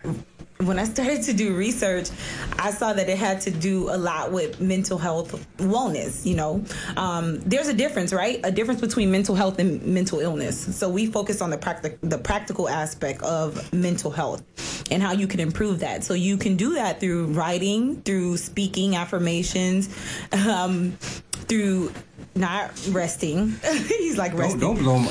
when 0.66 0.78
I 0.78 0.84
started 0.84 1.22
to 1.24 1.32
do 1.32 1.54
research, 1.54 2.10
I 2.58 2.70
saw 2.70 2.92
that 2.92 3.08
it 3.08 3.18
had 3.18 3.40
to 3.42 3.50
do 3.50 3.90
a 3.90 3.96
lot 3.96 4.32
with 4.32 4.60
mental 4.60 4.98
health 4.98 5.46
wellness. 5.58 6.24
You 6.24 6.36
know, 6.36 6.64
um, 6.96 7.40
there's 7.40 7.68
a 7.68 7.74
difference, 7.74 8.12
right? 8.12 8.40
A 8.44 8.50
difference 8.50 8.80
between 8.80 9.10
mental 9.10 9.34
health 9.34 9.58
and 9.58 9.82
mental 9.82 10.20
illness. 10.20 10.76
So 10.76 10.88
we 10.88 11.06
focus 11.06 11.40
on 11.40 11.50
the 11.50 11.58
practic- 11.58 11.98
the 12.02 12.18
practical 12.18 12.68
aspect 12.68 13.22
of 13.22 13.72
mental 13.72 14.10
health 14.10 14.42
and 14.90 15.02
how 15.02 15.12
you 15.12 15.26
can 15.26 15.40
improve 15.40 15.80
that. 15.80 16.04
So 16.04 16.14
you 16.14 16.36
can 16.36 16.56
do 16.56 16.74
that 16.74 17.00
through 17.00 17.26
writing, 17.28 18.02
through 18.02 18.36
speaking 18.36 18.96
affirmations, 18.96 19.88
um, 20.32 20.96
through 21.42 21.92
not 22.34 22.70
resting. 22.90 23.54
He's 23.88 24.16
like 24.16 24.34
resting. 24.34 24.60
don't 24.60 24.76
don't 24.76 24.84
blow 24.84 24.98
my. 24.98 25.10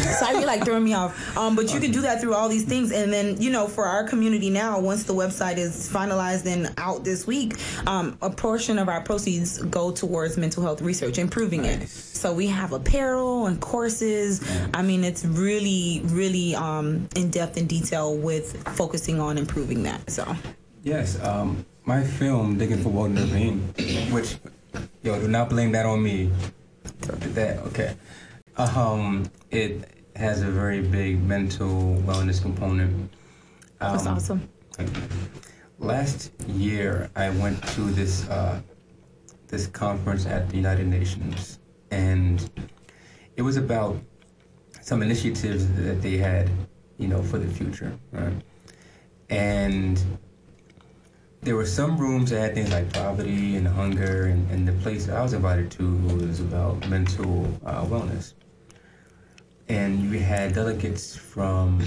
sorry 0.00 0.38
you're 0.38 0.46
like 0.46 0.64
throwing 0.64 0.82
me 0.84 0.94
off 0.94 1.36
um 1.36 1.54
but 1.54 1.72
you 1.72 1.78
can 1.80 1.90
do 1.92 2.00
that 2.00 2.20
through 2.20 2.34
all 2.34 2.48
these 2.48 2.64
things 2.64 2.90
and 2.92 3.12
then 3.12 3.40
you 3.40 3.50
know 3.50 3.66
for 3.68 3.84
our 3.84 4.04
community 4.04 4.50
now 4.50 4.80
once 4.80 5.04
the 5.04 5.12
website 5.14 5.58
is 5.58 5.88
finalized 5.88 6.46
and 6.46 6.72
out 6.78 7.04
this 7.04 7.26
week 7.26 7.54
um 7.86 8.16
a 8.22 8.30
portion 8.30 8.78
of 8.78 8.88
our 8.88 9.00
proceeds 9.00 9.58
go 9.64 9.90
towards 9.92 10.36
mental 10.36 10.62
health 10.62 10.80
research 10.82 11.18
improving 11.18 11.64
it 11.64 11.88
so 11.88 12.32
we 12.32 12.46
have 12.46 12.72
apparel 12.72 13.46
and 13.46 13.60
courses 13.60 14.40
i 14.74 14.82
mean 14.82 15.04
it's 15.04 15.24
really 15.24 16.00
really 16.06 16.54
um 16.56 17.08
in 17.16 17.30
depth 17.30 17.56
and 17.56 17.68
detail 17.68 18.16
with 18.16 18.66
focusing 18.76 19.20
on 19.20 19.38
improving 19.38 19.82
that 19.84 20.10
so 20.10 20.24
Yes, 20.82 21.22
um, 21.22 21.66
my 21.84 22.02
film 22.02 22.56
Digging 22.56 22.82
for 22.82 22.88
Walden 22.88 23.16
Ravine, 23.16 23.58
which 24.12 24.36
yo 25.02 25.20
do 25.20 25.28
not 25.28 25.48
blame 25.48 25.72
that 25.72 25.86
on 25.86 26.02
me. 26.02 26.30
That 27.00 27.58
okay. 27.66 27.96
Um, 28.56 29.30
it 29.50 30.04
has 30.16 30.42
a 30.42 30.50
very 30.50 30.82
big 30.82 31.22
mental 31.22 32.02
wellness 32.06 32.42
component. 32.42 33.10
Um, 33.80 33.92
that's 33.92 34.06
awesome 34.06 34.48
Last 35.78 36.30
year, 36.46 37.10
I 37.16 37.30
went 37.30 37.62
to 37.68 37.80
this 37.80 38.28
uh, 38.28 38.60
this 39.48 39.66
conference 39.66 40.26
at 40.26 40.48
the 40.50 40.56
United 40.56 40.86
Nations, 40.86 41.58
and 41.90 42.50
it 43.36 43.42
was 43.42 43.56
about 43.56 43.96
some 44.82 45.02
initiatives 45.02 45.66
that 45.72 46.02
they 46.02 46.18
had, 46.18 46.50
you 46.98 47.08
know, 47.08 47.22
for 47.22 47.38
the 47.38 47.48
future, 47.48 47.92
right? 48.12 48.34
And 49.30 50.02
there 51.42 51.56
were 51.56 51.66
some 51.66 51.96
rooms 51.98 52.30
that 52.30 52.40
had 52.40 52.54
things 52.54 52.70
like 52.70 52.92
poverty 52.92 53.56
and 53.56 53.66
hunger, 53.66 54.24
and, 54.26 54.50
and 54.50 54.68
the 54.68 54.72
place 54.82 55.08
I 55.08 55.22
was 55.22 55.32
invited 55.32 55.70
to 55.72 55.96
was 56.14 56.40
about 56.40 56.86
mental 56.88 57.46
uh, 57.64 57.84
wellness. 57.84 58.34
And 59.68 60.00
you 60.00 60.18
had 60.18 60.52
delegates 60.54 61.14
from 61.16 61.80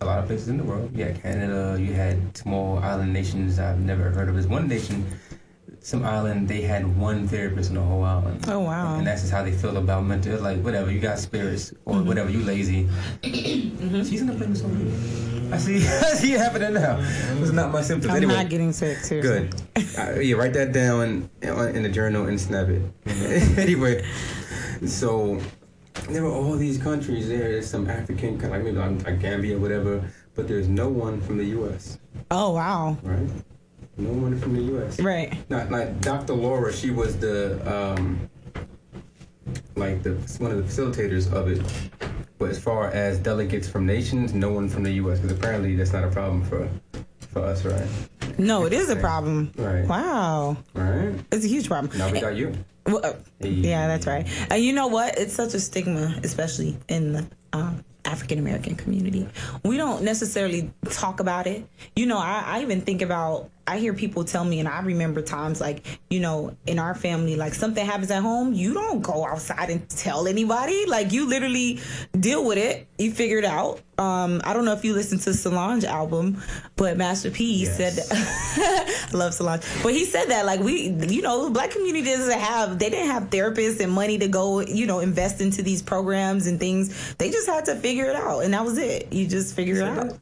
a 0.00 0.04
lot 0.04 0.18
of 0.20 0.26
places 0.26 0.48
in 0.48 0.56
the 0.58 0.64
world. 0.64 0.96
You 0.96 1.04
had 1.06 1.20
Canada, 1.22 1.76
you 1.80 1.92
had 1.94 2.36
small 2.36 2.78
island 2.78 3.12
nations 3.12 3.58
I've 3.58 3.80
never 3.80 4.10
heard 4.10 4.28
of. 4.28 4.34
There's 4.34 4.46
one 4.46 4.68
nation, 4.68 5.04
some 5.80 6.04
island, 6.04 6.46
they 6.46 6.60
had 6.60 6.96
one 6.96 7.26
therapist 7.26 7.70
on 7.70 7.76
the 7.76 7.82
whole 7.82 8.04
island. 8.04 8.44
Oh, 8.48 8.60
wow. 8.60 8.96
And 8.98 9.06
that's 9.06 9.22
just 9.22 9.32
how 9.32 9.42
they 9.42 9.52
feel 9.52 9.78
about 9.78 10.04
mental. 10.04 10.38
Like, 10.40 10.60
whatever, 10.62 10.90
you 10.92 11.00
got 11.00 11.18
spirits, 11.18 11.72
or 11.86 11.94
Mm-hmm. 11.96 12.06
whatever, 12.06 12.30
you 12.30 12.40
lazy. 12.44 12.88
She's 13.24 14.20
in 14.20 14.26
the 14.28 14.34
place 14.34 14.48
with 14.48 14.58
somebody. 14.58 15.39
I 15.52 15.58
see, 15.58 15.76
I 15.86 16.14
see 16.14 16.34
it 16.34 16.40
happening 16.40 16.74
now. 16.74 16.98
It's 17.40 17.52
not 17.52 17.72
my 17.72 17.82
symptoms. 17.82 18.10
i'm 18.10 18.16
anyway, 18.16 18.34
not 18.34 18.48
getting 18.48 18.72
sick 18.72 18.98
seriously 18.98 19.50
Good. 19.76 19.98
Uh, 19.98 20.20
yeah, 20.20 20.36
write 20.36 20.52
that 20.54 20.72
down 20.72 21.30
in, 21.42 21.50
in 21.74 21.82
the 21.82 21.88
journal 21.88 22.26
and 22.26 22.40
snap 22.40 22.68
it. 22.68 22.82
anyway, 23.58 24.04
so 24.86 25.40
there 26.08 26.22
were 26.22 26.30
all 26.30 26.56
these 26.56 26.78
countries 26.78 27.28
there. 27.28 27.50
There's 27.50 27.68
some 27.68 27.88
African, 27.88 28.38
like 28.38 28.62
maybe 28.62 28.72
like, 28.72 29.04
like 29.04 29.20
Gambia, 29.20 29.58
whatever. 29.58 30.04
But 30.34 30.48
there's 30.48 30.68
no 30.68 30.88
one 30.88 31.20
from 31.20 31.38
the 31.38 31.44
U.S. 31.46 31.98
oh 32.30 32.52
wow 32.52 32.96
Right? 33.02 33.28
No 33.96 34.10
one 34.10 34.38
from 34.38 34.54
the 34.54 34.62
U.S. 34.62 35.00
right 35.00 35.36
Not 35.50 35.70
like 35.70 36.00
Dr. 36.00 36.34
Laura. 36.34 36.72
She 36.72 36.90
was 36.90 37.18
the 37.18 37.60
um, 37.70 38.30
like 39.76 40.02
the 40.02 40.12
one 40.38 40.52
of 40.52 40.56
the 40.56 40.62
facilitators 40.64 41.32
of 41.32 41.48
it. 41.48 41.62
But 42.40 42.48
as 42.48 42.58
far 42.58 42.88
as 42.88 43.18
delegates 43.18 43.68
from 43.68 43.84
nations, 43.84 44.32
no 44.32 44.50
one 44.50 44.66
from 44.68 44.82
the 44.82 44.92
U.S. 44.92 45.20
Because 45.20 45.36
apparently 45.36 45.76
that's 45.76 45.92
not 45.92 46.04
a 46.04 46.08
problem 46.08 46.42
for 46.42 46.68
for 47.32 47.40
us, 47.44 47.64
right? 47.64 47.86
no 48.38 48.64
it 48.64 48.72
is 48.72 48.88
a 48.90 48.96
problem 48.96 49.52
Right. 49.56 49.84
wow 49.86 50.56
Right. 50.74 51.14
it's 51.30 51.44
a 51.44 51.48
huge 51.48 51.68
problem 51.68 51.96
Now 51.98 52.10
we 52.10 52.20
got 52.20 52.34
you. 52.34 52.52
Well, 52.86 53.00
uh, 53.04 53.12
Hey. 53.40 53.50
yeah, 53.50 53.86
that's 53.86 54.06
right. 54.06 54.26
And 54.50 54.62
you 54.64 54.72
know 54.72 54.86
what? 54.88 55.16
It's 55.18 55.34
such 55.34 55.52
a 55.54 55.60
stigma, 55.60 56.18
especially 56.24 56.76
in 56.88 57.12
the 57.12 57.26
um, 57.52 57.84
African 58.04 58.38
American 58.38 58.74
community. 58.74 59.28
We 59.64 59.76
don't 59.76 60.02
necessarily 60.02 60.72
talk 60.88 61.20
about 61.20 61.46
it. 61.46 61.64
You 61.94 62.06
know, 62.06 62.18
I, 62.18 62.42
I 62.46 62.62
even 62.62 62.80
think 62.80 63.02
about 63.02 63.50
I 63.70 63.78
hear 63.78 63.94
people 63.94 64.24
tell 64.24 64.44
me, 64.44 64.58
and 64.58 64.68
I 64.68 64.80
remember 64.80 65.22
times 65.22 65.60
like, 65.60 66.00
you 66.10 66.18
know, 66.18 66.56
in 66.66 66.80
our 66.80 66.92
family, 66.92 67.36
like 67.36 67.54
something 67.54 67.86
happens 67.86 68.10
at 68.10 68.20
home, 68.20 68.52
you 68.52 68.74
don't 68.74 69.00
go 69.00 69.24
outside 69.24 69.70
and 69.70 69.88
tell 69.88 70.26
anybody. 70.26 70.86
Like 70.86 71.12
you 71.12 71.28
literally 71.28 71.78
deal 72.18 72.44
with 72.44 72.58
it. 72.58 72.88
You 72.98 73.12
figure 73.12 73.38
it 73.38 73.44
out. 73.44 73.80
Um, 73.96 74.40
I 74.42 74.54
don't 74.54 74.64
know 74.64 74.72
if 74.72 74.84
you 74.84 74.92
listened 74.92 75.20
to 75.22 75.34
Solange 75.34 75.84
album, 75.84 76.42
but 76.74 76.96
Master 76.96 77.30
P 77.30 77.62
Yes. 77.64 77.76
said 77.76 77.98
I 78.10 79.16
love 79.16 79.34
Solange. 79.34 79.62
But 79.84 79.92
he 79.92 80.04
said 80.04 80.30
that 80.30 80.46
like 80.46 80.58
we 80.58 80.88
you 80.90 81.22
know, 81.22 81.48
black 81.50 81.70
community 81.70 82.04
doesn't 82.06 82.40
have 82.40 82.78
they 82.80 82.90
didn't 82.90 83.10
have 83.10 83.30
therapists 83.30 83.78
and 83.78 83.92
money 83.92 84.18
to 84.18 84.26
go, 84.26 84.60
you 84.60 84.86
know, 84.86 84.98
invest 84.98 85.40
into 85.40 85.62
these 85.62 85.80
programs 85.80 86.48
and 86.48 86.58
things. 86.58 87.14
They 87.16 87.30
just 87.30 87.46
had 87.46 87.66
to 87.66 87.76
figure 87.76 88.06
it 88.06 88.16
out 88.16 88.40
and 88.40 88.52
that 88.52 88.64
was 88.64 88.78
it. 88.78 89.12
You 89.12 89.28
just 89.28 89.54
figure 89.54 89.76
it 89.76 89.82
out. 89.82 90.18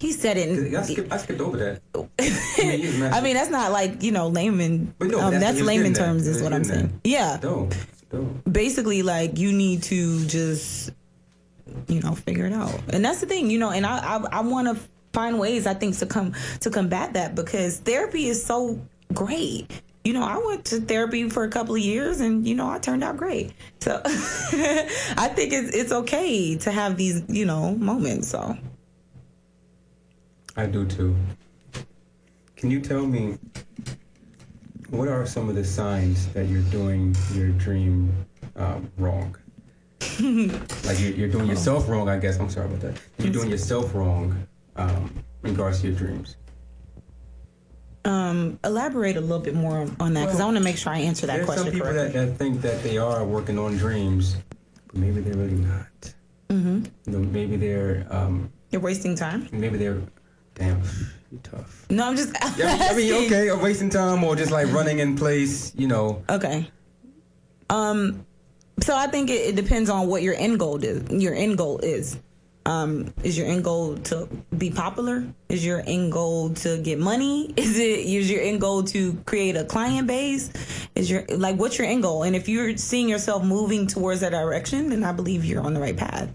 That? 0.00 0.06
He 0.06 0.12
said 0.12 0.36
it. 0.36 0.74
I 0.74 0.82
skipped, 0.82 1.12
I 1.12 1.16
skipped 1.18 1.40
over 1.40 1.56
that. 1.56 1.82
I 2.18 2.76
mean. 2.76 3.02
I 3.02 3.20
mean, 3.20 3.34
that's 3.34 3.50
not 3.50 3.72
like 3.72 4.02
you 4.02 4.12
know 4.12 4.28
layman. 4.28 4.94
But 4.98 5.08
no, 5.08 5.20
um, 5.20 5.32
that's 5.32 5.44
that's 5.44 5.62
what 5.62 5.72
he 5.72 5.78
was 5.78 5.88
layman 5.88 5.94
terms, 5.94 6.24
He 6.24 6.30
is 6.30 6.42
what 6.42 6.52
I'm 6.52 6.62
getting 6.62 6.78
saying. 6.88 7.00
Yeah, 7.04 7.36
dope, 7.40 7.74
dope. 8.10 8.28
basically, 8.50 9.02
like 9.02 9.38
you 9.38 9.52
need 9.52 9.82
to 9.84 10.24
just 10.26 10.90
you 11.88 12.00
know 12.00 12.14
figure 12.14 12.46
it 12.46 12.52
out, 12.52 12.80
and 12.92 13.04
that's 13.04 13.20
the 13.20 13.26
thing, 13.26 13.50
you 13.50 13.58
know. 13.58 13.70
And 13.70 13.86
I 13.86 13.98
I, 13.98 14.38
I 14.38 14.40
want 14.40 14.68
to 14.68 14.82
find 15.12 15.38
ways 15.38 15.66
I 15.66 15.74
think 15.74 15.98
to 15.98 16.06
come 16.06 16.34
to 16.60 16.70
combat 16.70 17.14
that 17.14 17.34
because 17.34 17.78
therapy 17.78 18.26
is 18.26 18.44
so 18.44 18.80
great. 19.12 19.82
You 20.04 20.14
know, 20.14 20.22
I 20.22 20.38
went 20.38 20.64
to 20.66 20.80
therapy 20.80 21.28
for 21.28 21.44
a 21.44 21.48
couple 21.50 21.74
of 21.74 21.82
years, 21.82 22.20
and 22.20 22.46
you 22.48 22.54
know, 22.54 22.70
I 22.70 22.78
turned 22.78 23.04
out 23.04 23.18
great. 23.18 23.52
So 23.80 24.00
I 24.04 25.30
think 25.34 25.52
it's 25.52 25.76
it's 25.76 25.92
okay 25.92 26.56
to 26.56 26.70
have 26.70 26.96
these 26.96 27.22
you 27.28 27.44
know 27.44 27.74
moments. 27.76 28.28
So 28.28 28.56
I 30.60 30.66
do 30.66 30.84
too. 30.84 31.16
Can 32.56 32.70
you 32.70 32.80
tell 32.80 33.06
me 33.06 33.38
what 34.90 35.08
are 35.08 35.24
some 35.24 35.48
of 35.48 35.54
the 35.54 35.64
signs 35.64 36.28
that 36.34 36.48
you're 36.48 36.62
doing 36.64 37.16
your 37.32 37.48
dream 37.48 38.12
um, 38.56 38.90
wrong? 38.98 39.34
like 40.20 41.00
you're, 41.00 41.12
you're 41.12 41.28
doing 41.28 41.46
yourself 41.46 41.88
wrong, 41.88 42.10
I 42.10 42.18
guess. 42.18 42.38
I'm 42.38 42.50
sorry 42.50 42.66
about 42.66 42.80
that. 42.80 43.00
You're 43.18 43.32
doing 43.32 43.48
yourself 43.48 43.94
wrong 43.94 44.46
um, 44.76 45.24
in 45.44 45.50
regards 45.52 45.80
to 45.80 45.88
your 45.88 45.96
dreams. 45.96 46.36
um, 48.04 48.58
elaborate 48.62 49.16
a 49.16 49.20
little 49.20 49.38
bit 49.40 49.54
more 49.54 49.86
on 49.98 50.12
that 50.14 50.26
because 50.26 50.40
I 50.40 50.44
want 50.44 50.58
to 50.58 50.62
make 50.62 50.76
sure 50.76 50.92
I 50.92 50.98
answer 50.98 51.26
that 51.26 51.36
There's 51.36 51.46
question 51.46 51.64
some 51.64 51.72
people 51.72 51.88
correctly. 51.88 52.20
that, 52.20 52.26
that 52.32 52.36
think 52.36 52.60
that 52.60 52.82
they 52.82 52.98
are 52.98 53.24
working 53.24 53.58
on 53.58 53.78
dreams, 53.78 54.36
but 54.88 54.96
maybe 54.96 55.20
they're 55.22 55.36
really 55.36 55.54
not. 55.54 56.14
Mm-hmm. 56.50 56.84
You 57.06 57.12
know, 57.12 57.18
maybe 57.18 57.56
they're 57.56 58.06
um, 58.10 58.52
You're 58.70 58.82
wasting 58.82 59.14
time. 59.14 59.48
maybe 59.52 59.78
they're 59.78 60.02
damn 60.54 60.82
you're 61.30 61.40
tough. 61.42 61.86
No, 61.90 62.08
I'm 62.08 62.16
just. 62.16 62.34
I 62.42 62.56
mean, 62.56 62.66
I 62.68 62.94
mean, 62.94 63.26
okay, 63.26 63.50
or 63.50 63.58
wasting 63.58 63.88
time, 63.88 64.24
or 64.24 64.34
just 64.34 64.50
like 64.50 64.72
running 64.72 64.98
in 64.98 65.16
place. 65.16 65.72
You 65.76 65.86
know, 65.86 66.24
Okay. 66.28 66.68
Um, 67.68 68.26
so 68.80 68.96
I 68.96 69.06
think 69.06 69.30
it, 69.30 69.50
it 69.50 69.56
depends 69.56 69.88
on 69.88 70.08
what 70.08 70.22
your 70.22 70.34
end 70.34 70.58
goal 70.58 70.82
is. 70.82 71.08
Your 71.10 71.34
end 71.34 71.56
goal 71.56 71.78
is. 71.78 72.18
Um, 72.66 73.12
is 73.22 73.38
your 73.38 73.46
end 73.46 73.64
goal 73.64 73.96
to 73.96 74.28
be 74.56 74.70
popular? 74.70 75.24
Is 75.48 75.64
your 75.64 75.82
end 75.86 76.12
goal 76.12 76.50
to 76.50 76.78
get 76.78 76.98
money? 76.98 77.52
Is 77.56 77.78
it 77.78 78.00
is 78.00 78.30
your 78.30 78.42
end 78.42 78.60
goal 78.60 78.82
to 78.84 79.14
create 79.26 79.56
a 79.56 79.64
client 79.64 80.06
base? 80.06 80.50
Is 80.94 81.10
your 81.10 81.24
like 81.30 81.56
what's 81.56 81.78
your 81.78 81.86
end 81.86 82.02
goal? 82.02 82.22
And 82.22 82.36
if 82.36 82.48
you're 82.48 82.76
seeing 82.76 83.08
yourself 83.08 83.42
moving 83.42 83.86
towards 83.86 84.20
that 84.20 84.30
direction, 84.30 84.90
then 84.90 85.04
I 85.04 85.12
believe 85.12 85.44
you're 85.44 85.62
on 85.62 85.74
the 85.74 85.80
right 85.80 85.96
path. 85.96 86.32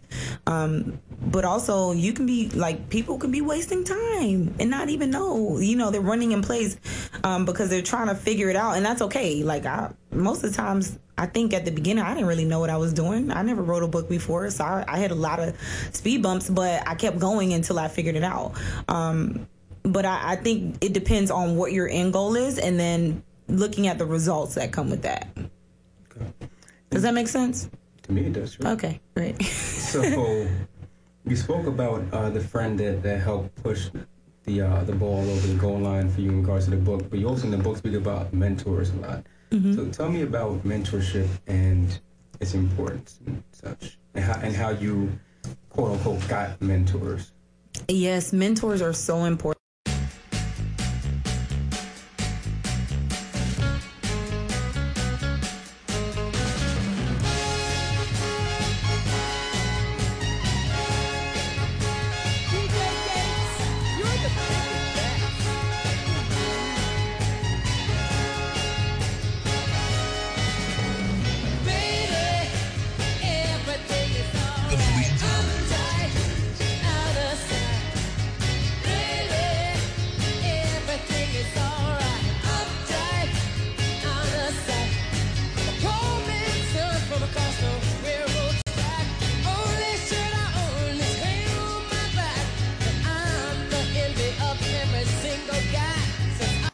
Um, 0.47 0.99
but 1.21 1.45
also 1.45 1.91
you 1.91 2.13
can 2.13 2.25
be 2.25 2.49
like 2.49 2.89
people 2.89 3.17
can 3.17 3.31
be 3.31 3.41
wasting 3.41 3.83
time 3.83 4.55
and 4.59 4.69
not 4.69 4.89
even 4.89 5.11
know. 5.11 5.59
You 5.59 5.75
know, 5.75 5.91
they're 5.91 6.01
running 6.01 6.31
in 6.31 6.41
place 6.41 6.77
um, 7.23 7.45
because 7.45 7.69
they're 7.69 7.81
trying 7.81 8.07
to 8.07 8.15
figure 8.15 8.49
it 8.49 8.55
out, 8.55 8.75
and 8.75 8.85
that's 8.85 9.01
okay. 9.03 9.43
Like 9.43 9.65
I, 9.65 9.91
most 10.15 10.43
of 10.43 10.51
the 10.51 10.57
times, 10.57 10.97
I 11.17 11.25
think 11.25 11.53
at 11.53 11.65
the 11.65 11.71
beginning 11.71 12.03
I 12.03 12.13
didn't 12.13 12.27
really 12.27 12.45
know 12.45 12.59
what 12.59 12.69
I 12.69 12.77
was 12.77 12.93
doing. 12.93 13.31
I 13.31 13.41
never 13.41 13.61
wrote 13.61 13.83
a 13.83 13.87
book 13.87 14.09
before, 14.09 14.49
so 14.49 14.63
I, 14.63 14.85
I 14.87 14.97
had 14.97 15.11
a 15.11 15.15
lot 15.15 15.39
of 15.39 15.55
speed 15.91 16.21
bumps, 16.23 16.49
but 16.49 16.87
I 16.87 16.95
kept 16.95 17.19
going 17.19 17.53
until 17.53 17.79
I 17.79 17.87
figured 17.87 18.15
it 18.15 18.23
out. 18.23 18.53
Um, 18.87 19.47
but 19.83 20.05
I, 20.05 20.33
I 20.33 20.35
think 20.35 20.83
it 20.83 20.93
depends 20.93 21.29
on 21.29 21.55
what 21.55 21.71
your 21.71 21.87
end 21.87 22.13
goal 22.13 22.35
is, 22.35 22.57
and 22.57 22.79
then 22.79 23.23
looking 23.47 23.87
at 23.87 23.97
the 23.97 24.05
results 24.05 24.55
that 24.55 24.71
come 24.71 24.89
with 24.89 25.03
that. 25.03 25.27
Does 26.89 27.03
that 27.03 27.13
make 27.13 27.27
sense? 27.27 27.69
to 28.05 28.11
me 28.11 28.25
it 28.25 28.33
does. 28.33 28.59
Right? 28.59 28.73
Okay, 28.73 28.99
great. 29.15 29.41
So 29.85 30.01
you 31.25 31.35
spoke 31.37 31.67
about 31.67 32.03
uh, 32.11 32.29
the 32.29 32.41
friend 32.41 32.77
that, 32.79 33.01
that 33.03 33.21
helped 33.21 33.55
push 33.63 33.89
the 34.43 34.61
uh, 34.61 34.83
the 34.83 34.91
ball 34.91 35.21
over 35.21 35.47
the 35.47 35.53
goal 35.53 35.79
line 35.79 36.09
for 36.09 36.19
you 36.19 36.31
in 36.31 36.41
regards 36.41 36.65
to 36.65 36.71
the 36.71 36.77
book, 36.77 37.09
but 37.09 37.17
you 37.17 37.29
also 37.29 37.45
in 37.45 37.51
the 37.51 37.57
book 37.57 37.77
speak 37.77 37.93
about 37.93 38.33
mentors 38.33 38.89
a 38.89 38.95
lot. 38.95 39.25
Mm-hmm. 39.55 39.73
So 39.73 39.89
tell 39.89 40.09
me 40.09 40.23
about 40.23 40.63
mentorship 40.65 41.29
and 41.47 41.97
its 42.41 42.53
importance 42.53 43.21
and 43.25 43.41
such, 43.53 43.97
and 44.13 44.25
how 44.25 44.39
and 44.41 44.53
how 44.53 44.69
you 44.71 45.17
quote 45.69 45.91
unquote 45.91 46.27
got 46.27 46.61
mentors. 46.61 47.31
Yes, 47.87 48.33
mentors 48.33 48.81
are 48.81 48.91
so 48.91 49.23
important. 49.23 49.54